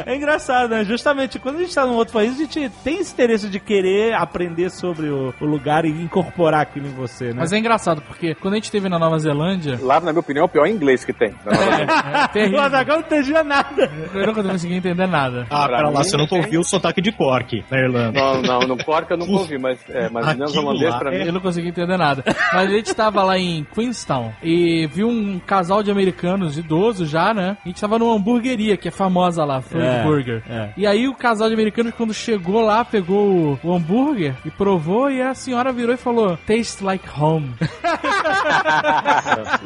[0.06, 0.84] É engraçado, né?
[0.84, 4.14] Justamente quando a gente tá num outro país, a gente tem esse interesse de querer
[4.14, 7.36] aprender sobre o, o lugar e incorporar aquilo em você, né?
[7.40, 10.44] Mas é engraçado, porque quando a gente esteve na Nova Zelândia, Lá, na minha opinião,
[10.44, 11.30] é o pior inglês que tem.
[11.46, 12.62] é o terrível.
[12.62, 13.90] Azaghal não entendia nada.
[14.14, 15.46] Eu nunca consegui entender nada.
[15.50, 18.20] Ah, Pra pera lá, você nunca ouviu o sotaque de Cork na Irlanda.
[18.20, 21.18] Não, não, no Cork eu nunca ouvi, mas, é, mas neozelandês pra mim.
[21.26, 22.24] Eu não consegui entender nada.
[22.54, 27.34] Mas a gente tava lá em Queenstown e viu um casal de americanos idosos já,
[27.34, 27.58] né?
[27.64, 30.44] A gente tava numa hamburgueria que é famosa lá, Frank É, Burger.
[30.50, 30.70] é.
[30.78, 35.10] E aí o casal de americanos, quando chegou lá, pegou o, o hambúrguer e provou
[35.10, 37.54] e a senhora virou e falou: Taste like home.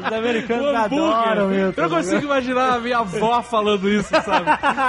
[0.06, 1.70] Os americanos adoram hambúrguer.
[1.70, 1.80] isso.
[1.82, 4.46] Eu não consigo imaginar a minha avó falando isso, sabe?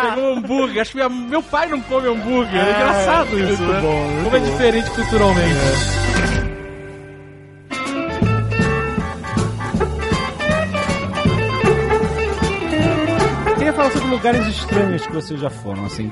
[0.08, 0.82] Pegou um hambúrguer.
[0.82, 2.60] Acho que minha- meu pai não come hambúrguer.
[2.60, 3.80] É, engraçado isso, muito né?
[3.80, 4.46] bom, muito Como é bom.
[4.46, 5.54] diferente culturalmente.
[5.54, 6.03] Queria
[13.84, 16.10] falar sobre lugares estranhos que vocês já foram, assim.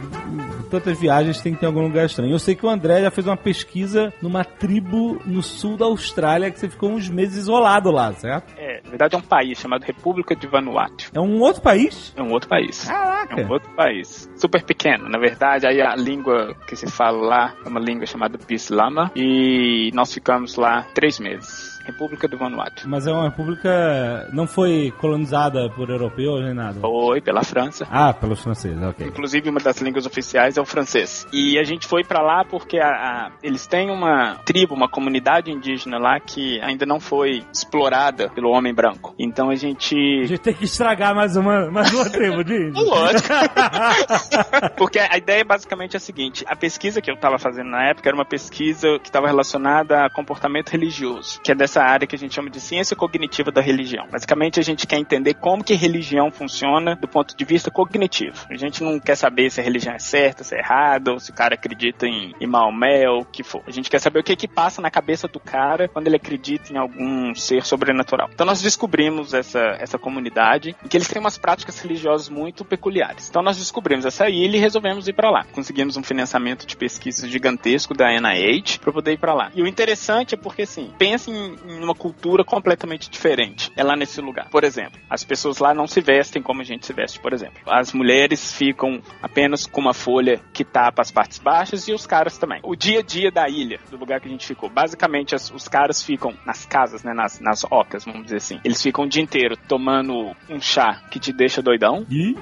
[0.71, 2.33] Tantas viagens tem que ter algum lugar estranho.
[2.33, 6.51] Eu sei que o André já fez uma pesquisa numa tribo no sul da Austrália
[6.51, 8.53] que você ficou uns meses isolado lá, certo?
[8.57, 11.11] É, na verdade é um país chamado República de Vanuatu.
[11.15, 12.13] É um outro país?
[12.17, 12.85] É um outro país.
[12.85, 13.41] Caraca!
[13.41, 14.31] É um outro país.
[14.37, 15.09] Super pequeno.
[15.09, 19.11] Na verdade, aí a língua que se fala lá é uma língua chamada Bislama.
[19.17, 21.72] E nós ficamos lá três meses.
[21.85, 22.89] República do Vanuatu.
[22.89, 24.29] Mas é uma república.
[24.33, 26.81] não foi colonizada por europeus nem nada.
[26.81, 27.87] Foi pela França.
[27.91, 29.07] Ah, pelos franceses, ok.
[29.07, 31.27] Inclusive, uma das línguas oficiais é o francês.
[31.33, 35.51] E a gente foi pra lá porque a- a- eles têm uma tribo, uma comunidade
[35.51, 39.15] indígena lá que ainda não foi explorada pelo homem branco.
[39.19, 39.95] Então a gente.
[40.23, 42.71] A gente tem que estragar mais uma, mais uma tribo de.
[42.75, 43.29] Lógico.
[44.77, 48.09] Porque a ideia é basicamente a seguinte: a pesquisa que eu estava fazendo na época
[48.09, 52.15] era uma pesquisa que estava relacionada a comportamento religioso, que é dessa nessa área que
[52.15, 54.07] a gente chama de ciência cognitiva da religião.
[54.11, 58.47] Basicamente, a gente quer entender como que religião funciona do ponto de vista cognitivo.
[58.51, 61.31] A gente não quer saber se a religião é certa, se é errada, ou se
[61.31, 63.63] o cara acredita em, em Maomé ou o que for.
[63.67, 66.73] A gente quer saber o que que passa na cabeça do cara quando ele acredita
[66.73, 68.29] em algum ser sobrenatural.
[68.33, 73.29] Então nós descobrimos essa, essa comunidade em que eles têm umas práticas religiosas muito peculiares.
[73.31, 75.45] Então nós descobrimos essa ilha e resolvemos ir para lá.
[75.53, 79.51] Conseguimos um financiamento de pesquisa gigantesco da NIH para poder ir para lá.
[79.55, 83.71] E o interessante é porque assim, pense em, em uma cultura completamente diferente.
[83.77, 84.49] É lá nesse lugar.
[84.51, 87.61] Por exemplo, as pessoas lá não se vestem como a gente se veste, por exemplo.
[87.67, 92.39] As mulheres ficam apenas com uma folha que tapa as partes baixas e os caras
[92.39, 92.61] também.
[92.63, 95.69] O dia a dia da ilha, do lugar que a gente ficou, basicamente as- os
[95.69, 98.61] caras ficam nas casas, né, nas, nas ocas, vamos dizer assim.
[98.65, 102.35] Eles ficam o dia inteiro tomando um chá que te deixa doidão E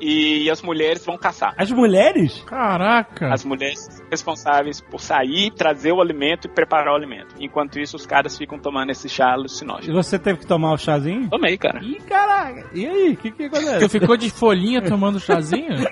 [0.00, 1.54] e as mulheres vão caçar.
[1.56, 2.42] as mulheres?
[2.46, 3.32] Caraca.
[3.32, 7.34] As mulheres são responsáveis por sair, trazer o alimento e preparar o alimento.
[7.38, 9.94] Enquanto isso, os caras ficam tomando esse chá E alucinógeno.
[10.02, 11.28] você teve que tomar o chazinho?
[11.28, 11.80] Tomei, cara.
[11.82, 12.66] Ih, caraca.
[12.74, 13.78] E aí, o que que acontece?
[13.80, 15.76] Tu ficou de folhinha tomando chazinho?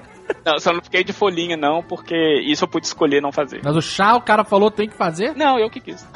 [0.44, 3.60] Não, só não fiquei de folhinha, não, porque isso eu pude escolher não fazer.
[3.62, 5.36] Mas o chá o cara falou tem que fazer?
[5.36, 6.02] Não, eu que quis.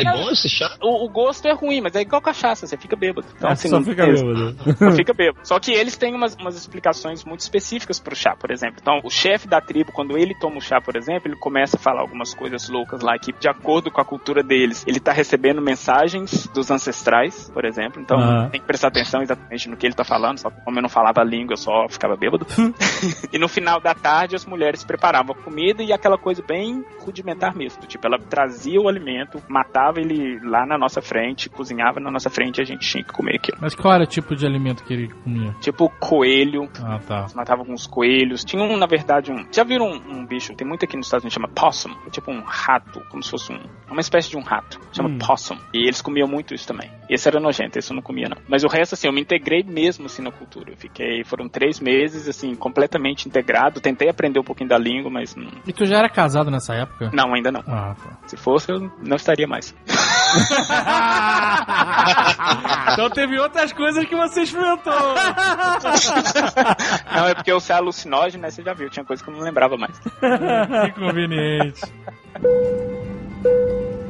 [0.00, 0.76] É bom esse chá?
[0.80, 3.26] O, o gosto é ruim, mas é igual cachaça, você fica bêbado.
[3.36, 4.56] Então, assim, Só fica bêbado.
[4.78, 5.46] Só fica bêbado.
[5.46, 8.78] Só que eles têm umas, umas explicações muito específicas pro chá, por exemplo.
[8.80, 11.80] Então, o chefe da tribo, quando ele toma o chá, por exemplo, ele começa a
[11.80, 15.60] falar algumas coisas loucas lá que, de acordo com a cultura deles, ele tá recebendo
[15.60, 18.00] mensagens dos ancestrais, por exemplo.
[18.00, 18.48] Então, Aham.
[18.50, 20.38] tem que prestar atenção exatamente no que ele tá falando.
[20.38, 22.46] Só que como eu não falava a língua, eu só ficava bêbado.
[23.32, 27.56] e no final da tarde, as mulheres preparavam a comida e aquela coisa bem rudimentar
[27.56, 27.82] mesmo.
[27.86, 32.58] Tipo, ela trazia o alimento, matava ele lá na nossa frente, cozinhava na nossa frente
[32.58, 33.58] e a gente tinha que comer aquilo.
[33.60, 35.54] Mas qual era o tipo de alimento que ele comia?
[35.60, 37.20] Tipo coelho, Ah, tá.
[37.20, 38.44] eles matavam alguns coelhos.
[38.44, 39.46] Tinha um, na verdade, um.
[39.52, 40.54] Já viram um, um bicho?
[40.54, 41.90] Tem muito aqui nos Estados Unidos, chama possum.
[42.06, 43.60] É tipo um rato, como se fosse um.
[43.90, 44.80] Uma espécie de um rato.
[44.92, 45.18] Chama Hum.
[45.18, 45.56] possum.
[45.72, 46.90] E eles comiam muito isso também.
[47.08, 48.36] Esse era nojento, esse eu não comia, não.
[48.48, 50.70] Mas o resto, assim, eu me integrei mesmo assim na cultura.
[50.72, 51.22] Eu fiquei.
[51.24, 53.80] Foram três meses, assim, completamente integrado.
[53.80, 55.50] Tentei aprender um pouquinho da língua, mas não.
[55.66, 57.10] E tu já era casado nessa época?
[57.12, 57.60] Não, ainda não.
[57.66, 58.18] Ah, tá.
[58.26, 59.73] Se fosse, eu não estaria mais.
[62.92, 64.92] então teve outras coisas que você experimentou.
[67.14, 68.50] não, é porque eu sei alucinógeno, né?
[68.50, 69.96] Você já viu, tinha coisa que eu não lembrava mais.
[69.98, 71.82] que conveniente.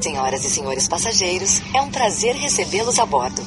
[0.05, 3.41] Senhoras e senhores passageiros, é um prazer recebê-los a bordo.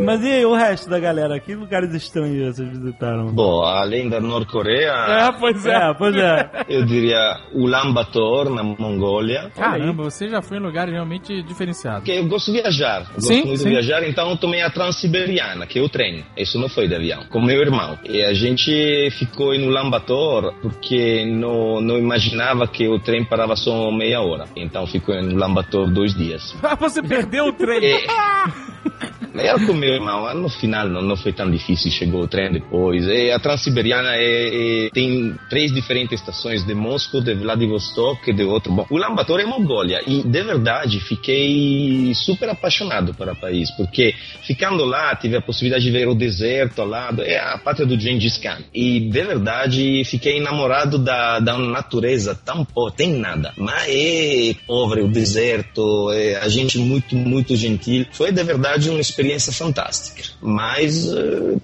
[0.00, 1.40] Mas e aí, o resto da galera?
[1.40, 3.26] Que lugares estranhos vocês visitaram?
[3.32, 5.70] Bom, além da Nord-Coreia, É, pois é.
[5.72, 6.50] É, pois é.
[6.68, 9.50] eu diria Ulaanbaatar, na Mongólia.
[9.56, 12.00] Caramba, você já foi em lugares realmente diferenciados.
[12.00, 13.64] Porque eu gosto de viajar, eu Sim, gosto muito sim.
[13.64, 16.22] de viajar, então eu tomei a Transiberiana, que é o trem.
[16.36, 17.98] Isso não foi de avião, com meu irmão.
[18.04, 23.90] E a gente ficou em Ulaanbaatar porque não, não imaginava que o trem parava só
[23.90, 24.44] meia hora.
[24.54, 26.54] Então ficou em Ulaanbaatar dois dias.
[26.62, 27.82] Ah, você perdeu o trem.
[27.82, 28.06] E,
[29.34, 33.06] era com meu irmão, no final não, não foi tão difícil, chegou o trem depois.
[33.06, 38.44] E a Transiberiana é, é- tem três diferentes estações, de Moscou, de Vladivostok e de
[38.44, 38.72] outro.
[38.72, 44.84] Bom, Ulaanbaatar é Mongólia e de verdade fiquei super apaixonado para o país, porque ficando
[44.84, 48.38] lá tive a possibilidade de ver o deserto ao lado, é a pátria do Gengis
[48.38, 48.58] Khan.
[48.72, 55.02] E de verdade fiquei enamorado da, da natureza tão pô, tem nada, mas é pobre
[55.02, 58.06] o deserto, é a gente muito, muito gentil.
[58.12, 60.22] Foi de verdade uma experiência fantástica.
[60.40, 61.56] Mas eh,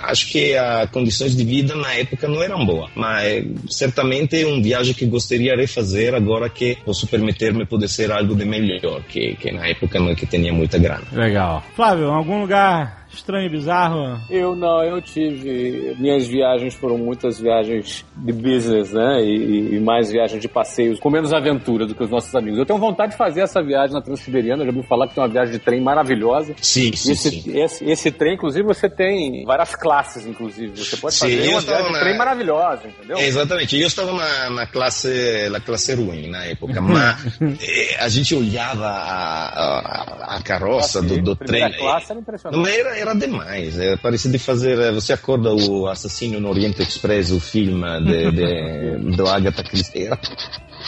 [0.00, 2.90] acho que as condições de vida na época não eram boas.
[2.96, 8.10] Mas certamente é uma viagem que gostaria de refazer agora que posso permitir-me poder ser
[8.10, 11.04] algo de melhor, que, que na época não que tinha muita grana.
[11.12, 11.62] Legal.
[11.74, 14.20] Flávio, algum lugar estranho e bizarro?
[14.30, 15.94] Eu não, eu tive.
[15.98, 19.22] Minhas viagens foram muitas viagens de business, né?
[19.24, 22.58] E, e mais viagens de passeios, com menos aventura do que os nossos amigos.
[22.58, 25.28] Eu tenho vontade de fazer essa viagem na Transiberiana, já ouvi falar que tem uma
[25.28, 26.54] viagem de trem maravilhosa.
[26.60, 27.58] Sim, sim, Esse, sim.
[27.58, 30.72] esse, esse trem, inclusive, você tem várias classes, inclusive.
[30.76, 33.16] Você pode Sim, fazer uma viagem de na- trem maravilhosa, entendeu?
[33.18, 33.78] É, exatamente.
[33.78, 37.24] Eu estava na, na classe na classe ruim na época, mas
[37.62, 41.48] eh, a gente olhava a, a, a carroça do, do trem.
[41.62, 42.62] Primeira classe era Não, impressionante.
[42.62, 43.78] mas era, era demais.
[43.78, 44.78] É, parecia de fazer.
[44.78, 50.06] eh, Você acorda o Assassino no Oriente Express, o filme de, de, do Agatha Christie.
[50.06, 50.18] Era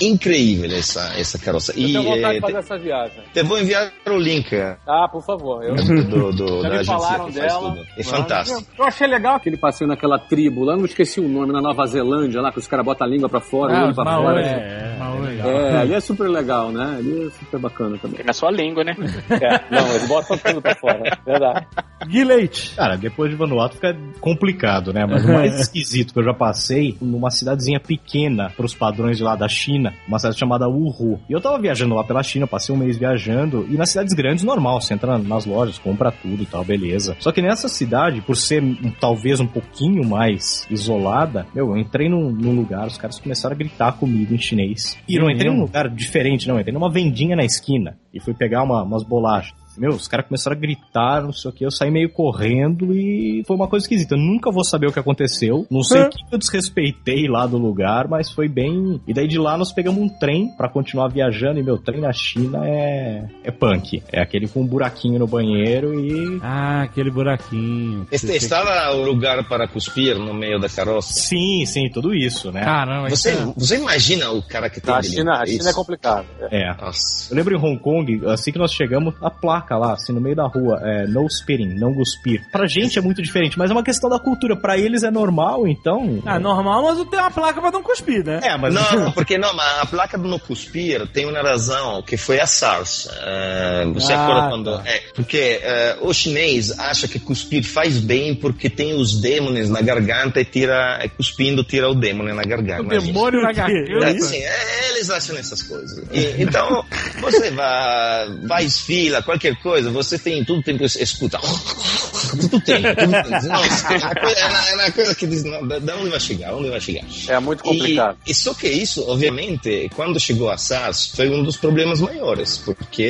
[0.01, 1.73] incrível essa, essa carroça.
[1.73, 3.23] Eu tenho vontade de fazer te, essa viagem.
[3.33, 5.63] te vou enviar o link eh, Ah, por favor.
[5.65, 5.75] Eu...
[5.75, 7.71] do, do, Já da me agência falaram dela.
[7.71, 7.87] tudo.
[7.99, 8.61] É fantástico.
[8.61, 11.85] Eu, eu achei legal aquele passeio naquela tribo lá, não esqueci o nome, na Nova
[11.87, 14.25] Zelândia, lá que os caras botam a língua pra fora, o Ah, olho pra Maui.
[14.25, 14.41] fora.
[14.41, 15.39] É, Maui.
[15.41, 16.97] É, ali é super legal, né?
[16.99, 18.25] Ali é super bacana também.
[18.25, 18.95] Na sua língua, né?
[19.31, 21.67] É, não, eles botam tudo pra fora, verdade.
[22.07, 22.75] Gui Leite.
[22.77, 25.05] Cara, depois de Vanuatu fica complicado, né?
[25.09, 29.37] Mas o mais esquisito que eu já passei numa cidadezinha pequena pros padrões de lá
[29.37, 31.21] da China, uma cidade chamada Wuhu.
[31.29, 34.45] E eu tava viajando lá pela China, passei um mês viajando, e nas cidades grandes,
[34.45, 37.17] normal, você entra nas lojas, compra tudo e tal, beleza.
[37.21, 38.63] Só que nessa cidade, por ser
[39.01, 43.59] talvez um pouquinho mais isolada, meu, eu entrei num, num lugar, os caras começaram a
[43.59, 44.97] gritar comigo em chinês.
[45.09, 48.21] E eu não entrei num lugar diferente, não, eu entrei numa vendinha na esquina e
[48.21, 49.64] fui pegar uma- umas bolachas.
[49.77, 53.43] Meu, os caras começaram a gritar, não sei o que, eu saí meio correndo e
[53.47, 54.15] foi uma coisa esquisita.
[54.15, 55.67] Eu nunca vou saber o que aconteceu.
[55.71, 56.07] Não sei Hã?
[56.07, 59.01] o que eu desrespeitei lá do lugar, mas foi bem.
[59.07, 61.59] E daí de lá nós pegamos um trem pra continuar viajando.
[61.59, 63.25] E meu trem na China é.
[63.43, 64.03] é punk.
[64.13, 66.39] É aquele com um buraquinho no banheiro e.
[66.43, 68.07] Ah, aquele buraquinho.
[68.11, 71.13] Este, estava o lugar para cuspir no meio da carroça.
[71.13, 72.63] Sim, sim, tudo isso, né?
[72.65, 75.73] Caramba, isso Você, é- você imagina o cara que tem A China, a China é
[75.73, 76.27] complicado.
[76.51, 76.65] É.
[76.65, 76.75] É.
[76.75, 77.33] Nossa.
[77.33, 80.37] Eu lembro em Hong Kong, assim que nós chegamos, a placa lá, assim, no meio
[80.37, 82.43] da rua, é no spitting, não cuspir.
[82.51, 84.57] Pra gente é muito diferente, mas é uma questão da cultura.
[84.57, 86.23] Pra eles é normal, então.
[86.27, 88.41] Ah, normal, mas tem uma placa pra não cuspir, né?
[88.43, 88.75] É, mas.
[88.75, 92.47] Não, porque não, mas a placa do não cuspir tem uma razão, que foi a
[92.47, 93.09] SARS.
[93.23, 94.77] Eh, você Ah, acorda quando...
[94.77, 94.83] tá.
[94.89, 99.81] É, porque eh, o chinês acha que cuspir faz bem porque tem os demônios na
[99.81, 102.83] garganta e tira, e cuspindo tira o demônio na garganta.
[102.83, 103.13] O Imagina.
[103.13, 104.05] demônio na garganta.
[104.07, 106.05] É, assim, é, eles acham essas coisas.
[106.13, 106.85] E, então,
[107.21, 111.39] você vai, vai fila, qualquer coisa, você tem todo tempo escuta.
[111.39, 113.43] Tudo tem, tudo tem.
[113.49, 116.21] Nossa, é uma coisa, é é uma coisa que diz, não, da da onde vai
[116.21, 116.55] chegar?
[116.55, 117.05] Onde vai chegar?
[117.29, 118.17] É muito complicado.
[118.27, 122.59] E, e só que isso, obviamente, quando chegou a SARS, foi um dos problemas maiores,
[122.59, 123.03] porque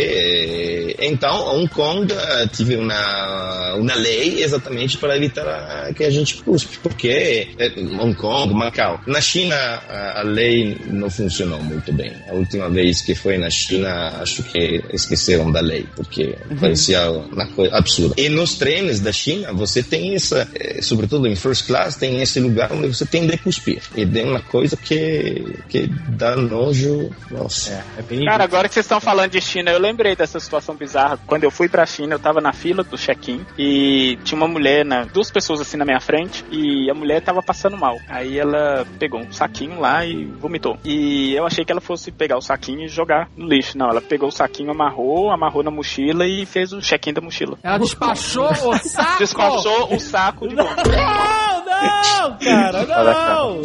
[0.99, 6.11] eh, então Hong Kong eh, tive uma, uma lei exatamente para evitar a- que a
[6.11, 9.01] gente cuspe, porque eh, Hong Kong, Macau.
[9.07, 12.13] Na China, a, a lei não funcionou muito bem.
[12.29, 17.47] A última vez que foi na China, acho que esqueceram da lei, porque parecia uma
[17.47, 18.15] coisa absurda.
[18.19, 22.41] E nos trens da China, você tem essa, eh, sobretudo em first class, tem esse
[22.41, 23.83] lugar onde você tem de cuspir.
[23.97, 27.11] E é uma coisa que, que dá nojo.
[27.31, 27.85] Nossa.
[27.99, 28.25] É bem.
[28.25, 31.19] Cara, agora que vocês estão falando de China, eu lembrei dessa situação bizarra.
[31.27, 34.85] Quando eu fui pra China, eu tava na fila do check-in e tinha uma mulher,
[34.85, 37.99] na, duas pessoas assim na minha frente, e a mulher tava passando mal.
[38.09, 40.79] Aí ela pegou um saquinho lá e vomitou.
[40.85, 43.77] E eu achei que ela fosse pegar o saquinho e jogar no lixo.
[43.77, 47.57] Não, ela pegou o saquinho, amarrou, amarrou na mochila e fez o check-in da mochila.
[47.63, 49.19] Ela despachou o saco.
[49.19, 50.83] Despachou o saco de volta.
[50.85, 53.55] Não, não, cara, não.
[53.57, 53.63] não.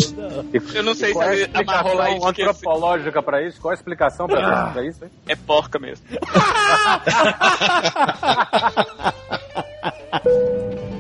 [0.73, 2.49] Eu não sei se Qual é a ele amarrou lá esqueceu.
[2.49, 3.61] antropológica pra isso?
[3.61, 5.03] Qual a explicação pra, pra isso?
[5.05, 5.11] hein?
[5.27, 6.05] É porca mesmo.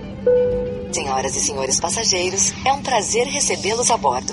[1.09, 4.31] Senhoras e senhores passageiros, é um prazer recebê-los a bordo.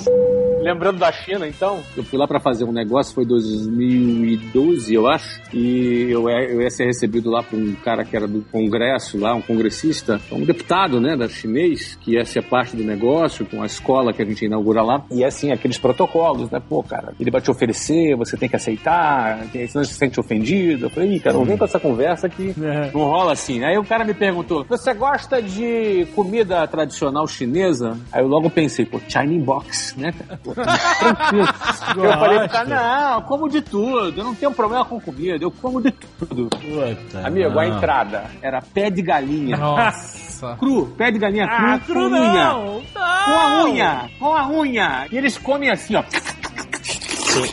[0.60, 5.40] Lembrando da China, então, eu fui lá pra fazer um negócio, foi 2012, eu acho,
[5.54, 9.16] e eu, ia- eu ia ser recebido lá por um cara que era do Congresso
[9.16, 13.62] lá, um congressista, um deputado, né, da chinês, que ia ser parte do negócio, com
[13.62, 17.30] a escola que a gente inaugura lá, e assim, aqueles protocolos, né, pô, cara, ele
[17.30, 20.86] vai te oferecer, você tem que aceitar, senão você se sente ofendido.
[20.86, 22.90] Eu falei, ih, cara, não vem com essa conversa que É.
[22.92, 23.62] não rola assim.
[23.64, 27.98] Aí o cara me perguntou: Você gosta de comida tradicional chinesa?
[28.12, 30.12] Aí eu logo pensei, pô, Chinese box, né?
[30.12, 30.40] cara?
[30.42, 31.48] Pô, tranquilo.
[32.04, 34.20] eu falei pro cara: Não, como de tudo.
[34.20, 36.48] Eu não tenho problema com comida, eu como de tudo.
[36.48, 37.76] Puta, Amigo, a não.
[37.76, 39.56] entrada era pé de galinha.
[39.56, 40.56] Nossa.
[40.58, 42.20] Cru, pé de galinha cru, Ah, com cru unha.
[42.20, 42.82] não, não.
[42.92, 45.06] Com a unha, com a unha.
[45.10, 46.04] E eles comem assim, ó.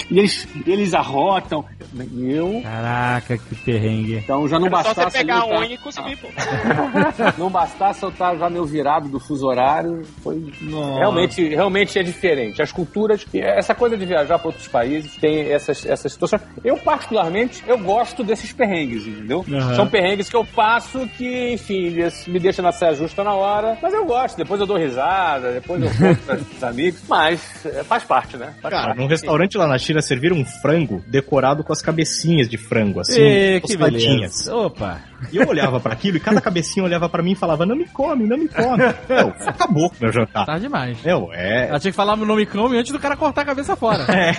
[0.09, 1.65] E eles, eles arrotam.
[2.17, 4.17] Eu, Caraca, que perrengue.
[4.17, 5.11] então já não Era só bastasse.
[5.11, 6.27] você pegar tá- unha e cuspir, pô.
[7.37, 10.99] Não bastasse eu estar já meio virado do fuso horário, foi Nossa.
[10.99, 12.61] realmente, realmente é diferente.
[12.61, 16.41] As culturas, essa coisa de viajar para outros países tem essas, essas situações.
[16.63, 19.45] Eu particularmente, eu gosto desses perrengues, entendeu?
[19.51, 19.75] Aham.
[19.75, 23.77] São perrengues que eu passo que, enfim, eles me deixam na saia justa na hora,
[23.81, 24.37] mas eu gosto.
[24.37, 28.53] Depois eu dou risada, depois eu conto para os amigos, mas é, faz parte, né?
[28.61, 28.97] Faz Cara, parte.
[28.99, 33.21] num restaurante lá na China serviram um frango decorado com as cabecinhas de frango, assim,
[33.21, 34.47] é, e, tostadinhas.
[34.47, 35.01] Opa!
[35.31, 37.85] E eu olhava para aquilo e cada cabecinha olhava para mim e falava: Não me
[37.85, 38.83] come, não me come.
[39.07, 40.45] Meu, acabou o meu jantar.
[40.45, 40.97] Tá demais.
[41.03, 41.67] Meu, é.
[41.69, 44.05] Ela tinha que falar não me come antes do cara cortar a cabeça fora.
[44.11, 44.33] É.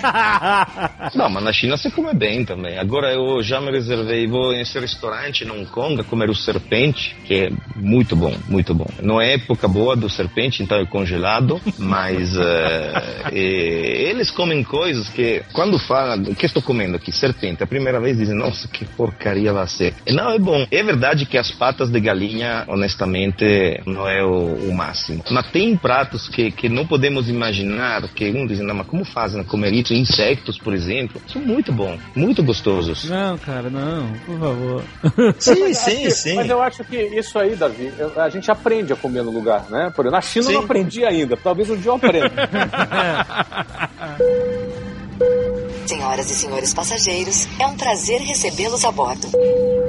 [1.15, 2.77] não, mas na China você come bem também.
[2.77, 7.15] Agora eu já me reservei, vou em um restaurante em Hong Kong comer o serpente,
[7.25, 8.87] que é muito bom, muito bom.
[9.01, 15.43] Não é época boa do serpente, então é congelado, mas uh, eles comem coisas que,
[15.53, 17.11] quando falam, o que estou comendo aqui?
[17.11, 19.93] Serpente a primeira vez dizem, nossa, que porcaria vai ser.
[20.07, 20.65] Não, é bom.
[20.71, 25.23] É verdade que as patas de galinha, honestamente, não é o, o máximo.
[25.29, 29.43] Mas tem pratos que, que não podemos imaginar, que um diz, não, mas como fazem
[29.43, 29.93] comer isso?
[29.93, 33.09] Insectos, por exemplo, são muito bons, muito gostosos.
[33.09, 34.83] Não, cara, não, por favor.
[35.37, 36.35] Sim, sim, sim.
[36.35, 39.91] Mas eu acho que isso aí, Davi, a gente aprende a comer no lugar, né?
[39.95, 40.53] Por exemplo, na China sim.
[40.53, 42.31] eu não aprendi ainda, talvez um dia eu aprenda.
[44.05, 44.64] É.
[45.85, 49.27] Senhoras e senhores passageiros, é um prazer recebê-los a bordo.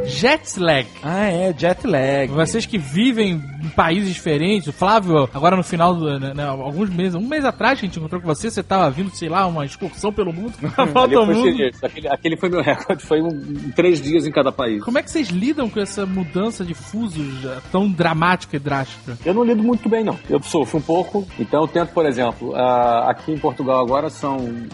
[0.07, 0.87] Jet lag.
[1.03, 2.29] Ah, é, jet lag.
[2.29, 6.89] Vocês que vivem em países diferentes, o Flávio, agora no final, do, né, né, alguns
[6.91, 9.47] meses, um mês atrás que a gente encontrou com você, você tava vindo, sei lá,
[9.47, 10.53] uma excursão pelo mundo,
[10.93, 11.71] volta ao foi mundo.
[11.83, 14.85] Aquele, aquele foi meu recorde, foi um, um três dias em cada país.
[14.85, 19.19] Como é que vocês lidam com essa mudança de fusos eh, tão dramática e drástica?
[19.25, 20.17] Eu não lido muito bem, não.
[20.31, 24.67] Eu sofro um pouco, então eu tento, por exemplo, ah, aqui em Portugal agora são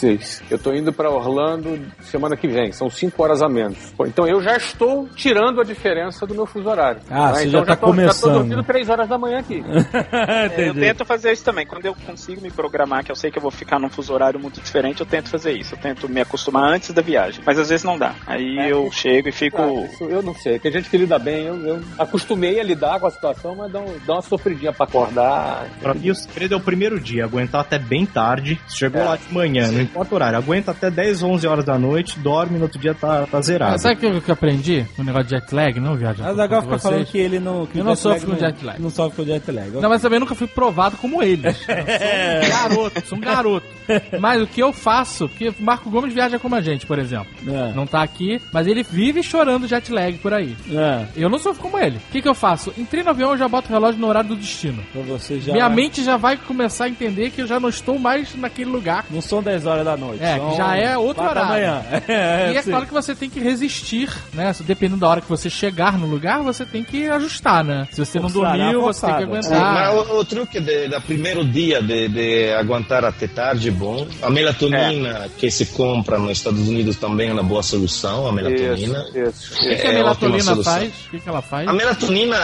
[0.00, 0.42] 10h56.
[0.50, 3.78] Eu tô indo para Orlando semana que vem, são 5 horas a menos.
[3.96, 7.00] Pô, Então eu já estou tirando a diferença do meu fuso horário.
[7.10, 8.22] Ah, você então já tá tô, Já começando.
[8.32, 9.62] tô dormindo 3 horas da manhã aqui.
[10.12, 11.66] É, eu tento fazer isso também.
[11.66, 14.38] Quando eu consigo me programar, que eu sei que eu vou ficar num fuso horário
[14.40, 15.74] muito diferente, eu tento fazer isso.
[15.74, 17.42] Eu tento me acostumar antes da viagem.
[17.44, 18.14] Mas às vezes não dá.
[18.26, 19.60] Aí É, eu chego e fico.
[19.60, 20.58] Ah, isso eu não sei.
[20.58, 21.46] Tem gente que lida bem.
[21.46, 24.84] Eu, eu acostumei a lidar com a situação, mas dá, um- dá uma sofridinha pra
[24.86, 25.66] acordar.
[25.80, 28.60] Pra mim, o segredo é o primeiro dia, aguentar até bem tarde.
[28.68, 29.04] Chegou É.
[29.04, 32.56] lá de manhã, não importa o horário, aguenta até 10, 11 horas da noite, dorme,
[32.58, 33.78] no outro dia tá, tá Ah, zerado.
[33.80, 34.86] sabe o que eu, que eu aprendi?
[34.98, 36.24] O negócio de jet lag, não viaja.
[36.26, 37.66] A Zagal fica falando que ele não.
[37.66, 38.80] Que Eu não sofro lag com jet lag.
[38.82, 39.70] Não sofre com jet lag.
[39.70, 41.56] Não, mas também nunca fui provado como eles.
[41.68, 43.66] Eu sou um garoto, sou um garoto.
[44.20, 47.26] Mas o que eu faço, porque o Marco Gomes viaja como a gente, por exemplo.
[47.48, 47.72] É.
[47.74, 50.56] Não tá aqui, mas ele vive chorando jet lag por aí.
[50.70, 51.96] É, Eu não sofro como ele.
[51.96, 52.72] O que, que eu faço?
[52.78, 54.80] Entrei no avião, eu já boto o relógio no horário do destino.
[54.92, 55.52] pra você já.
[55.52, 59.04] Minha mente já vai começar a entender que eu já não estou mais naquele lugar.
[59.10, 60.22] Não são 10 horas da noite.
[60.22, 61.48] É, são que já é outro horário.
[61.48, 61.82] manhã.
[62.10, 62.70] É, e é sim.
[62.70, 64.52] claro que você tem que resistir, né?
[64.60, 67.86] Dependendo da hora que você chegar no lugar, você tem que ajustar, né?
[67.92, 68.84] Se você não Forçar, dormiu, né?
[68.84, 69.20] você tem que.
[69.20, 69.94] Sim, aguentar.
[69.94, 74.06] mas o, o truque do primeiro dia de, de aguentar até tarde é bom.
[74.22, 79.04] A melatonina que se compra nos Estados Unidos também é uma boa solução, a melatonina.
[79.08, 79.54] Isso, isso.
[79.54, 80.92] O que, que a é melatonina faz?
[81.06, 81.68] O que, que ela faz?
[81.68, 82.36] A melatonina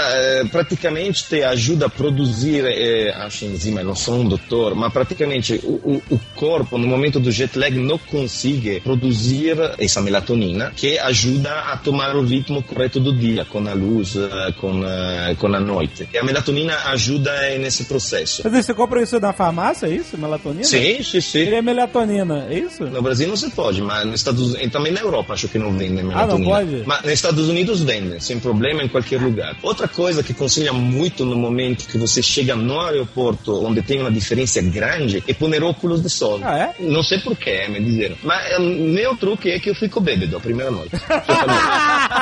[0.51, 2.65] praticamente te ajuda a produzir,
[3.17, 7.26] acho enzima, não sou um doutor, mas praticamente o, o, o corpo no momento do
[7.31, 13.12] jet lag não consegue produzir essa melatonina que ajuda a tomar o ritmo correto do
[13.12, 16.09] dia, com a luz, eh, com, eh, com a noite.
[16.12, 18.43] E a melatonina ajuda nesse processo.
[18.44, 20.16] Mas você compra isso na farmácia, é isso?
[20.19, 20.65] Melatonina?
[20.65, 21.39] Sim, sim, sim.
[21.40, 22.85] Ele é melatonina, é isso?
[22.85, 25.73] No Brasil não se pode, mas nos Estados e também na Europa acho que não
[25.73, 26.51] vendem Ah, não melatonina.
[26.51, 26.82] pode?
[26.86, 29.57] Mas nos Estados Unidos vendem, sem problema, em qualquer lugar.
[29.62, 34.11] Outra coisa que conselha muito no momento que você chega no aeroporto, onde tem uma
[34.11, 36.40] diferença grande, é pôr óculos de sol.
[36.43, 36.74] Ah, é?
[36.82, 38.17] Não sei porquê, me dizeram.
[38.23, 40.91] Mas eh, meu truque é que eu fico bêbado a primeira noite.
[40.99, 42.17] Totalmente.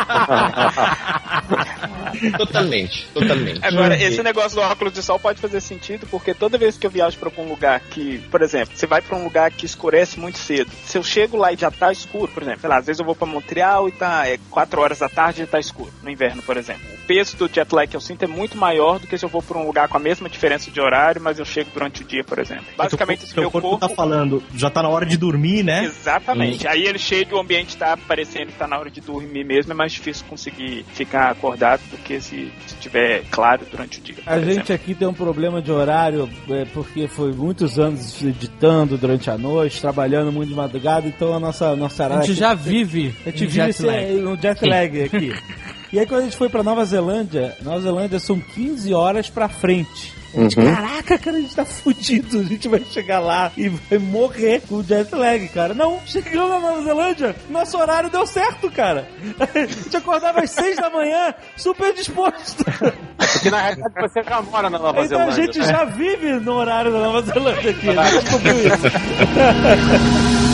[2.37, 3.61] totalmente, totalmente.
[3.65, 6.91] Agora, esse negócio do óculos de sol pode fazer sentido, porque toda vez que eu
[6.91, 10.39] viajo pra algum lugar que, por exemplo, você vai pra um lugar que escurece muito
[10.39, 13.01] cedo, se eu chego lá e já tá escuro, por exemplo, sei lá, às vezes
[13.01, 16.11] eu vou pra Montreal e tá é 4 horas da tarde e tá escuro, no
[16.11, 16.83] inverno, por exemplo.
[16.95, 19.29] O peso do jet lag que eu sinto é muito maior do que se eu
[19.29, 22.05] vou pra um lugar com a mesma diferença de horário, mas eu chego durante o
[22.05, 22.67] dia, por exemplo.
[22.77, 23.89] Basicamente, esse Teu meu corpo corpo...
[23.89, 25.85] tá falando, já tá na hora de dormir, né?
[25.85, 26.67] Exatamente.
[26.69, 29.73] Aí ele chega e o ambiente tá parecendo que tá na hora de dormir mesmo,
[29.73, 34.17] é mais difícil conseguir ficar acordado do que se, se tiver claro durante o dia.
[34.27, 34.75] A gente exemplo.
[34.75, 39.81] aqui tem um problema de horário, é, porque foi muitos anos editando durante a noite,
[39.81, 43.41] trabalhando muito de madrugada, então a nossa, nossa A gente aqui- já vive A gente
[43.47, 44.13] vive jet esse- lag.
[44.15, 45.33] no jet lag aqui.
[45.93, 49.49] E aí quando a gente foi pra Nova Zelândia, Nova Zelândia são 15 horas pra
[49.49, 50.13] frente.
[50.37, 52.41] A gente, Caraca, cara, a gente tá fudido.
[52.41, 55.75] A gente vai chegar lá e vai morrer com o jet lag, cara.
[55.75, 59.09] Não, chegamos na Nova Zelândia, nosso horário deu certo, cara.
[59.39, 62.65] A gente acordava às 6 da manhã, super disposto.
[62.65, 65.45] Porque na realidade você já mora na Nova Então a Zelândia.
[65.53, 67.89] gente já vive no horário da Nova Zelândia aqui.
[67.91, 68.85] A gente descobriu isso.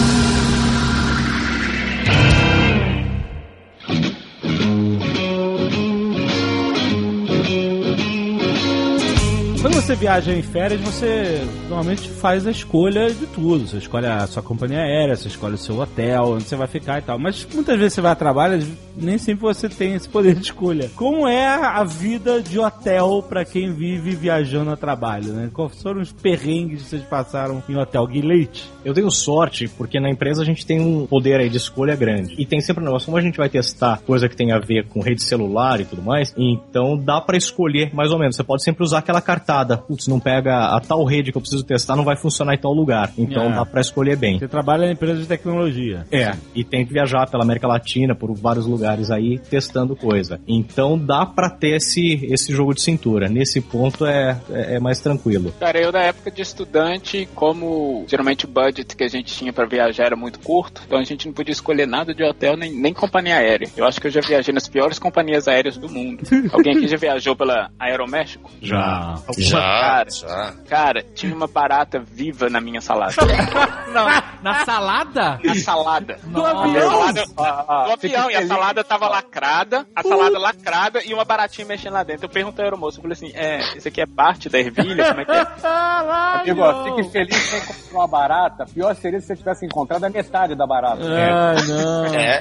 [9.90, 13.66] você viaja em férias, você normalmente faz a escolha de tudo.
[13.66, 17.00] Você escolhe a sua companhia aérea, você escolhe o seu hotel, onde você vai ficar
[17.00, 17.18] e tal.
[17.18, 18.64] Mas muitas vezes você vai a trabalho,
[18.96, 20.88] nem sempre você tem esse poder de escolha.
[20.94, 25.50] Como é a vida de hotel pra quem vive viajando a trabalho, né?
[25.52, 28.06] Quais foram os perrengues que vocês passaram em hotel?
[28.06, 28.48] Guilherme?
[28.84, 32.36] Eu tenho sorte, porque na empresa a gente tem um poder aí de escolha grande.
[32.38, 34.86] E tem sempre um negócio, como a gente vai testar coisa que tem a ver
[34.86, 38.36] com rede celular e tudo mais, então dá pra escolher mais ou menos.
[38.36, 41.64] Você pode sempre usar aquela cartada putz, não pega a tal rede que eu preciso
[41.64, 43.10] testar, não vai funcionar em tal lugar.
[43.18, 43.54] Então É.
[43.54, 44.38] dá pra escolher bem.
[44.38, 46.04] Você trabalha na empresa de tecnologia.
[46.12, 50.40] É, e tem que viajar pela América Latina, por vários lugares aí, testando coisa.
[50.46, 53.28] Então dá pra ter esse, esse jogo de cintura.
[53.28, 55.52] Nesse ponto é, é, é mais tranquilo.
[55.58, 59.66] Cara, eu da época de estudante, como geralmente o budget que a gente tinha pra
[59.66, 62.92] viajar era muito curto, então a gente não podia escolher nada de hotel nem, nem
[62.92, 63.68] companhia aérea.
[63.76, 66.22] Eu acho que eu já viajei nas piores companhias aéreas do mundo.
[66.52, 68.50] Alguém aqui já viajou pela Aeroméxico?
[68.60, 69.14] Já.
[69.38, 70.52] Já, Cara, já.
[70.68, 73.14] cara, tinha uma barata viva na minha salada.
[74.42, 75.38] Na salada?
[75.44, 76.18] Na salada.
[76.24, 76.90] Do A avião?
[76.90, 81.66] salada- Ah, do avião, e a salada tava lacrada, a salada lacrada e uma baratinha
[81.66, 82.24] mexendo lá dentro.
[82.24, 85.08] Eu perguntei ao aeromoço, eu falei assim, é, isso aqui é parte da ervilha?
[85.08, 85.40] Como é que é?
[86.40, 88.64] Amigo, ó, fique feliz que você encontrou uma barata.
[88.72, 91.02] Pior seria se você tivesse encontrado a metade da barata.
[91.02, 92.14] Ah, não.
[92.14, 92.40] É.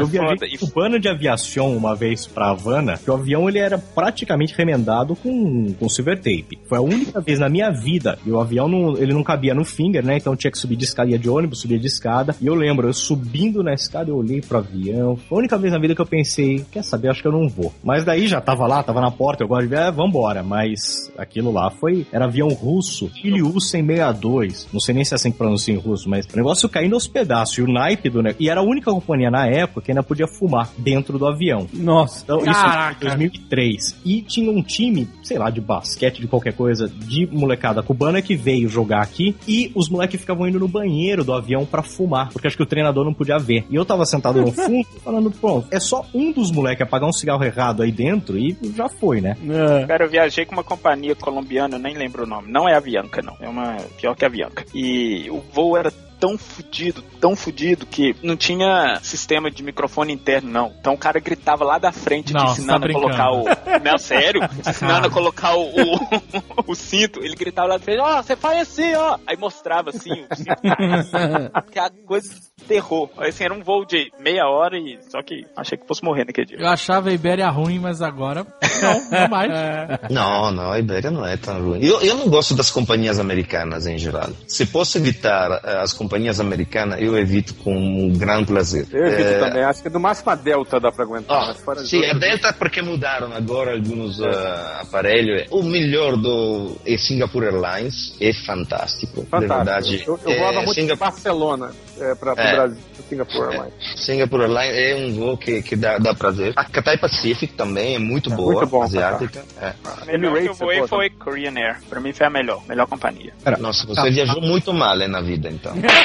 [0.00, 3.58] Eu viajei e- com cubano de aviação uma vez pra Havana, que o avião ele
[3.58, 6.58] era praticamente remendado com, com silver tape.
[6.68, 9.64] Foi a única vez na minha vida, e o avião não, ele não cabia no
[9.64, 10.16] finger, né?
[10.16, 12.34] Então tinha que subir de escada, ia de ônibus, subia de escada.
[12.40, 15.16] E eu lembro, eu subindo na escada, eu olhei pro avião.
[15.16, 17.48] Foi a única vez na vida que eu pensei, quer saber, acho que eu não
[17.48, 17.72] vou.
[17.82, 20.42] Mas daí já tava lá, tava na porta, eu gosto de ver, é, vambora.
[20.42, 24.68] Mas aquilo lá foi, era avião russo, Iliu 162.
[24.72, 27.06] Não sei nem se é assim que pronuncia em russo, mas o negócio caindo aos
[27.06, 27.58] pedaços.
[27.58, 28.42] E o naipe do negócio.
[28.42, 31.66] E era a única companhia na época que ainda podia fumar dentro do avião.
[31.72, 32.22] Nossa.
[32.24, 33.04] Então, isso Caraca.
[33.04, 33.96] em 2003.
[34.04, 38.34] E tinha um time, sei lá, de basquete, de qualquer coisa, de molecada cubana que
[38.34, 39.36] veio jogar aqui.
[39.46, 42.66] E os moleques ficavam indo no banheiro do avião pra fumar, porque acho que o
[42.66, 43.66] treinador não podia ver.
[43.68, 47.12] E eu tava sentado no fundo, falando, pronto, é só um dos moleques apagar um
[47.12, 49.36] cigarro errado aí dentro e já foi, né?
[49.48, 49.86] É.
[49.86, 52.50] Cara, eu viajei com uma companhia colombiana, eu nem lembro o nome.
[52.50, 53.36] Não é a Avianca, não.
[53.40, 54.64] É uma pior que a Avianca.
[54.74, 60.50] E o voo era tão fudido, tão fudido, que não tinha sistema de microfone interno,
[60.50, 60.72] não.
[60.78, 63.44] Então o cara gritava lá da frente, Não, te ensinando você a tá colocar o.
[63.82, 64.48] Não, sério?
[64.58, 65.98] Te ensinando a colocar o, o,
[66.72, 67.20] o cinto.
[67.22, 69.18] Ele gritava lá da frente, ó, você faz assim, ó.
[69.26, 70.60] Aí mostrava assim o cinto.
[71.70, 72.34] que é a coisa
[72.66, 73.08] terror.
[73.16, 74.98] Assim, era um voo de meia hora e.
[75.08, 76.58] Só que achei que fosse morrer naquele dia.
[76.58, 78.46] Eu achava a Ibéria ruim, mas agora
[78.82, 79.52] não, não mais.
[80.10, 81.84] Não, não, a Iberia não é tão ruim.
[81.84, 84.28] Eu, eu não gosto das companhias americanas em geral.
[84.46, 86.07] Se posso evitar eh, as companhias
[86.40, 88.86] americanas, eu evito com um grande prazer.
[88.92, 89.62] Eu evito Eh, também.
[89.64, 91.50] Acho que no máximo a Delta dá pra aguentar.
[91.50, 95.46] Ah, mas sim, a Delta porque mudaram agora alguns ah, aparelhos.
[95.50, 99.22] O melhor do é Singapore Airlines é fantástico.
[99.22, 99.56] De Fantástico.
[99.64, 100.04] verdade.
[100.06, 101.70] Eu, eu É, muito Singa- de Barcelona
[102.00, 102.54] é, para o É.
[102.54, 102.78] Brasil,
[103.08, 103.74] Singapore Airlines.
[103.96, 106.52] Singapore Airlines é um voo que, que dá, dá prazer.
[106.56, 109.42] A Cathay Pacific também é muito boa, muito bom, asiática.
[109.60, 109.72] É.
[110.02, 111.78] A melhor que eu voei foi Korean Air.
[111.88, 113.32] Pra mim foi a melhor, melhor companhia.
[113.58, 115.72] Nossa, você viajou muito mal hein, na vida, então.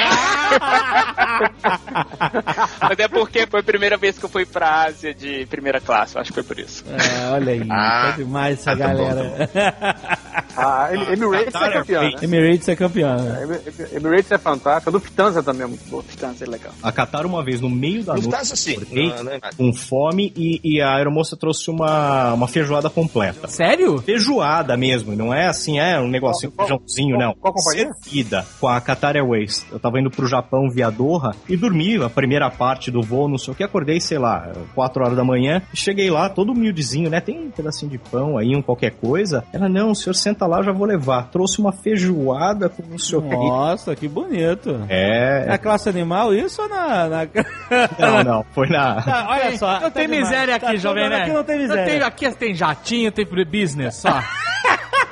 [2.80, 6.14] Mas é porque foi a primeira vez que eu fui pra Ásia de primeira classe,
[6.16, 6.84] eu acho que foi por isso.
[6.88, 8.10] É, olha aí, Ah.
[8.10, 9.48] tá demais essa Ah, tá galera.
[10.56, 12.10] A Em- Emirates é campeã, né?
[12.22, 13.16] Emirates é campeão.
[13.16, 13.60] né?
[13.92, 14.90] Em- Emirates é fantástica.
[14.90, 16.02] A Lufthansa também é muito boa.
[16.02, 16.72] Lufthansa é legal.
[16.82, 18.26] A Qatar uma vez no meio da noite.
[18.26, 18.72] Lufthansa sim.
[18.76, 19.56] acordei Não, não é nada.
[19.56, 23.48] com fome e, e a aeromoça trouxe uma, uma feijoada completa.
[23.48, 23.98] Sério?
[24.02, 27.34] Feijoada mesmo, não é assim, é um negocinho, Qual- qual- feijãozinho, qual- não.
[27.34, 27.90] qual companhia?
[28.02, 29.66] Servida com a Qatar Airways.
[29.72, 33.36] Eu tava indo pro Japão via Doha e dormi a primeira parte do voo, não
[33.36, 33.62] sei o que.
[33.62, 35.60] Acordei, sei lá, 4 horas da manhã.
[35.74, 37.20] E cheguei lá, todo humildezinho, né?
[37.20, 39.44] Tem um pedacinho de pão aí, um qualquer coisa.
[39.52, 41.28] Ela, não, o senhor senta lá, eu já vou levar.
[41.30, 43.36] Trouxe uma feijoada com não sei o que.
[43.36, 44.84] Nossa, que bonito.
[44.88, 45.44] É.
[45.46, 47.08] Na classe animal, isso ou na.
[47.08, 47.28] na...
[47.98, 48.44] Não, não.
[48.52, 48.94] Foi na.
[49.14, 49.72] Ah, olha só.
[49.74, 50.24] Não tá tem demais.
[50.24, 51.22] miséria Tá aqui, tudo jovem, né?
[51.22, 51.84] Aqui não tem miséria.
[51.84, 54.20] Tem, aqui tem jatinho, tem business, só.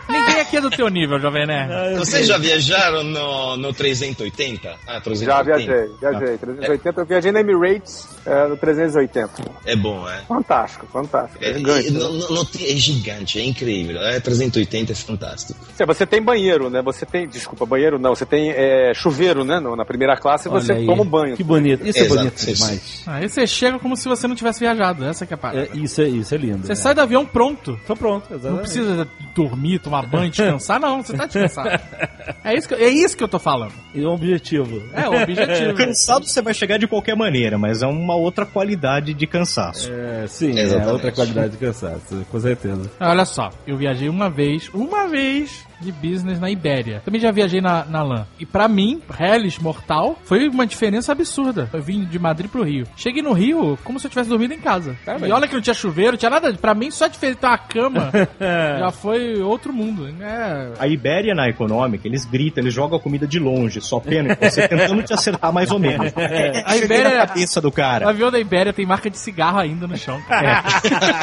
[0.09, 1.95] Ninguém aqui é do teu nível, jovem, né?
[1.97, 4.69] Vocês já viajaram no, no 380?
[4.87, 5.24] Ah, 380.
[5.24, 6.39] Já viajei, viajei.
[6.39, 9.31] 380, eu viajei na Emirates é, no 380.
[9.65, 10.23] É bom, é.
[10.29, 11.43] Fantástico, fantástico.
[11.43, 11.89] É, É gigante.
[11.89, 11.99] é, né?
[12.01, 14.01] não- não- não é gigante, é incrível.
[14.03, 15.59] É 380 é fantástico.
[15.74, 16.81] Você- Você tem banheiro, né?
[16.83, 19.61] Você tem, desculpa, banheiro não, você tem é, chuveiro, né?
[19.61, 20.87] No- Na primeira classe você Olha aí.
[20.87, 21.37] toma um banho.
[21.37, 21.87] Que bonito.
[21.87, 23.03] Isso é Exato, bonito demais.
[23.07, 25.69] Aí você chega como se você não tivesse viajado, essa que é a parada.
[25.73, 26.62] É, isso, é, isso é lindo.
[26.62, 26.74] Você né?
[26.74, 27.79] sai do avião pronto.
[27.87, 28.61] Tô pronto, Não exatamente.
[28.62, 31.03] precisa dormir, tomar banho, descansar, não.
[31.03, 31.70] Você tá descansado.
[32.45, 33.73] É isso que, é isso que eu tô falando.
[33.95, 34.83] E o objetivo.
[34.93, 35.74] É o objetivo.
[35.79, 39.91] Cansado você vai chegar de qualquer maneira, mas é uma outra qualidade de cansaço.
[39.93, 40.93] É, sim, é Exatamente.
[40.93, 42.91] outra qualidade de cansaço, com certeza.
[43.01, 47.02] Olha só, eu viajei uma vez, uma vez, de business na Ibéria.
[47.04, 48.26] Também já viajei na, na LAN.
[48.38, 51.68] E pra mim, Hellis Mortal, foi uma diferença absurda.
[51.72, 52.86] Eu vim de Madrid pro Rio.
[52.96, 54.96] Cheguei no Rio como se eu tivesse dormido em casa.
[55.04, 55.28] Caramba.
[55.28, 56.52] E olha que não tinha chuveiro, não tinha nada.
[56.54, 58.10] Pra mim, só de ter uma cama
[58.78, 60.09] já foi outro mundo.
[60.20, 60.72] É.
[60.78, 64.66] A Ibéria na econômica, eles gritam, eles jogam a comida de longe, só pena você
[64.68, 66.12] tentando te acertar mais ou menos.
[66.22, 68.09] É, A Ibéria- na cabeça do O cara.
[68.09, 70.20] avião da Ibéria tem marca de cigarro ainda no chão.
[70.28, 70.62] cara.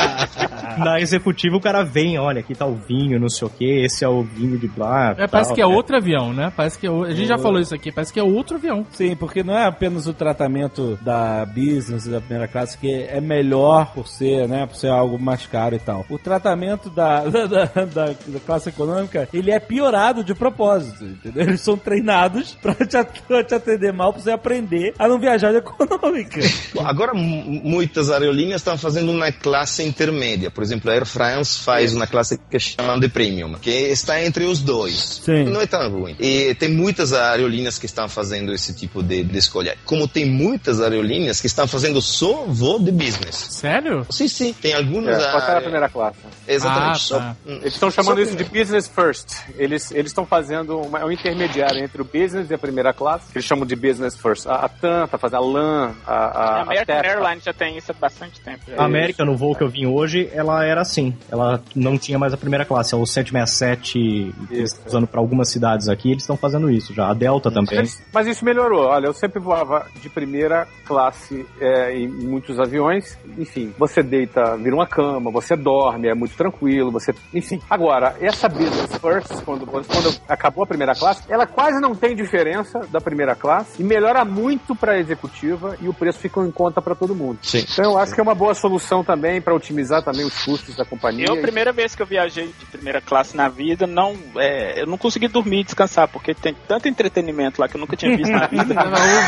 [0.78, 4.04] Na executiva o cara vem, olha, aqui tá o vinho, não sei o que, esse
[4.04, 5.16] é o vinho de blá.
[5.18, 5.76] É, parece tal, que é né?
[5.76, 6.52] outro avião, né?
[6.56, 7.04] Parece que é o...
[7.04, 8.86] A gente já falou isso aqui, parece que é outro avião.
[8.92, 13.92] Sim, porque não é apenas o tratamento da business da primeira classe que é melhor
[13.94, 16.06] por ser, né, por ser algo mais caro e tal.
[16.10, 21.44] O tratamento da, da, da- da- da classe econômica, ele é piorado de propósito, entendeu?
[21.44, 25.20] Eles são treinados pra te, at- pra te atender mal, pra você aprender a não
[25.20, 26.40] viajar de econômica.
[26.86, 30.50] Agora, mu- muitas aerolíneas estão fazendo uma classe intermédia.
[30.52, 34.39] Por exemplo, a Air France faz uma classe que chama de Premium, que está entre
[34.46, 35.22] os dois.
[35.24, 35.44] Sim.
[35.46, 36.16] Não é tão ruim.
[36.20, 39.78] E tem muitas aerolíneas que estão fazendo esse tipo de, de escolha.
[39.86, 43.36] Como tem muitas aerolíneas que estão fazendo só voo de business.
[43.52, 44.06] Sério?
[44.10, 44.54] Sim, sim.
[44.54, 45.22] Tem É, algumas...
[45.22, 46.18] só ah, na primeira classe.
[46.48, 46.92] Exatamente.
[46.92, 47.36] Ah, só- tá.
[47.48, 49.28] hum, Eles estão só chamando isso de business first.
[49.58, 53.32] Eles eles estão fazendo uma, é um intermediário entre o business e a primeira classe,
[53.32, 54.46] que eles chamam de business first.
[54.48, 56.96] A, a TAM tá fazendo a LAN, a, a, A a American.
[56.96, 58.60] Airlines já tem isso há bastante tempo.
[58.68, 58.82] já.
[58.82, 61.16] A América, no voo que eu vim hoje, ela era assim.
[61.32, 62.94] Ela não tinha mais a primeira classe.
[62.94, 67.10] É o 767 estão usando para algumas cidades aqui, eles estão fazendo isso já.
[67.10, 67.80] A Delta também.
[67.80, 68.88] Mas, mas isso melhorou.
[68.88, 73.18] Olha, eu sempre voava de primeira classe é, em muitos aviões.
[73.38, 77.14] Enfim, você deita, vira uma cama, você dorme, é muito tranquilo, você.
[77.34, 77.62] Enfim.
[77.70, 82.80] Agora, essa business first, quando, quando acabou a primeira classe, ela quase não tem diferença
[82.92, 86.82] da primeira classe e melhora muito para a executiva e o preço fica em conta
[86.82, 87.40] para todo mundo.
[87.42, 87.66] Sim.
[87.72, 90.86] Então eu acho que é uma boa solução também para otimizar também os custos da
[90.86, 91.28] companhia.
[91.28, 94.88] Eu, a primeira vez que eu viajei de primeira classe na vida, não, é, eu
[94.88, 98.32] não consegui dormir e descansar, porque tem tanto entretenimento lá que eu nunca tinha visto
[98.32, 98.76] na vida.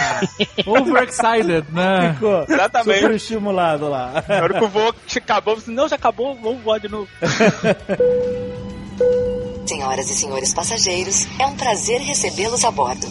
[0.66, 2.14] Overexcited, né?
[2.14, 3.00] Ficou Exatamente.
[3.00, 4.24] super estimulado lá.
[4.28, 7.08] Na hora que o voo acabou, eu falei, não, já acabou, vamos voar de novo.
[9.66, 13.08] Senhoras e senhores passageiros, é um prazer recebê-los a bordo.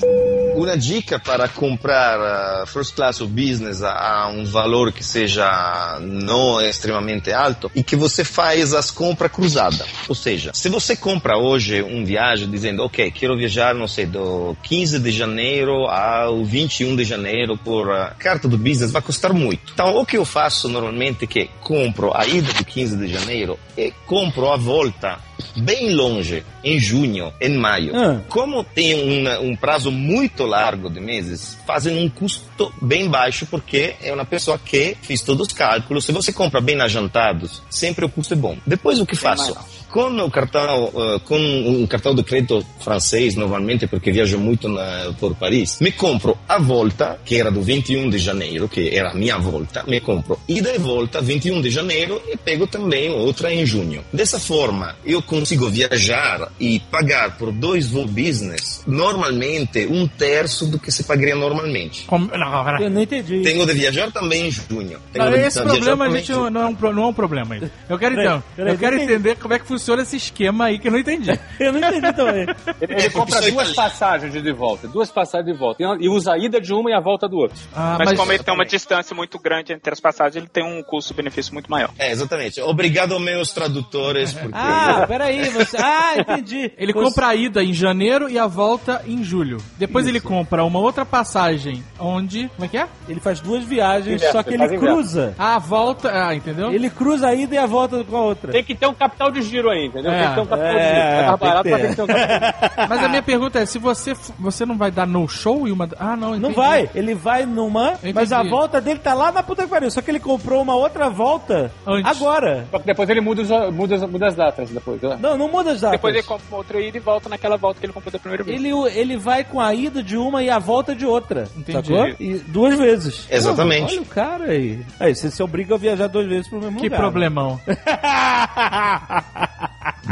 [0.55, 6.60] Uma dica para comprar uh, first class ou business a, um valor que seja não
[6.60, 9.86] extremamente alto e que você faz as compras cruzadas.
[10.09, 14.56] Ou seja, se você compra hoje um viagem dizendo, ok, quero viajar, não sei, do
[14.62, 19.72] 15 de janeiro ao 21 de janeiro por uh, carta do business, vai custar muito.
[19.72, 23.59] Então, o que eu faço normalmente é que compro a ida do 15 de janeiro
[23.77, 25.18] e compro a volta
[25.57, 27.95] bem longe, em junho, em maio.
[27.95, 28.21] Ah.
[28.29, 33.95] Como tem um, um prazo muito largo de meses, fazem um custo bem baixo porque
[34.03, 36.05] é uma pessoa que fez todos os cálculos.
[36.05, 38.57] Se você compra bem adiantados, sempre o custo é bom.
[38.67, 39.57] Depois o que faço?
[39.91, 45.12] Com o cartão, uh, com um cartão de crédito francês, normalmente, porque viajo muito na,
[45.19, 49.15] por Paris, me compro a volta, que era do 21 de janeiro, que era a
[49.15, 53.67] minha volta, me compro ida e volta 21 de janeiro e pego também outra em
[53.67, 54.05] junho.
[54.12, 60.79] Dessa forma, eu consigo viajar e pagar por dois voos business, normalmente um terço do
[60.79, 62.05] que se pagaria normalmente.
[62.07, 63.43] Como- Não, Eu não entendi.
[63.43, 65.01] Tenho de viajar também em junho.
[65.12, 67.57] Tenho Não, de esse problema a gente não, não é um, não é um problema.
[67.89, 70.93] Eu quero então, eu quero entender como é que funciona esse esquema aí que eu
[70.93, 71.31] não entendi.
[71.61, 72.43] Eu não entendi também.
[72.43, 75.82] Ele, É, ele porque compra isso duas passagens de volta, duas passagens de volta.
[76.01, 77.59] E usa a ida de uma e a volta do outro.
[77.74, 80.65] Ah, Mas, mas, como ele tem uma distância muito grande entre as passagens, ele tem
[80.65, 81.90] um custo-benefício muito maior.
[81.98, 82.61] É, exatamente.
[82.62, 84.55] Obrigado aos meus tradutores, porque...
[84.55, 85.77] Ah, peraí, você.
[85.78, 86.73] Ah, entendi.
[86.78, 89.59] ele Você- compra a ida em janeiro e a volta em julho.
[89.78, 92.48] Depois ele compra uma outra passagem onde.
[92.57, 92.86] Como é que é?
[93.09, 95.35] Ele faz duas viagens, Inverso, só que ele ele cruza.
[95.39, 96.11] A volta.
[96.12, 96.73] Ah, entendeu?
[96.73, 98.52] Ele cruza a ida e a volta com a outra.
[98.52, 100.10] Tem que ter um capital de giro aí, entendeu?
[100.12, 100.90] É, tem que ter um capital de é.
[100.90, 102.86] É mais tem barato, que mas tem que ter um capital.
[102.90, 105.88] Mas a minha pergunta é: se você você não vai dar no show e uma.
[105.98, 106.55] Ah, não, Não entendi.
[106.55, 108.12] vai, ele vai numa, Entendi.
[108.14, 109.90] mas a volta dele tá lá na puta que pariu.
[109.90, 112.10] Só que ele comprou uma outra volta Antes.
[112.10, 112.66] agora.
[112.70, 115.01] Só que depois ele muda, os- muda, as- muda as datas depois.
[115.02, 115.18] né?
[115.20, 115.98] Não, não muda as datas.
[115.98, 118.42] Depois ele compra uma outra ida e volta naquela volta que ele comprou da primeira
[118.44, 118.59] vez.
[118.59, 121.44] Ele, ele vai com a ida de uma e a volta de outra.
[121.56, 121.88] Entendi.
[121.88, 122.06] Sacou?
[122.18, 123.26] E duas vezes.
[123.30, 123.92] Exatamente.
[123.94, 124.80] Olha o cara aí.
[124.98, 127.01] Aí você se obriga a viajar duas vezes pro mesmo Que lugar.
[127.01, 127.60] problemão.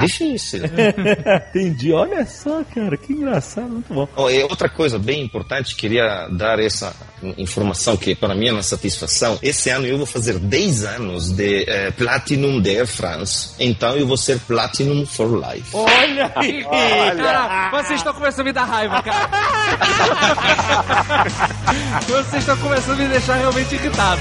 [0.01, 0.63] Difícil.
[1.51, 1.93] Entendi.
[1.93, 4.09] Olha só, cara, que engraçado, muito bom.
[4.17, 6.95] Oh, e outra coisa bem importante, queria dar essa
[7.37, 9.39] informação que para mim é uma satisfação.
[9.43, 14.07] Esse ano eu vou fazer 10 anos de eh, Platinum da Air France, então eu
[14.07, 15.71] vou ser Platinum for Life.
[15.75, 16.65] Olha aí!
[16.65, 19.29] Cara, vocês estão começando a me dar raiva, cara.
[22.07, 24.21] vocês estão começando a me deixar realmente irritado.